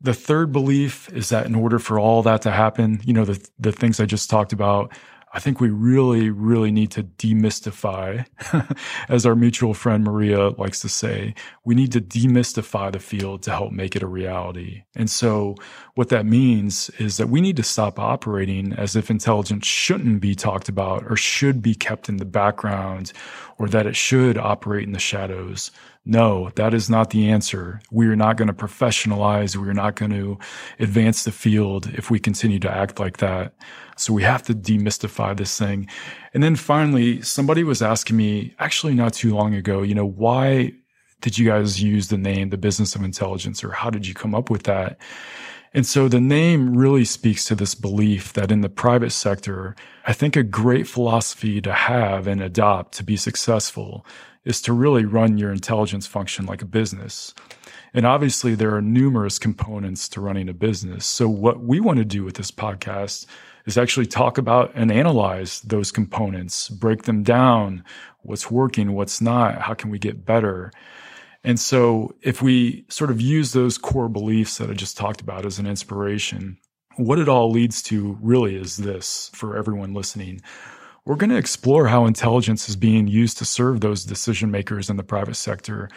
The 0.00 0.14
third 0.14 0.50
belief 0.50 1.10
is 1.12 1.28
that 1.28 1.44
in 1.44 1.54
order 1.54 1.78
for 1.78 1.98
all 1.98 2.22
that 2.22 2.40
to 2.42 2.50
happen, 2.50 3.00
you 3.04 3.12
know, 3.12 3.26
the, 3.26 3.46
the 3.58 3.72
things 3.72 4.00
I 4.00 4.06
just 4.06 4.30
talked 4.30 4.54
about, 4.54 4.92
I 5.32 5.40
think 5.40 5.60
we 5.60 5.68
really, 5.68 6.30
really 6.30 6.70
need 6.70 6.90
to 6.92 7.02
demystify, 7.02 8.26
as 9.08 9.26
our 9.26 9.34
mutual 9.34 9.74
friend 9.74 10.04
Maria 10.04 10.48
likes 10.50 10.80
to 10.80 10.88
say, 10.88 11.34
we 11.64 11.74
need 11.74 11.92
to 11.92 12.00
demystify 12.00 12.90
the 12.90 12.98
field 12.98 13.42
to 13.42 13.50
help 13.50 13.72
make 13.72 13.94
it 13.94 14.02
a 14.02 14.06
reality. 14.06 14.84
And 14.96 15.10
so 15.10 15.54
what 15.94 16.08
that 16.08 16.24
means 16.24 16.90
is 16.98 17.18
that 17.18 17.28
we 17.28 17.40
need 17.40 17.56
to 17.56 17.62
stop 17.62 17.98
operating 17.98 18.72
as 18.72 18.96
if 18.96 19.10
intelligence 19.10 19.66
shouldn't 19.66 20.20
be 20.20 20.34
talked 20.34 20.68
about 20.68 21.04
or 21.10 21.16
should 21.16 21.60
be 21.60 21.74
kept 21.74 22.08
in 22.08 22.16
the 22.16 22.24
background 22.24 23.12
or 23.58 23.68
that 23.68 23.86
it 23.86 23.96
should 23.96 24.38
operate 24.38 24.86
in 24.86 24.92
the 24.92 24.98
shadows. 24.98 25.70
No, 26.10 26.50
that 26.54 26.72
is 26.72 26.88
not 26.88 27.10
the 27.10 27.28
answer. 27.28 27.82
We 27.90 28.06
are 28.06 28.16
not 28.16 28.38
going 28.38 28.48
to 28.48 28.54
professionalize. 28.54 29.56
We 29.56 29.68
are 29.68 29.74
not 29.74 29.94
going 29.94 30.12
to 30.12 30.38
advance 30.80 31.24
the 31.24 31.32
field 31.32 31.90
if 31.92 32.10
we 32.10 32.18
continue 32.18 32.58
to 32.60 32.70
act 32.70 32.98
like 32.98 33.18
that. 33.18 33.52
So 33.98 34.14
we 34.14 34.22
have 34.22 34.42
to 34.44 34.54
demystify 34.54 35.36
this 35.36 35.58
thing. 35.58 35.86
And 36.32 36.42
then 36.42 36.56
finally, 36.56 37.20
somebody 37.20 37.62
was 37.62 37.82
asking 37.82 38.16
me 38.16 38.54
actually 38.58 38.94
not 38.94 39.12
too 39.12 39.34
long 39.34 39.54
ago, 39.54 39.82
you 39.82 39.94
know, 39.94 40.06
why 40.06 40.72
did 41.20 41.36
you 41.36 41.46
guys 41.46 41.82
use 41.82 42.08
the 42.08 42.16
name, 42.16 42.48
the 42.48 42.56
business 42.56 42.94
of 42.94 43.04
intelligence, 43.04 43.62
or 43.62 43.72
how 43.72 43.90
did 43.90 44.06
you 44.06 44.14
come 44.14 44.34
up 44.34 44.48
with 44.48 44.62
that? 44.62 44.98
And 45.74 45.86
so 45.86 46.08
the 46.08 46.20
name 46.20 46.76
really 46.76 47.04
speaks 47.04 47.44
to 47.46 47.54
this 47.54 47.74
belief 47.74 48.32
that 48.32 48.50
in 48.50 48.62
the 48.62 48.68
private 48.68 49.10
sector, 49.10 49.76
I 50.06 50.12
think 50.12 50.34
a 50.34 50.42
great 50.42 50.86
philosophy 50.86 51.60
to 51.60 51.72
have 51.72 52.26
and 52.26 52.40
adopt 52.40 52.92
to 52.94 53.04
be 53.04 53.16
successful 53.16 54.06
is 54.44 54.62
to 54.62 54.72
really 54.72 55.04
run 55.04 55.36
your 55.36 55.52
intelligence 55.52 56.06
function 56.06 56.46
like 56.46 56.62
a 56.62 56.66
business. 56.66 57.34
And 57.92 58.06
obviously, 58.06 58.54
there 58.54 58.74
are 58.74 58.82
numerous 58.82 59.38
components 59.38 60.08
to 60.10 60.20
running 60.20 60.48
a 60.48 60.54
business. 60.54 61.04
So, 61.04 61.28
what 61.28 61.60
we 61.60 61.80
want 61.80 61.98
to 61.98 62.04
do 62.04 62.24
with 62.24 62.36
this 62.36 62.50
podcast 62.50 63.26
is 63.66 63.76
actually 63.76 64.06
talk 64.06 64.38
about 64.38 64.72
and 64.74 64.90
analyze 64.90 65.60
those 65.60 65.92
components, 65.92 66.70
break 66.70 67.02
them 67.02 67.22
down, 67.22 67.84
what's 68.22 68.50
working, 68.50 68.92
what's 68.92 69.20
not, 69.20 69.62
how 69.62 69.74
can 69.74 69.90
we 69.90 69.98
get 69.98 70.24
better. 70.24 70.70
And 71.44 71.58
so, 71.58 72.14
if 72.22 72.42
we 72.42 72.84
sort 72.88 73.10
of 73.10 73.20
use 73.20 73.52
those 73.52 73.78
core 73.78 74.08
beliefs 74.08 74.58
that 74.58 74.70
I 74.70 74.74
just 74.74 74.96
talked 74.96 75.20
about 75.20 75.46
as 75.46 75.58
an 75.58 75.66
inspiration, 75.66 76.58
what 76.96 77.18
it 77.18 77.28
all 77.28 77.50
leads 77.50 77.80
to 77.84 78.18
really 78.20 78.56
is 78.56 78.78
this 78.78 79.30
for 79.34 79.56
everyone 79.56 79.94
listening 79.94 80.42
we're 81.08 81.16
going 81.16 81.30
to 81.30 81.38
explore 81.38 81.86
how 81.86 82.04
intelligence 82.04 82.68
is 82.68 82.76
being 82.76 83.08
used 83.08 83.38
to 83.38 83.46
serve 83.46 83.80
those 83.80 84.04
decision 84.04 84.50
makers 84.50 84.90
in 84.90 84.98
the 84.98 85.02
private 85.02 85.36
sector. 85.36 85.88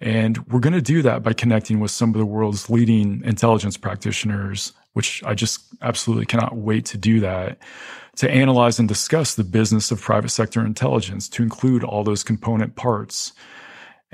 And 0.00 0.38
we're 0.46 0.60
going 0.60 0.72
to 0.72 0.80
do 0.80 1.02
that 1.02 1.22
by 1.22 1.34
connecting 1.34 1.80
with 1.80 1.90
some 1.90 2.14
of 2.14 2.16
the 2.16 2.24
world's 2.24 2.70
leading 2.70 3.22
intelligence 3.26 3.76
practitioners, 3.76 4.72
which 4.94 5.22
I 5.22 5.34
just 5.34 5.60
absolutely 5.82 6.24
cannot 6.24 6.56
wait 6.56 6.86
to 6.86 6.96
do 6.96 7.20
that, 7.20 7.58
to 8.16 8.30
analyze 8.30 8.78
and 8.78 8.88
discuss 8.88 9.34
the 9.34 9.44
business 9.44 9.90
of 9.90 10.00
private 10.00 10.30
sector 10.30 10.64
intelligence, 10.64 11.28
to 11.28 11.42
include 11.42 11.84
all 11.84 12.02
those 12.02 12.22
component 12.22 12.74
parts. 12.74 13.34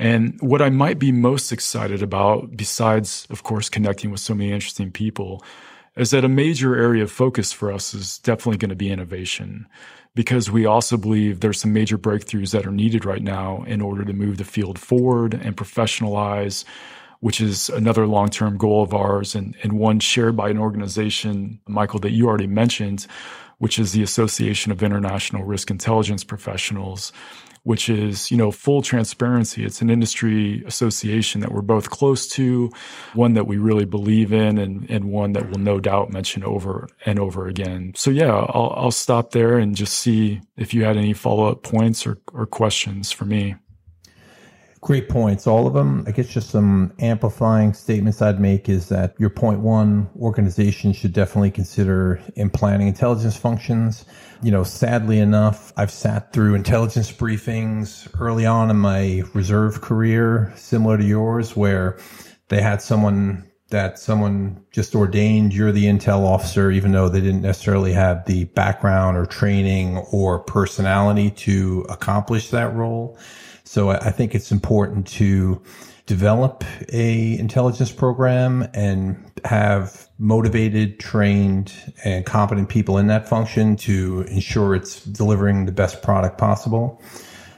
And 0.00 0.40
what 0.40 0.62
I 0.62 0.70
might 0.70 0.98
be 0.98 1.12
most 1.12 1.52
excited 1.52 2.02
about, 2.02 2.56
besides, 2.56 3.26
of 3.28 3.42
course, 3.42 3.68
connecting 3.68 4.10
with 4.10 4.20
so 4.20 4.34
many 4.34 4.50
interesting 4.50 4.90
people, 4.90 5.44
is 5.94 6.10
that 6.12 6.24
a 6.24 6.28
major 6.28 6.74
area 6.74 7.02
of 7.02 7.12
focus 7.12 7.52
for 7.52 7.70
us 7.70 7.92
is 7.92 8.16
definitely 8.20 8.56
going 8.56 8.70
to 8.70 8.74
be 8.74 8.90
innovation. 8.90 9.66
Because 10.14 10.50
we 10.50 10.64
also 10.64 10.96
believe 10.96 11.40
there's 11.40 11.60
some 11.60 11.74
major 11.74 11.98
breakthroughs 11.98 12.52
that 12.52 12.66
are 12.66 12.72
needed 12.72 13.04
right 13.04 13.22
now 13.22 13.62
in 13.64 13.82
order 13.82 14.02
to 14.06 14.14
move 14.14 14.38
the 14.38 14.44
field 14.44 14.78
forward 14.78 15.34
and 15.34 15.54
professionalize, 15.54 16.64
which 17.20 17.38
is 17.38 17.68
another 17.68 18.06
long 18.06 18.30
term 18.30 18.56
goal 18.56 18.82
of 18.82 18.94
ours 18.94 19.34
and, 19.34 19.54
and 19.62 19.74
one 19.74 20.00
shared 20.00 20.34
by 20.34 20.48
an 20.48 20.56
organization, 20.56 21.60
Michael, 21.68 22.00
that 22.00 22.12
you 22.12 22.26
already 22.26 22.46
mentioned, 22.46 23.06
which 23.58 23.78
is 23.78 23.92
the 23.92 24.02
Association 24.02 24.72
of 24.72 24.82
International 24.82 25.44
Risk 25.44 25.70
Intelligence 25.70 26.24
Professionals 26.24 27.12
which 27.62 27.88
is, 27.88 28.30
you 28.30 28.36
know, 28.36 28.50
full 28.50 28.82
transparency. 28.82 29.64
It's 29.64 29.82
an 29.82 29.90
industry 29.90 30.62
association 30.66 31.40
that 31.42 31.52
we're 31.52 31.62
both 31.62 31.90
close 31.90 32.26
to, 32.28 32.70
one 33.14 33.34
that 33.34 33.46
we 33.46 33.58
really 33.58 33.84
believe 33.84 34.32
in, 34.32 34.58
and, 34.58 34.88
and 34.90 35.06
one 35.06 35.32
that 35.32 35.50
we'll 35.50 35.60
no 35.60 35.78
doubt 35.78 36.10
mention 36.10 36.42
over 36.44 36.88
and 37.04 37.18
over 37.18 37.46
again. 37.46 37.92
So 37.96 38.10
yeah, 38.10 38.32
I'll, 38.32 38.72
I'll 38.76 38.90
stop 38.90 39.32
there 39.32 39.58
and 39.58 39.74
just 39.74 39.98
see 39.98 40.40
if 40.56 40.72
you 40.72 40.84
had 40.84 40.96
any 40.96 41.12
follow 41.12 41.50
up 41.50 41.62
points 41.62 42.06
or, 42.06 42.18
or 42.32 42.46
questions 42.46 43.12
for 43.12 43.24
me. 43.24 43.56
Great 44.82 45.10
points, 45.10 45.46
all 45.46 45.66
of 45.66 45.74
them. 45.74 46.04
I 46.06 46.10
guess 46.10 46.26
just 46.26 46.48
some 46.48 46.94
amplifying 47.00 47.74
statements 47.74 48.22
I'd 48.22 48.40
make 48.40 48.66
is 48.66 48.88
that 48.88 49.14
your 49.18 49.28
point 49.28 49.60
one, 49.60 50.08
organizations 50.18 50.96
should 50.96 51.12
definitely 51.12 51.50
consider 51.50 52.18
implanting 52.36 52.88
intelligence 52.88 53.36
functions. 53.36 54.06
You 54.42 54.50
know, 54.50 54.64
sadly 54.64 55.18
enough, 55.18 55.74
I've 55.76 55.90
sat 55.90 56.32
through 56.32 56.54
intelligence 56.54 57.12
briefings 57.12 58.08
early 58.18 58.46
on 58.46 58.70
in 58.70 58.78
my 58.78 59.22
reserve 59.34 59.82
career, 59.82 60.50
similar 60.56 60.96
to 60.96 61.04
yours, 61.04 61.54
where 61.54 61.98
they 62.48 62.62
had 62.62 62.80
someone 62.80 63.50
that 63.68 63.98
someone 63.98 64.64
just 64.72 64.94
ordained 64.94 65.54
you're 65.54 65.72
the 65.72 65.84
intel 65.84 66.26
officer, 66.26 66.70
even 66.70 66.92
though 66.92 67.08
they 67.08 67.20
didn't 67.20 67.42
necessarily 67.42 67.92
have 67.92 68.24
the 68.26 68.44
background 68.46 69.16
or 69.16 69.26
training 69.26 69.98
or 70.10 70.40
personality 70.40 71.30
to 71.30 71.86
accomplish 71.88 72.50
that 72.50 72.74
role. 72.74 73.16
So 73.70 73.90
I 73.90 74.10
think 74.10 74.34
it's 74.34 74.50
important 74.50 75.06
to 75.22 75.62
develop 76.06 76.64
a 76.92 77.38
intelligence 77.38 77.92
program 77.92 78.68
and 78.74 79.30
have 79.44 80.08
motivated, 80.18 80.98
trained, 80.98 81.72
and 82.02 82.26
competent 82.26 82.68
people 82.68 82.98
in 82.98 83.06
that 83.06 83.28
function 83.28 83.76
to 83.76 84.22
ensure 84.22 84.74
it's 84.74 85.04
delivering 85.04 85.66
the 85.66 85.72
best 85.72 86.02
product 86.02 86.36
possible. 86.36 87.00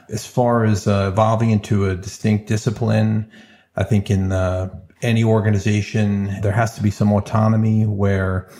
As 0.09 0.23
far 0.23 0.65
as 0.65 0.85
uh, 0.85 1.09
evolving 1.11 1.49
into 1.49 1.89
a 1.89 1.95
distinct 1.95 2.47
discipline, 2.47 3.27
I 3.75 3.83
think 3.83 4.11
in 4.11 4.31
uh, 4.31 4.69
any 5.01 5.23
organization 5.23 6.25
there 6.41 6.51
has 6.51 6.75
to 6.75 6.83
be 6.83 6.91
some 6.91 7.11
autonomy 7.11 7.87
where 7.87 8.51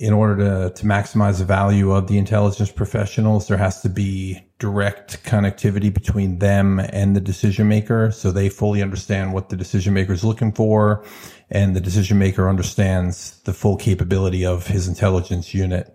in 0.00 0.14
order 0.14 0.36
to, 0.36 0.74
to 0.74 0.86
maximize 0.86 1.40
the 1.40 1.44
value 1.44 1.92
of 1.92 2.06
the 2.06 2.16
intelligence 2.16 2.72
professionals, 2.72 3.48
there 3.48 3.58
has 3.58 3.82
to 3.82 3.88
be 3.90 4.40
direct 4.58 5.22
connectivity 5.24 5.92
between 5.92 6.38
them 6.38 6.80
and 6.80 7.14
the 7.14 7.20
decision 7.20 7.68
maker. 7.68 8.10
So 8.10 8.32
they 8.32 8.48
fully 8.48 8.82
understand 8.82 9.34
what 9.34 9.50
the 9.50 9.56
decision 9.56 9.92
maker 9.92 10.14
is 10.14 10.24
looking 10.24 10.52
for 10.52 11.04
and 11.50 11.76
the 11.76 11.82
decision 11.82 12.18
maker 12.18 12.48
understands 12.48 13.40
the 13.42 13.52
full 13.52 13.76
capability 13.76 14.46
of 14.46 14.66
his 14.66 14.88
intelligence 14.88 15.52
unit. 15.52 15.94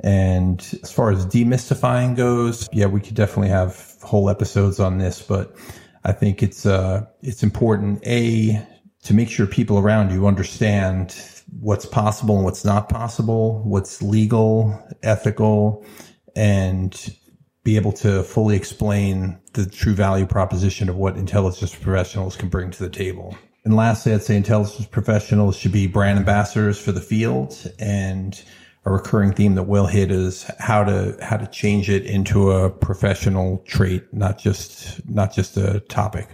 And 0.00 0.60
as 0.82 0.90
far 0.90 1.12
as 1.12 1.24
demystifying 1.24 2.16
goes, 2.16 2.68
yeah, 2.72 2.86
we 2.86 3.00
could 3.00 3.14
definitely 3.14 3.50
have 3.50 3.94
whole 4.02 4.28
episodes 4.28 4.80
on 4.80 4.98
this, 4.98 5.22
but 5.22 5.54
I 6.02 6.10
think 6.10 6.42
it's, 6.42 6.66
uh, 6.66 7.06
it's 7.22 7.44
important, 7.44 8.04
A, 8.06 8.60
to 9.06 9.14
make 9.14 9.30
sure 9.30 9.46
people 9.46 9.78
around 9.78 10.10
you 10.10 10.26
understand 10.26 11.14
what's 11.60 11.86
possible 11.86 12.34
and 12.34 12.44
what's 12.44 12.64
not 12.64 12.88
possible, 12.88 13.62
what's 13.62 14.02
legal, 14.02 14.76
ethical, 15.04 15.86
and 16.34 17.16
be 17.62 17.76
able 17.76 17.92
to 17.92 18.24
fully 18.24 18.56
explain 18.56 19.38
the 19.52 19.64
true 19.64 19.94
value 19.94 20.26
proposition 20.26 20.88
of 20.88 20.96
what 20.96 21.16
intelligence 21.16 21.72
professionals 21.72 22.36
can 22.36 22.48
bring 22.48 22.72
to 22.72 22.82
the 22.82 22.90
table. 22.90 23.36
And 23.64 23.76
lastly, 23.76 24.12
I'd 24.12 24.24
say 24.24 24.36
intelligence 24.36 24.86
professionals 24.86 25.56
should 25.56 25.72
be 25.72 25.86
brand 25.86 26.18
ambassadors 26.18 26.78
for 26.78 26.90
the 26.90 27.00
field 27.00 27.72
and 27.78 28.40
a 28.84 28.90
recurring 28.90 29.32
theme 29.32 29.54
that 29.54 29.64
will 29.64 29.86
hit 29.86 30.10
is 30.10 30.50
how 30.58 30.82
to 30.82 31.16
how 31.20 31.36
to 31.36 31.46
change 31.48 31.90
it 31.90 32.04
into 32.06 32.50
a 32.50 32.70
professional 32.70 33.58
trait, 33.66 34.12
not 34.12 34.38
just 34.38 35.08
not 35.08 35.32
just 35.32 35.56
a 35.56 35.80
topic. 35.80 36.28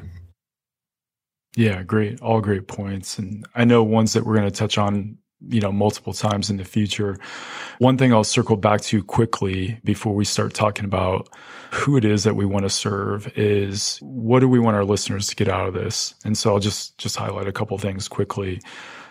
Yeah, 1.56 1.82
great. 1.82 2.20
All 2.22 2.40
great 2.40 2.66
points. 2.66 3.18
And 3.18 3.46
I 3.54 3.64
know 3.64 3.82
ones 3.82 4.14
that 4.14 4.24
we're 4.24 4.36
going 4.36 4.50
to 4.50 4.56
touch 4.56 4.78
on 4.78 5.18
you 5.48 5.60
know, 5.60 5.72
multiple 5.72 6.12
times 6.12 6.50
in 6.50 6.56
the 6.56 6.64
future. 6.64 7.18
One 7.78 7.98
thing 7.98 8.12
I'll 8.12 8.24
circle 8.24 8.56
back 8.56 8.80
to 8.82 9.02
quickly 9.02 9.80
before 9.84 10.14
we 10.14 10.24
start 10.24 10.54
talking 10.54 10.84
about 10.84 11.28
who 11.72 11.96
it 11.96 12.04
is 12.04 12.24
that 12.24 12.36
we 12.36 12.44
want 12.44 12.64
to 12.64 12.70
serve 12.70 13.32
is 13.36 13.98
what 14.02 14.40
do 14.40 14.48
we 14.48 14.58
want 14.58 14.76
our 14.76 14.84
listeners 14.84 15.26
to 15.28 15.36
get 15.36 15.48
out 15.48 15.66
of 15.66 15.74
this? 15.74 16.14
And 16.24 16.36
so 16.36 16.52
I'll 16.52 16.60
just, 16.60 16.96
just 16.98 17.16
highlight 17.16 17.48
a 17.48 17.52
couple 17.52 17.76
things 17.78 18.08
quickly. 18.08 18.60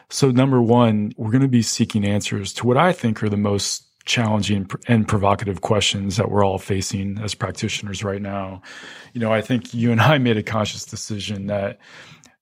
So 0.09 0.31
number 0.31 0.61
one, 0.61 1.13
we're 1.17 1.31
going 1.31 1.41
to 1.41 1.47
be 1.47 1.61
seeking 1.61 2.05
answers 2.05 2.53
to 2.53 2.67
what 2.67 2.77
I 2.77 2.93
think 2.93 3.21
are 3.23 3.29
the 3.29 3.37
most 3.37 3.87
challenging 4.05 4.69
and 4.87 5.07
provocative 5.07 5.61
questions 5.61 6.17
that 6.17 6.31
we're 6.31 6.43
all 6.45 6.57
facing 6.57 7.19
as 7.19 7.35
practitioners 7.35 8.03
right 8.03 8.21
now. 8.21 8.61
You 9.13 9.21
know, 9.21 9.31
I 9.31 9.41
think 9.41 9.73
you 9.73 9.91
and 9.91 10.01
I 10.01 10.17
made 10.17 10.37
a 10.37 10.43
conscious 10.43 10.85
decision 10.85 11.47
that 11.47 11.79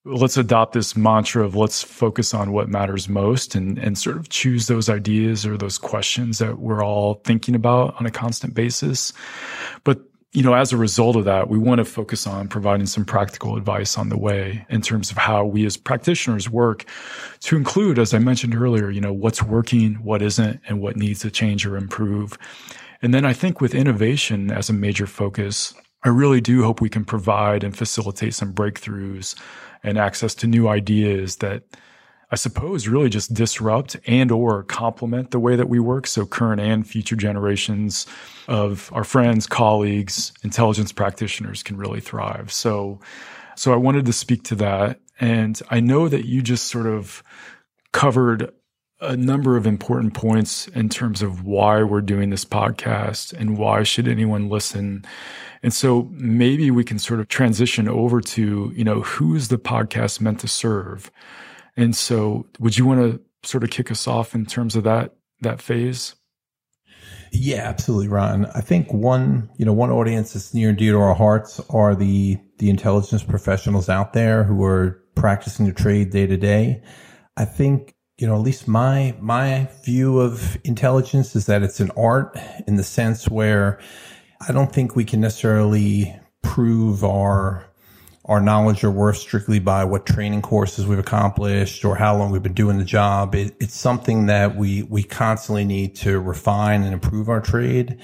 let's 0.06 0.38
adopt 0.38 0.74
this 0.74 0.96
mantra 0.96 1.46
of 1.46 1.56
let's 1.56 1.84
focus 1.84 2.34
on 2.34 2.52
what 2.52 2.70
matters 2.70 3.10
most 3.10 3.54
and, 3.54 3.78
and 3.78 3.98
sort 3.98 4.18
of 4.18 4.30
choose 4.30 4.68
those 4.68 4.90
ideas 4.90 5.46
or 5.46 5.58
those 5.58 5.78
questions 5.78 6.40
that 6.40 6.60
we're 6.60 6.84
all 6.84 7.16
thinking 7.26 7.54
about 7.54 7.96
on 8.00 8.06
a 8.06 8.12
constant 8.12 8.54
basis. 8.54 9.14
But 9.84 10.02
you 10.32 10.44
know, 10.44 10.54
as 10.54 10.72
a 10.72 10.78
result 10.78 11.16
of 11.16 11.26
that, 11.26 11.50
we 11.50 11.58
want 11.58 11.80
to 11.80 11.86
focus 11.86 12.28
on 12.28 12.48
providing 12.48 12.86
some 12.86 13.04
practical 13.04 13.58
advice 13.58 13.98
on 13.98 14.10
the 14.10 14.18
way 14.18 14.64
in 14.70 14.82
terms 14.82 15.10
of 15.10 15.18
how 15.18 15.44
we 15.44 15.66
as 15.66 15.76
practitioners 15.76 16.48
work 16.48 16.86
to 17.40 17.58
include, 17.58 17.98
as 17.98 18.14
I 18.14 18.20
mentioned 18.20 18.54
earlier, 18.54 18.92
you 18.92 19.02
know, 19.02 19.12
what's 19.12 19.42
working, 19.42 19.96
what 19.96 20.22
isn't, 20.22 20.62
and 20.68 20.82
what 20.82 20.96
needs 20.96 21.22
to 21.22 21.32
change 21.32 21.66
or 21.66 21.76
improve. 21.76 22.38
And 23.02 23.12
then 23.12 23.26
I 23.26 23.34
think 23.34 23.60
with 23.60 23.74
innovation 23.74 24.52
as 24.52 24.70
a 24.70 24.74
major 24.74 25.08
focus, 25.08 25.74
I 26.04 26.10
really 26.10 26.42
do 26.42 26.64
hope 26.64 26.82
we 26.82 26.90
can 26.90 27.06
provide 27.06 27.64
and 27.64 27.76
facilitate 27.76 28.34
some 28.34 28.54
breakthroughs 28.54 29.36
and 29.84 29.98
access 29.98 30.34
to 30.36 30.48
new 30.48 30.68
ideas 30.68 31.38
that 31.38 31.64
I 32.32 32.36
suppose 32.36 32.88
really 32.88 33.10
just 33.10 33.34
disrupt 33.34 33.98
and 34.06 34.32
or 34.32 34.64
complement 34.64 35.32
the 35.32 35.40
way 35.40 35.56
that 35.56 35.68
we 35.68 35.80
work 35.80 36.06
so 36.06 36.26
current 36.26 36.62
and 36.62 36.88
future 36.88 37.16
generations 37.16 38.06
of 38.48 38.92
our 38.94 39.04
friends, 39.04 39.48
colleagues, 39.48 40.32
intelligence 40.44 40.92
practitioners 40.92 41.64
can 41.64 41.78
really 41.78 42.02
thrive. 42.02 42.52
So 42.52 43.00
so 43.56 43.74
I 43.74 43.78
wanted 43.78 44.06
to 44.06 44.14
speak 44.14 44.44
to 44.44 44.56
that 44.56 45.00
and 45.20 45.60
I 45.70 45.80
know 45.80 46.08
that 46.08 46.26
you 46.26 46.42
just 46.42 46.68
sort 46.68 46.86
of 46.86 47.24
covered 47.92 48.54
a 49.02 49.16
number 49.16 49.56
of 49.56 49.66
important 49.66 50.14
points 50.14 50.68
in 50.70 50.90
terms 50.90 51.22
of 51.22 51.44
why 51.44 51.84
we're 51.84 52.02
doing 52.02 52.30
this 52.30 52.46
podcast 52.46 53.34
and 53.34 53.58
why 53.58 53.84
should 53.84 54.08
anyone 54.08 54.50
listen. 54.50 55.06
And 55.64 55.74
so 55.74 56.10
maybe 56.12 56.70
we 56.72 56.84
can 56.84 57.00
sort 57.00 57.20
of 57.20 57.28
transition 57.28 57.88
over 57.88 58.20
to, 58.22 58.74
you 58.76 58.84
know, 58.84 59.02
who's 59.02 59.48
the 59.48 59.58
podcast 59.58 60.20
meant 60.20 60.40
to 60.42 60.48
serve? 60.48 61.12
And 61.78 61.96
so 61.96 62.46
would 62.60 62.78
you 62.78 62.86
want 62.86 63.00
to 63.00 63.22
sort 63.48 63.64
of 63.64 63.70
kick 63.70 63.90
us 63.90 64.08
off 64.08 64.36
in 64.36 64.46
terms 64.46 64.76
of 64.76 64.84
that 64.84 65.16
that 65.42 65.62
phase? 65.62 66.16
Yeah, 67.32 67.60
absolutely, 67.60 68.08
Ron. 68.08 68.48
I 68.48 68.62
think 68.62 68.92
one, 68.92 69.50
you 69.58 69.66
know, 69.66 69.74
one 69.74 69.92
audience 69.92 70.34
that's 70.34 70.54
near 70.54 70.70
and 70.70 70.78
dear 70.78 70.94
to 70.94 71.00
our 71.00 71.14
hearts 71.14 71.62
are 71.70 71.96
the 71.96 72.38
the 72.58 72.70
intelligence 72.70 73.24
professionals 73.24 73.88
out 73.88 74.14
there 74.14 74.44
who 74.44 74.64
are 74.64 75.02
practicing 75.16 75.66
the 75.66 75.74
trade 75.74 76.10
day 76.10 76.28
to 76.28 76.38
day. 76.38 76.82
I 77.38 77.46
think, 77.46 77.94
you 78.20 78.28
know, 78.28 78.36
at 78.36 78.42
least 78.42 78.68
my 78.68 79.16
my 79.20 79.70
view 79.84 80.20
of 80.20 80.58
intelligence 80.66 81.36
is 81.36 81.46
that 81.46 81.64
it's 81.64 81.80
an 81.80 81.90
art 81.96 82.38
in 82.68 82.76
the 82.76 82.84
sense 82.84 83.30
where 83.30 83.80
I 84.48 84.52
don't 84.52 84.74
think 84.74 84.96
we 84.96 85.06
can 85.06 85.22
necessarily 85.22 86.14
prove 86.42 87.04
our 87.04 87.66
our 88.26 88.42
knowledge 88.42 88.84
or 88.84 88.92
worth 88.92 89.18
strictly 89.18 89.58
by 89.58 89.86
what 89.86 90.06
training 90.06 90.42
courses 90.42 90.86
we've 90.86 91.00
accomplished 91.00 91.86
or 91.86 91.96
how 91.96 92.16
long 92.16 92.30
we've 92.30 92.44
been 92.44 92.54
doing 92.54 92.78
the 92.78 92.86
job. 92.86 93.34
It, 93.34 93.56
it's 93.60 93.74
something 93.74 94.28
that 94.28 94.56
we, 94.56 94.84
we 94.84 95.02
constantly 95.02 95.66
need 95.66 95.96
to 95.96 96.20
refine 96.20 96.84
and 96.84 96.94
improve 96.94 97.28
our 97.28 97.42
trade. 97.42 97.98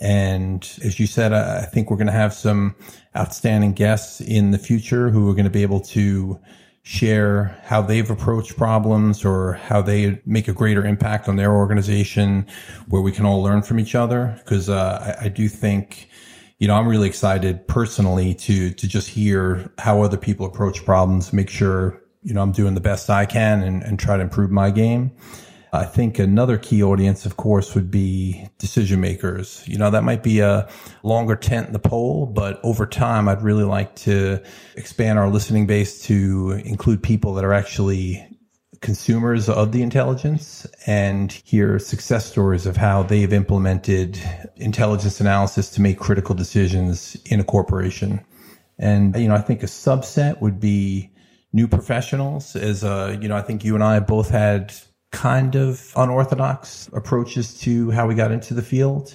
And 0.00 0.62
as 0.84 1.00
you 1.00 1.08
said, 1.08 1.32
I, 1.32 1.62
I 1.62 1.64
think 1.64 1.90
we're 1.90 1.96
going 1.96 2.06
to 2.06 2.12
have 2.12 2.32
some 2.32 2.76
outstanding 3.16 3.72
guests 3.72 4.20
in 4.20 4.52
the 4.52 4.58
future 4.58 5.10
who 5.10 5.28
are 5.28 5.34
going 5.34 5.42
to 5.44 5.50
be 5.50 5.62
able 5.62 5.80
to 5.80 6.38
share 6.86 7.58
how 7.64 7.80
they've 7.80 8.10
approached 8.10 8.58
problems 8.58 9.24
or 9.24 9.54
how 9.54 9.80
they 9.80 10.20
make 10.26 10.48
a 10.48 10.52
greater 10.52 10.84
impact 10.84 11.30
on 11.30 11.36
their 11.36 11.54
organization 11.54 12.46
where 12.88 13.00
we 13.00 13.10
can 13.10 13.24
all 13.24 13.42
learn 13.42 13.62
from 13.62 13.80
each 13.80 13.94
other. 13.94 14.38
Cause, 14.44 14.68
uh, 14.68 15.16
I, 15.18 15.24
I 15.24 15.28
do 15.30 15.48
think, 15.48 16.10
you 16.58 16.68
know, 16.68 16.74
I'm 16.74 16.86
really 16.86 17.08
excited 17.08 17.66
personally 17.68 18.34
to, 18.34 18.70
to 18.70 18.86
just 18.86 19.08
hear 19.08 19.72
how 19.78 20.02
other 20.02 20.18
people 20.18 20.44
approach 20.44 20.84
problems, 20.84 21.32
make 21.32 21.48
sure, 21.48 22.02
you 22.22 22.34
know, 22.34 22.42
I'm 22.42 22.52
doing 22.52 22.74
the 22.74 22.82
best 22.82 23.08
I 23.08 23.24
can 23.24 23.62
and, 23.62 23.82
and 23.82 23.98
try 23.98 24.18
to 24.18 24.22
improve 24.22 24.50
my 24.50 24.70
game. 24.70 25.10
I 25.74 25.84
think 25.84 26.20
another 26.20 26.56
key 26.56 26.84
audience, 26.84 27.26
of 27.26 27.36
course, 27.36 27.74
would 27.74 27.90
be 27.90 28.46
decision 28.58 29.00
makers. 29.00 29.64
You 29.66 29.76
know, 29.76 29.90
that 29.90 30.04
might 30.04 30.22
be 30.22 30.38
a 30.38 30.68
longer 31.02 31.34
tent 31.34 31.66
in 31.66 31.72
the 31.72 31.80
pole, 31.80 32.26
but 32.26 32.60
over 32.62 32.86
time, 32.86 33.28
I'd 33.28 33.42
really 33.42 33.64
like 33.64 33.96
to 33.96 34.40
expand 34.76 35.18
our 35.18 35.28
listening 35.28 35.66
base 35.66 36.02
to 36.02 36.62
include 36.64 37.02
people 37.02 37.34
that 37.34 37.44
are 37.44 37.52
actually 37.52 38.24
consumers 38.82 39.48
of 39.48 39.72
the 39.72 39.82
intelligence 39.82 40.64
and 40.86 41.32
hear 41.32 41.80
success 41.80 42.26
stories 42.26 42.66
of 42.66 42.76
how 42.76 43.02
they've 43.02 43.32
implemented 43.32 44.20
intelligence 44.54 45.20
analysis 45.20 45.70
to 45.70 45.80
make 45.80 45.98
critical 45.98 46.36
decisions 46.36 47.16
in 47.24 47.40
a 47.40 47.44
corporation. 47.44 48.24
And, 48.78 49.16
you 49.16 49.26
know, 49.26 49.34
I 49.34 49.40
think 49.40 49.64
a 49.64 49.66
subset 49.66 50.40
would 50.40 50.60
be 50.60 51.10
new 51.52 51.66
professionals 51.66 52.54
as, 52.54 52.84
uh, 52.84 53.16
you 53.20 53.26
know, 53.26 53.36
I 53.36 53.42
think 53.42 53.64
you 53.64 53.74
and 53.74 53.82
I 53.82 53.98
both 53.98 54.30
had 54.30 54.72
kind 55.14 55.54
of 55.54 55.92
unorthodox 55.96 56.90
approaches 56.92 57.54
to 57.60 57.90
how 57.92 58.06
we 58.06 58.14
got 58.14 58.32
into 58.32 58.52
the 58.52 58.62
field. 58.62 59.14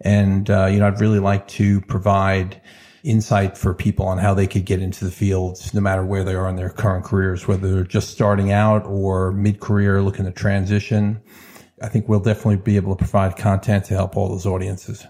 And, 0.00 0.48
uh, 0.48 0.66
you 0.66 0.78
know, 0.78 0.86
I'd 0.86 1.00
really 1.00 1.18
like 1.18 1.48
to 1.48 1.80
provide 1.82 2.62
insight 3.02 3.58
for 3.58 3.74
people 3.74 4.06
on 4.06 4.18
how 4.18 4.32
they 4.32 4.46
could 4.46 4.64
get 4.64 4.80
into 4.80 5.04
the 5.04 5.10
field 5.10 5.58
no 5.74 5.80
matter 5.80 6.04
where 6.04 6.22
they 6.22 6.34
are 6.34 6.48
in 6.48 6.56
their 6.56 6.70
current 6.70 7.04
careers, 7.04 7.48
whether 7.48 7.70
they're 7.72 7.84
just 7.84 8.10
starting 8.10 8.52
out 8.52 8.86
or 8.86 9.32
mid 9.32 9.60
career 9.60 10.00
looking 10.02 10.24
to 10.24 10.30
transition. 10.30 11.20
I 11.82 11.88
think 11.88 12.08
we'll 12.08 12.20
definitely 12.20 12.56
be 12.56 12.76
able 12.76 12.94
to 12.94 12.98
provide 12.98 13.36
content 13.36 13.86
to 13.86 13.94
help 13.94 14.16
all 14.16 14.28
those 14.28 14.46
audiences. 14.46 15.06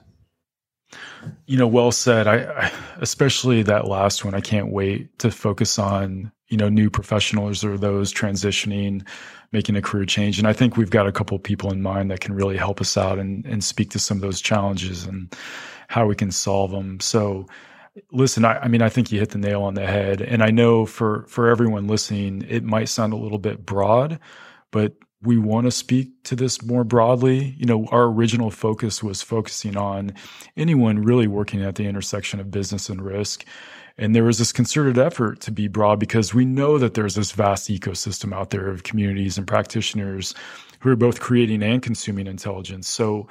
You 1.46 1.58
know, 1.58 1.66
well 1.66 1.92
said. 1.92 2.26
I, 2.26 2.36
I, 2.36 2.72
especially 3.00 3.62
that 3.64 3.88
last 3.88 4.24
one. 4.24 4.34
I 4.34 4.40
can't 4.40 4.72
wait 4.72 5.18
to 5.18 5.30
focus 5.30 5.78
on 5.78 6.32
you 6.48 6.56
know 6.56 6.68
new 6.68 6.90
professionals 6.90 7.64
or 7.64 7.76
those 7.76 8.12
transitioning, 8.12 9.06
making 9.52 9.76
a 9.76 9.82
career 9.82 10.04
change. 10.04 10.38
And 10.38 10.46
I 10.46 10.52
think 10.52 10.76
we've 10.76 10.90
got 10.90 11.06
a 11.06 11.12
couple 11.12 11.38
people 11.38 11.72
in 11.72 11.82
mind 11.82 12.10
that 12.10 12.20
can 12.20 12.34
really 12.34 12.56
help 12.56 12.80
us 12.80 12.96
out 12.96 13.18
and 13.18 13.44
and 13.46 13.62
speak 13.64 13.90
to 13.90 13.98
some 13.98 14.18
of 14.18 14.22
those 14.22 14.40
challenges 14.40 15.04
and 15.04 15.34
how 15.88 16.06
we 16.06 16.14
can 16.14 16.30
solve 16.30 16.70
them. 16.70 17.00
So 17.00 17.46
listen, 18.12 18.44
I, 18.44 18.58
I, 18.60 18.68
mean, 18.68 18.82
I 18.82 18.88
think 18.88 19.10
you 19.10 19.18
hit 19.18 19.30
the 19.30 19.38
nail 19.38 19.62
on 19.62 19.74
the 19.74 19.86
head. 19.86 20.20
And 20.20 20.42
I 20.42 20.50
know 20.50 20.86
for, 20.86 21.26
for 21.28 21.48
everyone 21.48 21.86
listening, 21.86 22.44
it 22.48 22.64
might 22.64 22.88
sound 22.88 23.12
a 23.12 23.16
little 23.16 23.38
bit 23.38 23.64
broad, 23.64 24.18
but 24.70 24.94
we 25.22 25.36
want 25.36 25.66
to 25.66 25.70
speak 25.70 26.22
to 26.24 26.36
this 26.36 26.62
more 26.62 26.84
broadly. 26.84 27.54
You 27.58 27.66
know, 27.66 27.86
our 27.86 28.04
original 28.04 28.50
focus 28.50 29.02
was 29.02 29.20
focusing 29.20 29.76
on 29.76 30.14
anyone 30.56 31.02
really 31.02 31.26
working 31.26 31.62
at 31.62 31.74
the 31.74 31.84
intersection 31.84 32.40
of 32.40 32.50
business 32.50 32.88
and 32.88 33.02
risk. 33.02 33.44
And 33.98 34.14
there 34.14 34.24
was 34.24 34.38
this 34.38 34.52
concerted 34.52 34.98
effort 34.98 35.40
to 35.40 35.52
be 35.52 35.68
broad 35.68 35.98
because 35.98 36.32
we 36.34 36.44
know 36.44 36.78
that 36.78 36.94
there's 36.94 37.14
this 37.14 37.32
vast 37.32 37.68
ecosystem 37.68 38.34
out 38.34 38.50
there 38.50 38.68
of 38.68 38.82
communities 38.82 39.38
and 39.38 39.46
practitioners 39.46 40.34
who 40.80 40.90
are 40.90 40.96
both 40.96 41.20
creating 41.20 41.62
and 41.62 41.82
consuming 41.82 42.26
intelligence. 42.26 42.88
So 42.88 43.28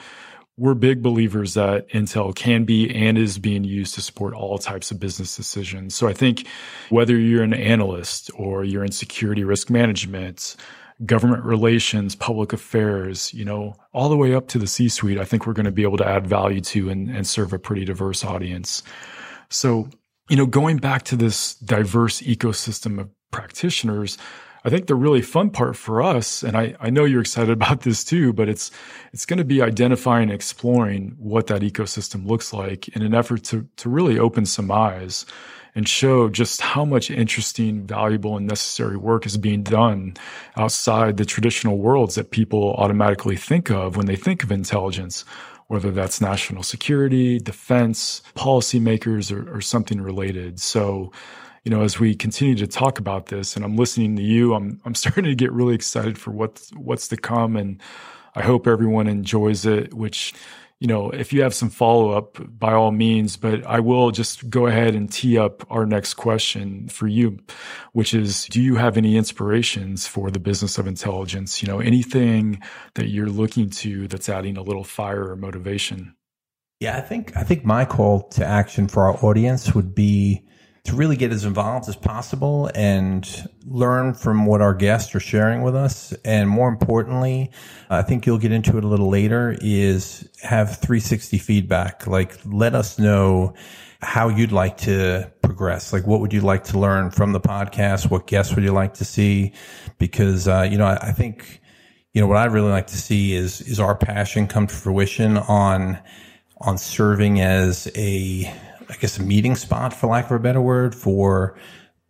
we're 0.60 0.74
big 0.74 1.02
believers 1.02 1.54
that 1.54 1.88
Intel 1.90 2.36
can 2.36 2.66
be 2.66 2.94
and 2.94 3.18
is 3.18 3.40
being 3.40 3.64
used 3.64 3.96
to 3.96 4.02
support 4.02 4.34
all 4.34 4.58
types 4.58 4.92
of 4.92 5.00
business 5.00 5.36
decisions. 5.36 5.96
So 5.96 6.08
I 6.08 6.14
think 6.14 6.46
whether 6.90 7.18
you're 7.18 7.44
an 7.44 7.54
analyst 7.54 8.30
or 8.36 8.66
you're 8.66 8.84
in 8.84 8.92
security 8.92 9.46
risk 9.46 9.70
management, 9.70 10.58
government 11.06 11.46
relations, 11.46 12.14
public 12.14 12.52
affairs, 12.52 13.34
you 13.34 13.46
know, 13.46 13.74
all 13.94 14.10
the 14.10 14.18
way 14.18 14.36
up 14.36 14.50
to 14.50 14.60
the 14.60 14.68
C 14.68 14.90
suite, 14.90 15.18
I 15.18 15.24
think 15.24 15.48
we're 15.48 15.54
going 15.54 15.66
to 15.66 15.72
be 15.72 15.84
able 15.84 15.98
to 15.98 16.08
add 16.08 16.28
value 16.28 16.60
to 16.62 16.90
and, 16.90 17.10
and 17.10 17.26
serve 17.26 17.54
a 17.54 17.60
pretty 17.60 17.86
diverse 17.86 18.26
audience. 18.26 18.84
So, 19.50 19.90
you 20.30 20.38
know, 20.38 20.46
going 20.46 20.78
back 20.78 21.04
to 21.04 21.16
this 21.16 21.56
diverse 21.56 22.22
ecosystem 22.22 23.00
of 23.00 23.10
practitioners, 23.32 24.18
I 24.64 24.70
think 24.70 24.88
the 24.88 24.96
really 24.96 25.22
fun 25.22 25.50
part 25.50 25.76
for 25.76 26.02
us, 26.02 26.44
and 26.44 26.56
I, 26.56 26.76
I 26.80 26.90
know 26.90 27.06
you're 27.06 27.22
excited 27.22 27.50
about 27.54 27.82
this 27.82 28.04
too, 28.04 28.34
but 28.34 28.48
it's 28.48 28.72
it's 29.12 29.26
going 29.26 29.40
to 29.40 29.46
be 29.46 29.62
identifying 29.62 30.24
and 30.24 30.32
exploring 30.32 31.16
what 31.18 31.48
that 31.48 31.62
ecosystem 31.62 32.28
looks 32.28 32.54
like 32.54 32.88
in 32.90 33.02
an 33.02 33.14
effort 33.14 33.44
to 33.46 33.68
to 33.78 33.90
really 33.90 34.20
open 34.20 34.46
some 34.46 34.72
eyes 34.72 35.26
and 35.76 35.88
show 35.88 36.30
just 36.30 36.62
how 36.62 36.84
much 36.84 37.12
interesting, 37.12 37.86
valuable, 37.86 38.36
and 38.36 38.48
necessary 38.48 38.98
work 38.98 39.26
is 39.26 39.38
being 39.38 39.64
done 39.64 40.16
outside 40.58 41.18
the 41.18 41.26
traditional 41.26 41.78
worlds 41.78 42.16
that 42.16 42.32
people 42.32 42.74
automatically 42.74 43.36
think 43.36 43.70
of 43.70 43.96
when 43.96 44.08
they 44.08 44.16
think 44.16 44.44
of 44.44 44.52
intelligence, 44.52 45.26
whether 45.70 45.92
that's 45.92 46.20
national 46.20 46.64
security, 46.64 47.40
defense, 47.40 48.22
policymakers, 48.36 49.32
or, 49.32 49.56
or 49.56 49.62
something 49.62 50.02
related. 50.02 50.60
So 50.60 51.12
you 51.64 51.72
know, 51.72 51.82
as 51.82 52.00
we 52.00 52.16
continue 52.16 52.56
to 52.56 52.68
talk 52.68 53.00
about 53.00 53.28
this 53.28 53.56
and 53.56 53.64
I'm 53.64 53.76
listening 53.76 54.16
to 54.18 54.22
you, 54.22 54.54
I'm 54.54 54.82
I'm 54.86 54.96
starting 55.04 55.26
to 55.26 55.36
get 55.36 55.52
really 55.52 55.76
excited 55.76 56.18
for 56.18 56.32
what's 56.32 56.72
what's 56.72 57.08
to 57.10 57.18
come 57.18 57.56
and 57.56 57.82
I 58.36 58.42
hope 58.42 58.68
everyone 58.68 59.08
enjoys 59.08 59.66
it, 59.66 59.94
which 59.94 60.34
you 60.80 60.88
know, 60.88 61.10
if 61.10 61.34
you 61.34 61.42
have 61.42 61.54
some 61.54 61.70
follow 61.70 62.12
up, 62.12 62.38
by 62.58 62.74
all 62.74 62.92
means, 62.92 63.36
but 63.36 63.66
I 63.66 63.82
will 63.82 64.12
just 64.12 64.50
go 64.50 64.66
ahead 64.66 64.96
and 64.96 65.12
tee 65.12 65.38
up 65.38 65.70
our 65.70 65.86
next 65.86 66.14
question 66.14 66.88
for 66.88 67.06
you, 67.06 67.38
which 67.92 68.14
is 68.14 68.46
Do 68.46 68.62
you 68.62 68.78
have 68.78 68.96
any 68.96 69.18
inspirations 69.18 70.08
for 70.08 70.32
the 70.32 70.40
business 70.40 70.78
of 70.78 70.88
intelligence? 70.88 71.62
You 71.62 71.68
know, 71.68 71.80
anything 71.80 72.62
that 72.96 73.10
you're 73.10 73.28
looking 73.28 73.70
to 73.72 74.08
that's 74.08 74.30
adding 74.30 74.56
a 74.56 74.62
little 74.62 74.86
fire 74.86 75.30
or 75.30 75.36
motivation? 75.36 76.16
Yeah, 76.80 76.98
I 76.98 77.02
think 77.02 77.36
I 77.36 77.44
think 77.44 77.66
my 77.66 77.84
call 77.84 78.30
to 78.30 78.46
action 78.46 78.88
for 78.88 79.04
our 79.04 79.18
audience 79.26 79.76
would 79.76 79.94
be 79.94 80.46
to 80.86 80.96
really 80.96 81.16
get 81.16 81.32
as 81.32 81.46
involved 81.46 81.90
as 81.90 81.96
possible 81.96 82.70
and 82.74 83.50
learn 83.66 84.14
from 84.14 84.46
what 84.46 84.62
our 84.62 84.74
guests 84.74 85.14
are 85.14 85.20
sharing 85.20 85.62
with 85.62 85.76
us. 85.76 86.14
And 86.24 86.50
more 86.50 86.70
importantly, 86.70 87.52
I 87.90 88.02
think 88.02 88.26
you'll 88.26 88.38
get 88.38 88.52
into 88.52 88.78
it 88.78 88.84
a 88.84 88.88
little 88.88 89.10
later 89.10 89.58
is 89.62 90.30
have 90.42 90.78
360 90.78 91.38
feedback. 91.38 92.08
Like 92.08 92.38
let 92.46 92.76
us 92.76 92.98
know 92.98 93.56
how 94.02 94.30
you'd 94.30 94.54
like 94.54 94.78
to 94.78 95.32
progress. 95.42 95.92
Like 95.92 96.08
what 96.08 96.22
would 96.22 96.32
you 96.32 96.42
like 96.42 96.64
to 96.66 96.80
learn 96.80 97.12
from 97.12 97.34
the 97.34 97.42
podcast? 97.42 98.10
What 98.10 98.28
guests 98.28 98.56
would 98.56 98.64
you 98.64 98.72
like 98.72 98.96
to 98.96 99.06
see? 99.06 99.54
Because, 99.98 100.48
uh, 100.48 100.68
you 100.70 100.78
know, 100.78 100.86
I, 100.86 101.10
I 101.10 101.12
think, 101.12 101.62
you 102.14 102.22
know, 102.22 102.28
what 102.28 102.38
I'd 102.38 102.54
really 102.54 102.72
like 102.72 102.88
to 102.88 102.98
see 102.98 103.34
is, 103.34 103.60
is 103.62 103.80
our 103.80 103.96
passion 103.96 104.48
come 104.48 104.68
to 104.68 104.74
fruition 104.74 105.38
on, 105.38 106.00
on 106.62 106.78
serving 106.78 107.42
as 107.42 107.92
a, 107.96 108.54
I 108.90 108.96
guess, 108.96 109.20
a 109.20 109.24
meeting 109.24 109.56
spot, 109.56 109.94
for 109.94 110.08
lack 110.08 110.26
of 110.26 110.32
a 110.32 110.40
better 110.40 110.62
word, 110.62 110.96
for 110.96 111.58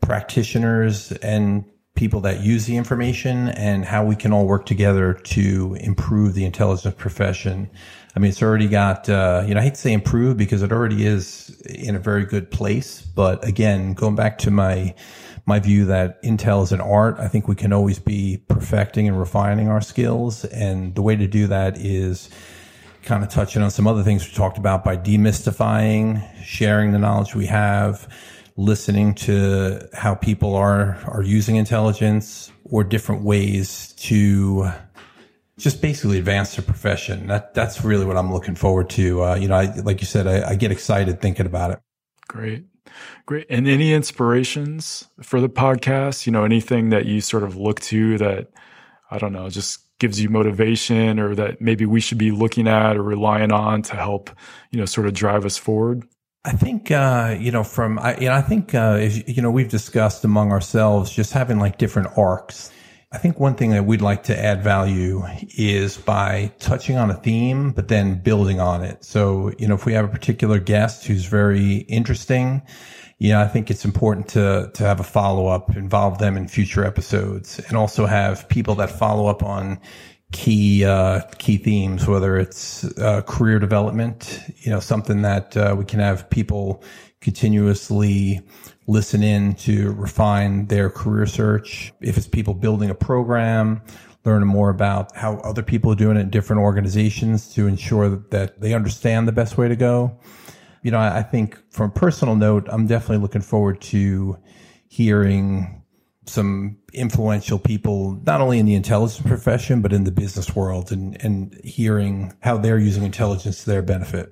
practitioners 0.01 1.11
and 1.11 1.65
people 1.95 2.21
that 2.21 2.39
use 2.41 2.65
the 2.65 2.77
information 2.77 3.49
and 3.49 3.83
how 3.83 4.05
we 4.05 4.15
can 4.15 4.31
all 4.31 4.47
work 4.47 4.65
together 4.65 5.13
to 5.13 5.75
improve 5.81 6.33
the 6.33 6.45
intelligence 6.45 6.95
profession. 6.97 7.69
I 8.15 8.19
mean, 8.19 8.29
it's 8.29 8.41
already 8.41 8.69
got, 8.69 9.09
uh, 9.09 9.43
you 9.45 9.53
know, 9.53 9.59
I 9.59 9.63
hate 9.63 9.75
to 9.75 9.81
say 9.81 9.91
improve 9.91 10.37
because 10.37 10.63
it 10.63 10.71
already 10.71 11.05
is 11.05 11.61
in 11.65 11.95
a 11.95 11.99
very 11.99 12.25
good 12.25 12.49
place. 12.49 13.01
But 13.01 13.45
again, 13.45 13.93
going 13.93 14.15
back 14.15 14.37
to 14.39 14.51
my, 14.51 14.95
my 15.45 15.59
view 15.59 15.85
that 15.85 16.23
Intel 16.23 16.63
is 16.63 16.71
an 16.71 16.79
art, 16.79 17.19
I 17.19 17.27
think 17.27 17.49
we 17.49 17.55
can 17.55 17.73
always 17.73 17.99
be 17.99 18.41
perfecting 18.47 19.07
and 19.07 19.19
refining 19.19 19.67
our 19.67 19.81
skills. 19.81 20.45
And 20.45 20.95
the 20.95 21.01
way 21.01 21.17
to 21.17 21.27
do 21.27 21.47
that 21.47 21.77
is, 21.77 22.29
kind 23.09 23.23
of 23.23 23.29
touching 23.29 23.63
on 23.63 23.71
some 23.71 23.87
other 23.87 24.03
things 24.03 24.23
we 24.23 24.31
talked 24.35 24.59
about 24.59 24.83
by 24.83 24.95
demystifying, 24.95 26.23
sharing 26.43 26.91
the 26.91 26.99
knowledge 26.99 27.33
we 27.33 27.47
have, 27.47 28.07
listening 28.55 29.15
to 29.15 29.79
how 29.93 30.13
people 30.13 30.53
are 30.53 30.95
are 31.07 31.23
using 31.23 31.55
intelligence 31.55 32.51
or 32.65 32.83
different 32.83 33.23
ways 33.23 33.93
to 33.93 34.69
just 35.57 35.81
basically 35.81 36.19
advance 36.19 36.55
their 36.55 36.63
profession. 36.63 37.25
That 37.25 37.55
that's 37.55 37.83
really 37.83 38.05
what 38.05 38.15
I'm 38.15 38.31
looking 38.31 38.53
forward 38.53 38.91
to. 38.91 39.23
Uh, 39.23 39.35
you 39.35 39.47
know, 39.47 39.55
I, 39.55 39.75
like 39.79 40.01
you 40.01 40.07
said, 40.07 40.27
I, 40.27 40.51
I 40.51 40.55
get 40.55 40.71
excited 40.71 41.19
thinking 41.19 41.47
about 41.47 41.71
it. 41.71 41.79
Great. 42.27 42.65
Great. 43.25 43.47
And 43.49 43.67
any 43.67 43.91
inspirations 43.91 45.07
for 45.23 45.41
the 45.41 45.49
podcast? 45.49 46.27
You 46.27 46.31
know, 46.31 46.43
anything 46.43 46.89
that 46.91 47.07
you 47.07 47.21
sort 47.21 47.41
of 47.41 47.55
look 47.55 47.79
to 47.81 48.19
that, 48.19 48.49
I 49.09 49.17
don't 49.17 49.33
know, 49.33 49.49
just 49.49 49.79
gives 49.99 50.21
you 50.21 50.29
motivation 50.29 51.19
or 51.19 51.35
that 51.35 51.61
maybe 51.61 51.85
we 51.85 51.99
should 51.99 52.17
be 52.17 52.31
looking 52.31 52.67
at 52.67 52.97
or 52.97 53.03
relying 53.03 53.51
on 53.51 53.81
to 53.83 53.95
help, 53.95 54.29
you 54.71 54.79
know, 54.79 54.85
sort 54.85 55.07
of 55.07 55.13
drive 55.13 55.45
us 55.45 55.57
forward? 55.57 56.03
I 56.45 56.53
think, 56.53 56.89
uh, 56.89 57.35
you 57.37 57.51
know, 57.51 57.63
from, 57.63 57.99
I, 57.99 58.17
you 58.17 58.27
know, 58.27 58.33
I 58.33 58.41
think, 58.41 58.73
uh, 58.73 58.97
if, 59.01 59.27
you 59.27 59.41
know, 59.41 59.51
we've 59.51 59.69
discussed 59.69 60.23
among 60.23 60.51
ourselves 60.51 61.11
just 61.11 61.33
having 61.33 61.59
like 61.59 61.77
different 61.77 62.17
arcs. 62.17 62.71
I 63.11 63.17
think 63.17 63.39
one 63.39 63.55
thing 63.55 63.71
that 63.71 63.85
we'd 63.85 64.01
like 64.01 64.23
to 64.23 64.39
add 64.39 64.63
value 64.63 65.23
is 65.57 65.97
by 65.97 66.53
touching 66.59 66.95
on 66.95 67.09
a 67.09 67.15
theme, 67.15 67.71
but 67.71 67.87
then 67.87 68.21
building 68.21 68.59
on 68.59 68.83
it. 68.83 69.03
So, 69.03 69.51
you 69.57 69.67
know, 69.67 69.73
if 69.73 69.85
we 69.85 69.93
have 69.93 70.05
a 70.05 70.09
particular 70.09 70.59
guest 70.59 71.07
who's 71.07 71.25
very 71.25 71.77
interesting, 71.77 72.61
yeah, 73.19 73.41
I 73.41 73.47
think 73.47 73.69
it's 73.69 73.83
important 73.83 74.29
to 74.29 74.71
to 74.73 74.83
have 74.83 75.01
a 75.01 75.03
follow 75.03 75.47
up, 75.47 75.75
involve 75.75 76.19
them 76.19 76.37
in 76.37 76.47
future 76.47 76.85
episodes, 76.85 77.59
and 77.67 77.75
also 77.77 78.05
have 78.05 78.47
people 78.47 78.75
that 78.75 78.89
follow 78.89 79.27
up 79.27 79.43
on 79.43 79.79
key 80.31 80.85
uh, 80.85 81.21
key 81.37 81.57
themes, 81.57 82.07
whether 82.07 82.37
it's 82.37 82.85
uh, 82.97 83.21
career 83.23 83.59
development, 83.59 84.39
you 84.59 84.71
know, 84.71 84.79
something 84.79 85.21
that 85.23 85.57
uh, 85.57 85.75
we 85.77 85.83
can 85.83 85.99
have 85.99 86.29
people 86.29 86.81
continuously 87.19 88.41
listen 88.87 89.21
in 89.21 89.53
to 89.55 89.91
refine 89.93 90.67
their 90.67 90.89
career 90.89 91.25
search. 91.25 91.91
If 91.99 92.17
it's 92.17 92.27
people 92.27 92.53
building 92.53 92.89
a 92.89 92.95
program, 92.95 93.81
learn 94.23 94.47
more 94.47 94.69
about 94.69 95.13
how 95.17 95.39
other 95.39 95.61
people 95.61 95.91
are 95.91 95.95
doing 95.95 96.15
it 96.15 96.21
in 96.21 96.29
different 96.29 96.61
organizations 96.61 97.53
to 97.55 97.67
ensure 97.67 98.09
that 98.09 98.61
they 98.61 98.73
understand 98.73 99.27
the 99.27 99.33
best 99.33 99.57
way 99.57 99.67
to 99.67 99.75
go 99.75 100.17
you 100.83 100.91
know, 100.91 100.99
I, 100.99 101.23
think 101.23 101.57
from 101.71 101.89
a 101.89 101.93
personal 101.93 102.35
note, 102.35 102.67
I'm 102.69 102.87
definitely 102.87 103.17
looking 103.17 103.41
forward 103.41 103.81
to 103.81 104.37
hearing 104.87 105.83
some 106.25 106.77
influential 106.93 107.59
people, 107.59 108.21
not 108.25 108.41
only 108.41 108.59
in 108.59 108.65
the 108.65 108.75
intelligence 108.75 109.25
profession, 109.25 109.81
but 109.81 109.91
in 109.91 110.03
the 110.03 110.11
business 110.11 110.55
world 110.55 110.91
and, 110.91 111.21
and 111.23 111.59
hearing 111.63 112.33
how 112.41 112.57
they're 112.57 112.77
using 112.77 113.03
intelligence 113.03 113.63
to 113.63 113.69
their 113.69 113.81
benefit. 113.81 114.31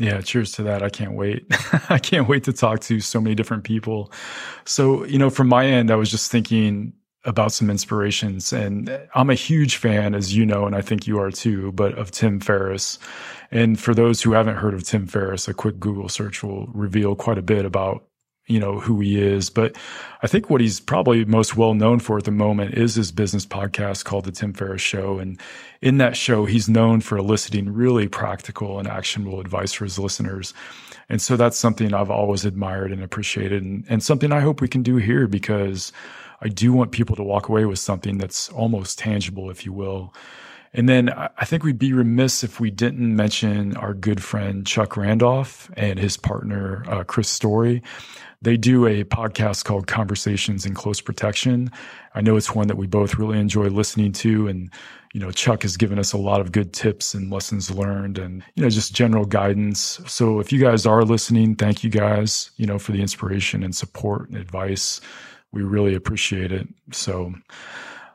Yeah, 0.00 0.20
cheers 0.20 0.52
to 0.52 0.62
that. 0.64 0.82
I 0.82 0.90
can't 0.90 1.14
wait. 1.14 1.44
I 1.88 1.98
can't 1.98 2.28
wait 2.28 2.44
to 2.44 2.52
talk 2.52 2.80
to 2.82 3.00
so 3.00 3.20
many 3.20 3.34
different 3.34 3.64
people. 3.64 4.12
So, 4.64 5.04
you 5.04 5.18
know, 5.18 5.30
from 5.30 5.48
my 5.48 5.66
end, 5.66 5.90
I 5.90 5.96
was 5.96 6.10
just 6.10 6.30
thinking 6.30 6.92
about 7.28 7.52
some 7.52 7.68
inspirations. 7.68 8.52
And 8.52 8.98
I'm 9.14 9.28
a 9.28 9.34
huge 9.34 9.76
fan, 9.76 10.14
as 10.14 10.34
you 10.34 10.46
know, 10.46 10.66
and 10.66 10.74
I 10.74 10.80
think 10.80 11.06
you 11.06 11.20
are 11.20 11.30
too, 11.30 11.72
but 11.72 11.96
of 11.98 12.10
Tim 12.10 12.40
Ferriss. 12.40 12.98
And 13.50 13.78
for 13.78 13.94
those 13.94 14.22
who 14.22 14.32
haven't 14.32 14.56
heard 14.56 14.74
of 14.74 14.82
Tim 14.82 15.06
Ferriss, 15.06 15.46
a 15.46 15.54
quick 15.54 15.78
Google 15.78 16.08
search 16.08 16.42
will 16.42 16.66
reveal 16.68 17.14
quite 17.14 17.38
a 17.38 17.42
bit 17.42 17.66
about 17.66 18.04
you 18.46 18.58
know 18.58 18.80
who 18.80 18.98
he 19.00 19.20
is 19.20 19.50
but 19.50 19.76
i 20.22 20.26
think 20.26 20.48
what 20.48 20.60
he's 20.60 20.80
probably 20.80 21.22
most 21.26 21.54
well 21.54 21.74
known 21.74 21.98
for 21.98 22.16
at 22.16 22.24
the 22.24 22.30
moment 22.30 22.74
is 22.74 22.94
his 22.94 23.12
business 23.12 23.44
podcast 23.44 24.06
called 24.06 24.24
the 24.24 24.32
tim 24.32 24.54
ferriss 24.54 24.80
show 24.80 25.18
and 25.18 25.38
in 25.82 25.98
that 25.98 26.16
show 26.16 26.46
he's 26.46 26.66
known 26.66 27.02
for 27.02 27.18
eliciting 27.18 27.70
really 27.70 28.08
practical 28.08 28.78
and 28.78 28.88
actionable 28.88 29.38
advice 29.38 29.74
for 29.74 29.84
his 29.84 29.98
listeners 29.98 30.54
and 31.10 31.20
so 31.20 31.36
that's 31.36 31.58
something 31.58 31.92
i've 31.92 32.10
always 32.10 32.46
admired 32.46 32.90
and 32.90 33.02
appreciated 33.02 33.62
and, 33.62 33.84
and 33.90 34.02
something 34.02 34.32
i 34.32 34.40
hope 34.40 34.62
we 34.62 34.68
can 34.68 34.82
do 34.82 34.96
here 34.96 35.26
because 35.26 35.92
I 36.40 36.48
do 36.48 36.72
want 36.72 36.92
people 36.92 37.16
to 37.16 37.22
walk 37.22 37.48
away 37.48 37.64
with 37.64 37.78
something 37.78 38.18
that's 38.18 38.48
almost 38.50 38.98
tangible, 38.98 39.50
if 39.50 39.64
you 39.64 39.72
will. 39.72 40.14
And 40.74 40.88
then 40.88 41.08
I 41.08 41.44
think 41.44 41.64
we'd 41.64 41.78
be 41.78 41.92
remiss 41.92 42.44
if 42.44 42.60
we 42.60 42.70
didn't 42.70 43.16
mention 43.16 43.76
our 43.76 43.94
good 43.94 44.22
friend 44.22 44.66
Chuck 44.66 44.96
Randolph 44.96 45.70
and 45.76 45.98
his 45.98 46.16
partner, 46.16 46.84
uh, 46.88 47.04
Chris 47.04 47.28
Story. 47.28 47.82
They 48.42 48.56
do 48.56 48.86
a 48.86 49.02
podcast 49.02 49.64
called 49.64 49.86
Conversations 49.86 50.64
in 50.64 50.74
Close 50.74 51.00
Protection. 51.00 51.72
I 52.14 52.20
know 52.20 52.36
it's 52.36 52.54
one 52.54 52.68
that 52.68 52.76
we 52.76 52.86
both 52.86 53.16
really 53.16 53.40
enjoy 53.40 53.64
listening 53.64 54.12
to. 54.12 54.46
And, 54.46 54.70
you 55.12 55.20
know, 55.20 55.32
Chuck 55.32 55.62
has 55.62 55.76
given 55.76 55.98
us 55.98 56.12
a 56.12 56.18
lot 56.18 56.40
of 56.40 56.52
good 56.52 56.72
tips 56.72 57.14
and 57.14 57.32
lessons 57.32 57.70
learned 57.70 58.18
and, 58.18 58.44
you 58.54 58.62
know, 58.62 58.70
just 58.70 58.94
general 58.94 59.24
guidance. 59.24 60.00
So 60.06 60.38
if 60.38 60.52
you 60.52 60.60
guys 60.60 60.86
are 60.86 61.02
listening, 61.02 61.56
thank 61.56 61.82
you 61.82 61.90
guys, 61.90 62.50
you 62.56 62.66
know, 62.66 62.78
for 62.78 62.92
the 62.92 63.00
inspiration 63.00 63.64
and 63.64 63.74
support 63.74 64.28
and 64.28 64.38
advice 64.38 65.00
we 65.52 65.62
really 65.62 65.94
appreciate 65.94 66.52
it. 66.52 66.68
So, 66.92 67.34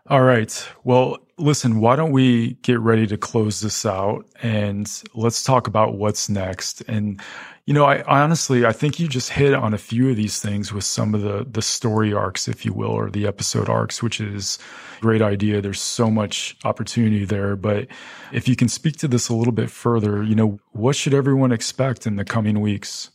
all 0.07 0.21
right. 0.21 0.67
Well, 0.83 1.17
listen, 1.37 1.79
why 1.79 1.95
don't 1.95 2.11
we 2.11 2.53
get 2.55 2.79
ready 2.79 3.07
to 3.07 3.17
close 3.17 3.61
this 3.61 3.85
out 3.85 4.25
and 4.41 4.89
let's 5.15 5.43
talk 5.43 5.67
about 5.67 5.95
what's 5.95 6.29
next. 6.29 6.81
And, 6.81 7.21
you 7.65 7.73
know, 7.73 7.85
I, 7.85 8.03
honestly, 8.03 8.65
I 8.65 8.73
think 8.73 8.99
you 8.99 9.07
just 9.07 9.29
hit 9.29 9.53
on 9.53 9.73
a 9.73 9.77
few 9.77 10.09
of 10.09 10.17
these 10.17 10.41
things 10.41 10.73
with 10.73 10.83
some 10.83 11.15
of 11.15 11.21
the, 11.21 11.47
the 11.49 11.61
story 11.61 12.13
arcs, 12.13 12.49
if 12.49 12.65
you 12.65 12.73
will, 12.73 12.91
or 12.91 13.09
the 13.09 13.25
episode 13.25 13.69
arcs, 13.69 14.03
which 14.03 14.19
is 14.19 14.59
a 14.97 15.01
great 15.01 15.21
idea. 15.21 15.61
There's 15.61 15.81
so 15.81 16.11
much 16.11 16.57
opportunity 16.65 17.23
there. 17.23 17.55
But 17.55 17.87
if 18.33 18.47
you 18.47 18.57
can 18.57 18.67
speak 18.67 18.97
to 18.97 19.07
this 19.07 19.29
a 19.29 19.35
little 19.35 19.53
bit 19.53 19.71
further, 19.71 20.21
you 20.21 20.35
know, 20.35 20.59
what 20.73 20.97
should 20.97 21.13
everyone 21.13 21.53
expect 21.53 22.05
in 22.05 22.17
the 22.17 22.25
coming 22.25 22.59
weeks? 22.59 23.09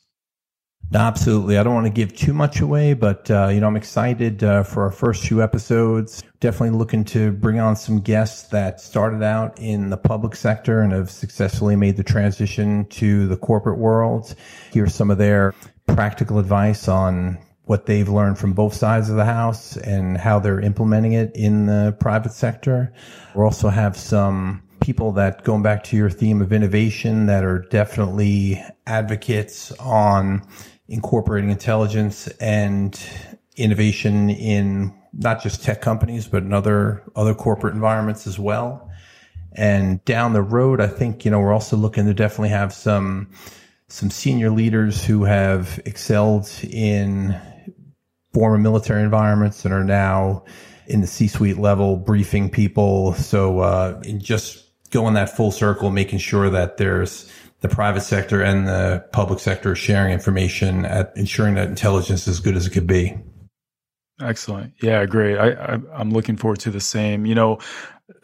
Absolutely. 0.94 1.58
I 1.58 1.62
don't 1.62 1.74
want 1.74 1.86
to 1.86 1.92
give 1.92 2.16
too 2.16 2.32
much 2.32 2.60
away, 2.60 2.94
but 2.94 3.30
uh, 3.30 3.48
you 3.48 3.60
know, 3.60 3.66
I'm 3.66 3.76
excited 3.76 4.42
uh, 4.42 4.62
for 4.62 4.84
our 4.84 4.90
first 4.90 5.26
few 5.26 5.42
episodes. 5.42 6.22
Definitely 6.40 6.78
looking 6.78 7.04
to 7.06 7.32
bring 7.32 7.60
on 7.60 7.76
some 7.76 8.00
guests 8.00 8.48
that 8.48 8.80
started 8.80 9.22
out 9.22 9.58
in 9.58 9.90
the 9.90 9.98
public 9.98 10.34
sector 10.34 10.80
and 10.80 10.92
have 10.92 11.10
successfully 11.10 11.76
made 11.76 11.98
the 11.98 12.04
transition 12.04 12.86
to 12.86 13.26
the 13.26 13.36
corporate 13.36 13.78
world. 13.78 14.34
Hear 14.72 14.86
some 14.86 15.10
of 15.10 15.18
their 15.18 15.54
practical 15.86 16.38
advice 16.38 16.88
on 16.88 17.36
what 17.64 17.84
they've 17.84 18.08
learned 18.08 18.38
from 18.38 18.54
both 18.54 18.72
sides 18.72 19.10
of 19.10 19.16
the 19.16 19.26
house 19.26 19.76
and 19.76 20.16
how 20.16 20.38
they're 20.38 20.60
implementing 20.60 21.12
it 21.12 21.32
in 21.34 21.66
the 21.66 21.94
private 22.00 22.32
sector. 22.32 22.94
We'll 23.34 23.44
also 23.44 23.68
have 23.68 23.94
some 23.94 24.62
people 24.80 25.12
that 25.12 25.44
going 25.44 25.62
back 25.62 25.84
to 25.84 25.96
your 25.96 26.10
theme 26.10 26.40
of 26.40 26.52
innovation 26.52 27.26
that 27.26 27.44
are 27.44 27.60
definitely 27.70 28.62
advocates 28.86 29.72
on 29.72 30.42
incorporating 30.88 31.50
intelligence 31.50 32.26
and 32.40 33.00
innovation 33.56 34.30
in 34.30 34.94
not 35.12 35.42
just 35.42 35.62
tech 35.62 35.80
companies, 35.80 36.26
but 36.26 36.42
in 36.42 36.52
other, 36.52 37.02
other 37.16 37.34
corporate 37.34 37.74
environments 37.74 38.26
as 38.26 38.38
well. 38.38 38.90
And 39.52 40.04
down 40.04 40.32
the 40.32 40.42
road, 40.42 40.80
I 40.80 40.86
think, 40.86 41.24
you 41.24 41.30
know, 41.30 41.40
we're 41.40 41.52
also 41.52 41.76
looking 41.76 42.06
to 42.06 42.14
definitely 42.14 42.50
have 42.50 42.72
some, 42.72 43.30
some 43.88 44.10
senior 44.10 44.50
leaders 44.50 45.04
who 45.04 45.24
have 45.24 45.80
excelled 45.84 46.48
in 46.62 47.38
former 48.32 48.58
military 48.58 49.02
environments 49.02 49.64
and 49.64 49.74
are 49.74 49.84
now 49.84 50.44
in 50.86 51.00
the 51.00 51.06
C-suite 51.06 51.58
level 51.58 51.96
briefing 51.96 52.48
people. 52.50 53.14
So, 53.14 53.60
uh, 53.60 54.00
in 54.04 54.20
just 54.20 54.67
going 54.90 55.14
that 55.14 55.36
full 55.36 55.50
circle, 55.50 55.90
making 55.90 56.18
sure 56.18 56.50
that 56.50 56.76
there's 56.76 57.30
the 57.60 57.68
private 57.68 58.02
sector 58.02 58.42
and 58.42 58.68
the 58.68 59.04
public 59.12 59.40
sector 59.40 59.74
sharing 59.74 60.12
information 60.12 60.84
at 60.84 61.12
ensuring 61.16 61.54
that 61.54 61.68
intelligence 61.68 62.22
is 62.22 62.28
as 62.28 62.40
good 62.40 62.56
as 62.56 62.66
it 62.66 62.70
could 62.70 62.86
be. 62.86 63.16
Excellent. 64.20 64.72
Yeah, 64.82 65.04
great. 65.06 65.36
I, 65.36 65.50
I, 65.50 65.78
I'm 65.92 66.10
looking 66.10 66.36
forward 66.36 66.60
to 66.60 66.70
the 66.70 66.80
same. 66.80 67.26
You 67.26 67.34
know, 67.34 67.58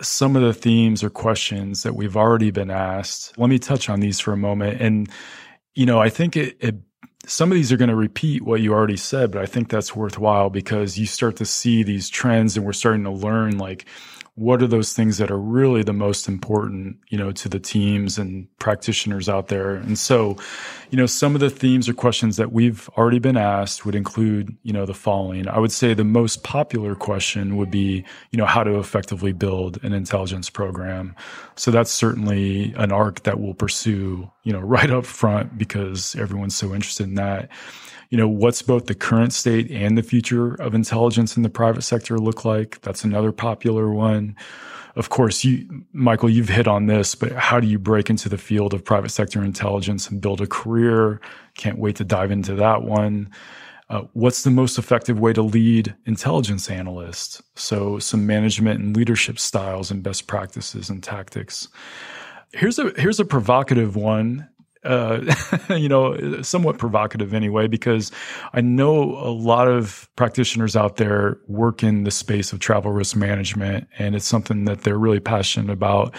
some 0.00 0.34
of 0.34 0.42
the 0.42 0.54
themes 0.54 1.04
or 1.04 1.10
questions 1.10 1.82
that 1.82 1.94
we've 1.94 2.16
already 2.16 2.50
been 2.50 2.70
asked. 2.70 3.36
Let 3.38 3.50
me 3.50 3.58
touch 3.58 3.88
on 3.88 4.00
these 4.00 4.18
for 4.18 4.32
a 4.32 4.36
moment. 4.36 4.80
And, 4.80 5.08
you 5.74 5.86
know, 5.86 6.00
I 6.00 6.08
think 6.08 6.36
it, 6.36 6.56
it 6.60 6.76
some 7.26 7.50
of 7.50 7.54
these 7.54 7.72
are 7.72 7.76
going 7.76 7.90
to 7.90 7.96
repeat 7.96 8.42
what 8.42 8.60
you 8.60 8.72
already 8.72 8.96
said, 8.96 9.30
but 9.30 9.42
I 9.42 9.46
think 9.46 9.68
that's 9.68 9.96
worthwhile 9.96 10.50
because 10.50 10.98
you 10.98 11.06
start 11.06 11.36
to 11.36 11.46
see 11.46 11.82
these 11.82 12.08
trends 12.08 12.56
and 12.56 12.66
we're 12.66 12.72
starting 12.72 13.04
to 13.04 13.10
learn 13.10 13.58
like 13.58 13.86
what 14.36 14.60
are 14.60 14.66
those 14.66 14.92
things 14.92 15.18
that 15.18 15.30
are 15.30 15.38
really 15.38 15.84
the 15.84 15.92
most 15.92 16.26
important, 16.26 16.96
you 17.08 17.16
know, 17.16 17.30
to 17.30 17.48
the 17.48 17.60
teams 17.60 18.18
and 18.18 18.48
practitioners 18.58 19.28
out 19.28 19.46
there. 19.46 19.76
And 19.76 19.96
so, 19.96 20.36
you 20.90 20.98
know, 20.98 21.06
some 21.06 21.36
of 21.36 21.40
the 21.40 21.50
themes 21.50 21.88
or 21.88 21.94
questions 21.94 22.36
that 22.36 22.52
we've 22.52 22.88
already 22.96 23.20
been 23.20 23.36
asked 23.36 23.86
would 23.86 23.94
include, 23.94 24.56
you 24.64 24.72
know, 24.72 24.86
the 24.86 24.94
following. 24.94 25.46
I 25.46 25.60
would 25.60 25.70
say 25.70 25.94
the 25.94 26.02
most 26.02 26.42
popular 26.42 26.96
question 26.96 27.56
would 27.56 27.70
be, 27.70 28.04
you 28.32 28.36
know, 28.36 28.46
how 28.46 28.64
to 28.64 28.80
effectively 28.80 29.32
build 29.32 29.78
an 29.84 29.92
intelligence 29.92 30.50
program. 30.50 31.14
So 31.54 31.70
that's 31.70 31.92
certainly 31.92 32.74
an 32.76 32.90
arc 32.90 33.22
that 33.22 33.38
we'll 33.38 33.54
pursue, 33.54 34.28
you 34.42 34.52
know, 34.52 34.60
right 34.60 34.90
up 34.90 35.06
front 35.06 35.56
because 35.56 36.16
everyone's 36.16 36.56
so 36.56 36.74
interested 36.74 37.04
in 37.04 37.14
that 37.14 37.50
you 38.14 38.18
know, 38.18 38.28
what's 38.28 38.62
both 38.62 38.86
the 38.86 38.94
current 38.94 39.32
state 39.32 39.68
and 39.72 39.98
the 39.98 40.02
future 40.04 40.54
of 40.62 40.72
intelligence 40.72 41.36
in 41.36 41.42
the 41.42 41.48
private 41.48 41.82
sector 41.82 42.16
look 42.16 42.44
like? 42.44 42.80
That's 42.82 43.02
another 43.02 43.32
popular 43.32 43.90
one. 43.90 44.36
Of 44.94 45.08
course, 45.08 45.42
you, 45.42 45.84
Michael, 45.92 46.30
you've 46.30 46.48
hit 46.48 46.68
on 46.68 46.86
this, 46.86 47.16
but 47.16 47.32
how 47.32 47.58
do 47.58 47.66
you 47.66 47.76
break 47.76 48.08
into 48.08 48.28
the 48.28 48.38
field 48.38 48.72
of 48.72 48.84
private 48.84 49.10
sector 49.10 49.42
intelligence 49.42 50.08
and 50.08 50.20
build 50.20 50.40
a 50.40 50.46
career? 50.46 51.20
Can't 51.56 51.80
wait 51.80 51.96
to 51.96 52.04
dive 52.04 52.30
into 52.30 52.54
that 52.54 52.84
one. 52.84 53.32
Uh, 53.90 54.02
what's 54.12 54.44
the 54.44 54.50
most 54.52 54.78
effective 54.78 55.18
way 55.18 55.32
to 55.32 55.42
lead 55.42 55.92
intelligence 56.06 56.70
analysts? 56.70 57.42
So, 57.56 57.98
some 57.98 58.28
management 58.28 58.78
and 58.78 58.96
leadership 58.96 59.40
styles 59.40 59.90
and 59.90 60.04
best 60.04 60.28
practices 60.28 60.88
and 60.88 61.02
tactics. 61.02 61.66
Here's 62.52 62.78
a 62.78 62.92
here's 62.96 63.18
a 63.18 63.24
provocative 63.24 63.96
one 63.96 64.48
uh, 64.84 65.20
you 65.70 65.88
know, 65.88 66.42
somewhat 66.42 66.78
provocative 66.78 67.34
anyway, 67.34 67.66
because 67.66 68.10
I 68.52 68.60
know 68.60 69.02
a 69.18 69.30
lot 69.30 69.68
of 69.68 70.08
practitioners 70.16 70.76
out 70.76 70.96
there 70.96 71.38
work 71.46 71.82
in 71.82 72.04
the 72.04 72.10
space 72.10 72.52
of 72.52 72.60
travel 72.60 72.92
risk 72.92 73.16
management, 73.16 73.88
and 73.98 74.14
it's 74.14 74.26
something 74.26 74.64
that 74.66 74.82
they're 74.82 74.98
really 74.98 75.20
passionate 75.20 75.72
about. 75.72 76.14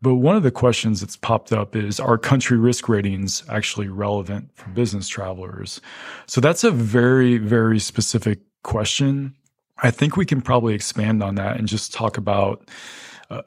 But 0.00 0.16
one 0.16 0.36
of 0.36 0.44
the 0.44 0.50
questions 0.50 1.00
that's 1.00 1.16
popped 1.16 1.52
up 1.52 1.74
is 1.74 1.98
are 1.98 2.16
country 2.16 2.56
risk 2.56 2.88
ratings 2.88 3.42
actually 3.48 3.88
relevant 3.88 4.50
for 4.54 4.68
business 4.70 5.08
travelers? 5.08 5.80
So 6.26 6.40
that's 6.40 6.62
a 6.62 6.70
very, 6.70 7.38
very 7.38 7.80
specific 7.80 8.40
question. 8.62 9.34
I 9.82 9.90
think 9.90 10.16
we 10.16 10.26
can 10.26 10.40
probably 10.40 10.74
expand 10.74 11.22
on 11.22 11.34
that 11.36 11.56
and 11.56 11.66
just 11.66 11.92
talk 11.92 12.16
about 12.16 12.68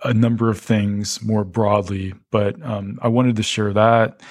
a, 0.04 0.14
number 0.14 0.50
of 0.50 0.60
things 0.60 1.22
more 1.24 1.44
broadly. 1.44 2.14
But 2.30 2.62
um, 2.64 3.00
I 3.02 3.08
wanted 3.08 3.36
to 3.38 3.44
share 3.44 3.74
that. 3.74 4.22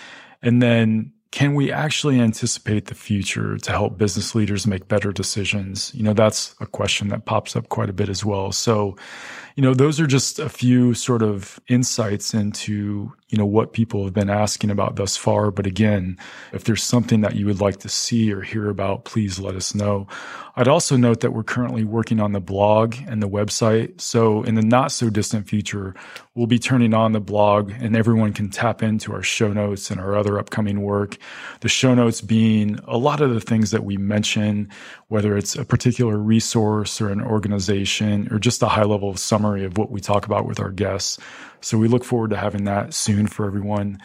And 0.43 0.62
then 0.62 1.12
can 1.30 1.55
we 1.55 1.70
actually 1.70 2.20
anticipate 2.20 2.86
the 2.86 2.95
future 2.95 3.57
to 3.57 3.70
help 3.70 3.97
business 3.97 4.34
leaders 4.34 4.66
make 4.66 4.88
better 4.88 5.12
decisions? 5.12 5.95
You 5.95 6.03
know, 6.03 6.12
that's 6.12 6.57
a 6.61 6.66
question 6.66 7.09
that 7.09 7.24
pops 7.24 7.55
up 7.55 7.68
quite 7.68 7.88
a 7.88 7.93
bit 7.93 8.09
as 8.09 8.24
well. 8.24 8.51
So, 8.51 8.97
you 9.57 9.62
know, 9.62 9.74
those 9.74 10.01
are 10.01 10.07
just 10.07 10.38
a 10.38 10.48
few 10.48 10.94
sort 10.94 11.22
of 11.22 11.61
insights 11.68 12.34
into, 12.34 13.12
you 13.28 13.38
know, 13.38 13.46
what 13.46 13.72
people 13.72 14.05
have 14.05 14.14
been 14.14 14.30
asking 14.30 14.70
about 14.70 14.96
thus 14.96 15.16
far. 15.16 15.51
But 15.51 15.66
again, 15.66 16.18
if 16.53 16.64
there's 16.64 16.82
something 16.82 17.20
that 17.22 17.36
you 17.36 17.46
would 17.46 17.61
like 17.61 17.78
to 17.78 17.88
see 17.88 18.32
or 18.32 18.42
hear 18.42 18.68
about, 18.68 19.05
please 19.05 19.38
let 19.38 19.55
us 19.55 19.74
know. 19.74 20.07
I'd 20.57 20.68
also 20.68 20.96
note 20.96 21.20
that 21.20 21.32
we're 21.32 21.42
currently 21.42 21.84
working 21.84 22.20
on 22.20 22.32
the 22.32 22.40
blog 22.40 22.96
and 23.07 23.22
the 23.22 23.28
website. 23.28 24.01
So 24.01 24.42
in 24.42 24.57
the 24.57 24.62
not 24.62 24.92
so 24.92 25.09
distant 25.09 25.48
future, 25.48 25.94
we'll 26.34 26.46
be 26.46 26.59
turning 26.59 26.92
on 26.92 27.12
the 27.12 27.20
blog 27.20 27.72
and 27.80 27.96
everyone 27.96 28.32
can 28.32 28.51
tap 28.51 28.82
into 28.82 29.12
our 29.12 29.22
show 29.22 29.53
notes 29.53 29.90
and 29.90 30.01
our 30.01 30.16
other 30.16 30.38
upcoming 30.38 30.82
work. 30.82 31.16
The 31.61 31.68
show 31.68 31.94
notes 31.94 32.20
being 32.20 32.78
a 32.86 32.98
lot 32.98 33.20
of 33.20 33.32
the 33.32 33.40
things 33.40 33.70
that 33.70 33.84
we 33.84 33.96
mention, 33.96 34.68
whether 35.09 35.36
it's 35.36 35.57
a 35.57 35.64
particular 35.64 36.18
resource 36.18 37.01
or 37.01 37.11
an 37.11 37.22
organization 37.22 38.28
or 38.32 38.38
just 38.38 38.62
a 38.62 38.68
high 38.68 38.84
level 38.84 39.11
summary 39.41 39.64
of 39.64 39.78
what 39.78 39.91
we 39.91 40.01
talk 40.01 40.26
about 40.26 40.47
with 40.47 40.61
our 40.61 40.70
guests. 40.70 41.18
So 41.61 41.78
we 41.78 41.88
look 41.88 42.05
forward 42.05 42.30
to 42.30 42.36
having 42.36 42.64
that 42.64 42.93
soon 42.93 43.26
for 43.26 43.47
everyone. 43.47 43.99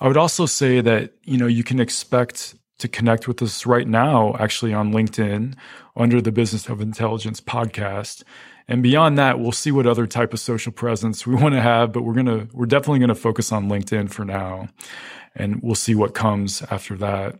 I 0.00 0.08
would 0.08 0.16
also 0.16 0.46
say 0.46 0.80
that, 0.80 1.12
you 1.22 1.38
know, 1.38 1.46
you 1.46 1.62
can 1.62 1.78
expect 1.78 2.56
to 2.78 2.88
connect 2.88 3.28
with 3.28 3.40
us 3.42 3.64
right 3.64 3.86
now, 3.86 4.34
actually 4.40 4.74
on 4.74 4.92
LinkedIn 4.92 5.54
under 5.94 6.20
the 6.20 6.32
Business 6.32 6.68
of 6.68 6.80
Intelligence 6.80 7.40
podcast. 7.40 8.24
And 8.66 8.82
beyond 8.82 9.18
that, 9.18 9.38
we'll 9.38 9.52
see 9.52 9.70
what 9.70 9.86
other 9.86 10.06
type 10.06 10.32
of 10.32 10.40
social 10.40 10.72
presence 10.72 11.26
we 11.26 11.34
want 11.42 11.54
to 11.54 11.60
have, 11.60 11.92
but 11.92 12.02
we're 12.02 12.14
going 12.14 12.26
to, 12.26 12.48
we're 12.52 12.66
definitely 12.66 12.98
going 12.98 13.08
to 13.08 13.14
focus 13.14 13.52
on 13.52 13.68
LinkedIn 13.68 14.10
for 14.10 14.24
now. 14.24 14.68
And 15.36 15.62
we'll 15.62 15.76
see 15.76 15.94
what 15.94 16.14
comes 16.14 16.62
after 16.70 16.96
that. 16.96 17.38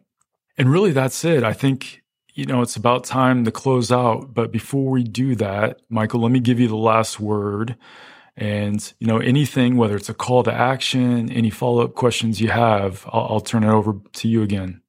And 0.57 0.71
really, 0.71 0.93
that's 0.93 1.25
it. 1.25 1.43
I 1.43 1.55
think, 1.55 2.02
you 2.35 2.47
know, 2.47 2.63
it's 2.63 2.77
about 2.77 3.05
time 3.05 3.45
to 3.45 3.51
close 3.51 3.93
out. 3.93 4.35
But 4.35 4.53
before 4.53 4.91
we 4.91 5.05
do 5.05 5.35
that, 5.37 5.81
Michael, 5.89 6.21
let 6.21 6.33
me 6.33 6.41
give 6.41 6.59
you 6.59 6.69
the 6.69 6.77
last 6.77 7.21
word. 7.21 7.77
And, 8.37 8.93
you 8.99 9.07
know, 9.07 9.19
anything, 9.19 9.77
whether 9.77 9.95
it's 9.97 10.09
a 10.09 10.15
call 10.15 10.43
to 10.45 10.53
action, 10.53 11.31
any 11.31 11.51
follow 11.51 11.85
up 11.85 11.95
questions 11.95 12.41
you 12.41 12.49
have, 12.49 13.07
I'll, 13.13 13.27
I'll 13.31 13.41
turn 13.41 13.65
it 13.65 13.71
over 13.71 14.01
to 14.15 14.29
you 14.29 14.43
again. 14.43 14.81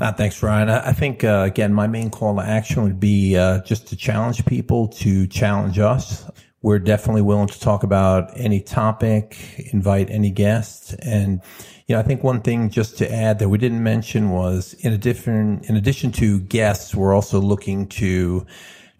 Uh, 0.00 0.12
thanks, 0.12 0.42
Ryan. 0.42 0.70
I, 0.70 0.88
I 0.88 0.92
think, 0.92 1.24
uh, 1.24 1.44
again, 1.46 1.74
my 1.74 1.86
main 1.86 2.08
call 2.08 2.34
to 2.36 2.42
action 2.42 2.84
would 2.84 2.98
be 3.00 3.36
uh, 3.36 3.62
just 3.62 3.88
to 3.88 3.96
challenge 3.96 4.46
people 4.46 4.88
to 4.88 5.26
challenge 5.26 5.78
us. 5.78 6.30
We're 6.62 6.78
definitely 6.78 7.22
willing 7.22 7.48
to 7.48 7.60
talk 7.60 7.82
about 7.82 8.30
any 8.36 8.60
topic, 8.60 9.36
invite 9.72 10.08
any 10.10 10.30
guest. 10.30 10.94
And, 11.02 11.42
you 11.88 11.94
know, 11.94 12.00
I 12.00 12.02
think 12.02 12.22
one 12.22 12.42
thing 12.42 12.68
just 12.68 12.98
to 12.98 13.10
add 13.10 13.38
that 13.38 13.48
we 13.48 13.56
didn't 13.56 13.82
mention 13.82 14.30
was 14.30 14.74
in 14.74 14.92
a 14.92 14.98
different, 14.98 15.68
in 15.70 15.76
addition 15.76 16.12
to 16.12 16.38
guests, 16.38 16.94
we're 16.94 17.14
also 17.14 17.40
looking 17.40 17.88
to 17.88 18.46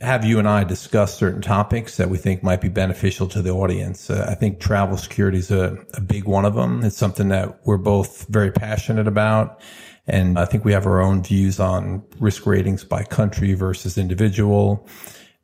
have 0.00 0.24
you 0.24 0.38
and 0.38 0.48
I 0.48 0.64
discuss 0.64 1.14
certain 1.14 1.42
topics 1.42 1.98
that 1.98 2.08
we 2.08 2.16
think 2.16 2.42
might 2.42 2.62
be 2.62 2.70
beneficial 2.70 3.26
to 3.28 3.42
the 3.42 3.50
audience. 3.50 4.08
Uh, 4.08 4.26
I 4.26 4.34
think 4.34 4.58
travel 4.58 4.96
security 4.96 5.36
is 5.36 5.50
a, 5.50 5.76
a 5.94 6.00
big 6.00 6.24
one 6.24 6.46
of 6.46 6.54
them. 6.54 6.82
It's 6.82 6.96
something 6.96 7.28
that 7.28 7.60
we're 7.66 7.76
both 7.76 8.26
very 8.28 8.52
passionate 8.52 9.06
about. 9.06 9.60
And 10.06 10.38
I 10.38 10.46
think 10.46 10.64
we 10.64 10.72
have 10.72 10.86
our 10.86 11.02
own 11.02 11.22
views 11.22 11.60
on 11.60 12.02
risk 12.18 12.46
ratings 12.46 12.84
by 12.84 13.04
country 13.04 13.52
versus 13.52 13.98
individual. 13.98 14.88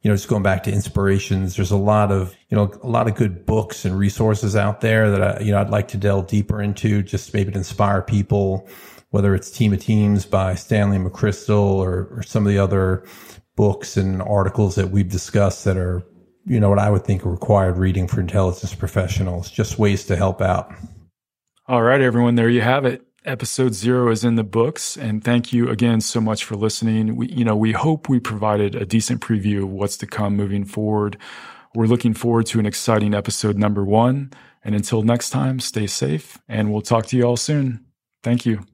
You 0.04 0.10
know, 0.10 0.16
just 0.16 0.28
going 0.28 0.42
back 0.42 0.62
to 0.64 0.70
inspirations, 0.70 1.56
there's 1.56 1.70
a 1.70 1.76
lot 1.76 2.12
of, 2.12 2.36
you 2.50 2.56
know, 2.56 2.70
a 2.82 2.86
lot 2.86 3.08
of 3.08 3.14
good 3.14 3.46
books 3.46 3.86
and 3.86 3.98
resources 3.98 4.54
out 4.54 4.82
there 4.82 5.10
that 5.10 5.40
I, 5.40 5.42
you 5.42 5.50
know, 5.50 5.58
I'd 5.58 5.70
like 5.70 5.88
to 5.88 5.96
delve 5.96 6.26
deeper 6.26 6.60
into, 6.60 7.02
just 7.02 7.32
maybe 7.32 7.50
to 7.50 7.58
inspire 7.58 8.02
people, 8.02 8.68
whether 9.10 9.34
it's 9.34 9.50
Team 9.50 9.72
of 9.72 9.80
Teams 9.80 10.26
by 10.26 10.54
Stanley 10.56 10.98
McChrystal 10.98 11.58
or, 11.58 12.08
or 12.10 12.22
some 12.22 12.46
of 12.46 12.52
the 12.52 12.58
other 12.58 13.06
books 13.56 13.96
and 13.96 14.20
articles 14.20 14.74
that 14.74 14.90
we've 14.90 15.08
discussed 15.08 15.64
that 15.64 15.78
are, 15.78 16.02
you 16.44 16.60
know, 16.60 16.68
what 16.68 16.78
I 16.78 16.90
would 16.90 17.04
think 17.04 17.24
are 17.24 17.30
required 17.30 17.78
reading 17.78 18.06
for 18.06 18.20
intelligence 18.20 18.74
professionals, 18.74 19.50
just 19.50 19.78
ways 19.78 20.04
to 20.04 20.16
help 20.16 20.42
out. 20.42 20.70
All 21.66 21.82
right, 21.82 22.02
everyone, 22.02 22.34
there 22.34 22.50
you 22.50 22.60
have 22.60 22.84
it. 22.84 23.00
Episode 23.26 23.72
zero 23.72 24.10
is 24.10 24.22
in 24.22 24.34
the 24.34 24.44
books, 24.44 24.98
and 24.98 25.24
thank 25.24 25.50
you 25.50 25.70
again 25.70 26.02
so 26.02 26.20
much 26.20 26.44
for 26.44 26.56
listening. 26.56 27.16
We, 27.16 27.28
you 27.28 27.42
know, 27.42 27.56
we 27.56 27.72
hope 27.72 28.06
we 28.06 28.20
provided 28.20 28.74
a 28.74 28.84
decent 28.84 29.22
preview 29.22 29.62
of 29.62 29.70
what's 29.70 29.96
to 29.98 30.06
come 30.06 30.36
moving 30.36 30.66
forward. 30.66 31.16
We're 31.74 31.86
looking 31.86 32.12
forward 32.12 32.44
to 32.46 32.58
an 32.58 32.66
exciting 32.66 33.14
episode 33.14 33.56
number 33.56 33.82
one. 33.82 34.30
And 34.62 34.74
until 34.74 35.02
next 35.02 35.30
time, 35.30 35.58
stay 35.58 35.86
safe, 35.86 36.36
and 36.50 36.70
we'll 36.70 36.82
talk 36.82 37.06
to 37.06 37.16
you 37.16 37.24
all 37.24 37.38
soon. 37.38 37.86
Thank 38.22 38.44
you. 38.44 38.66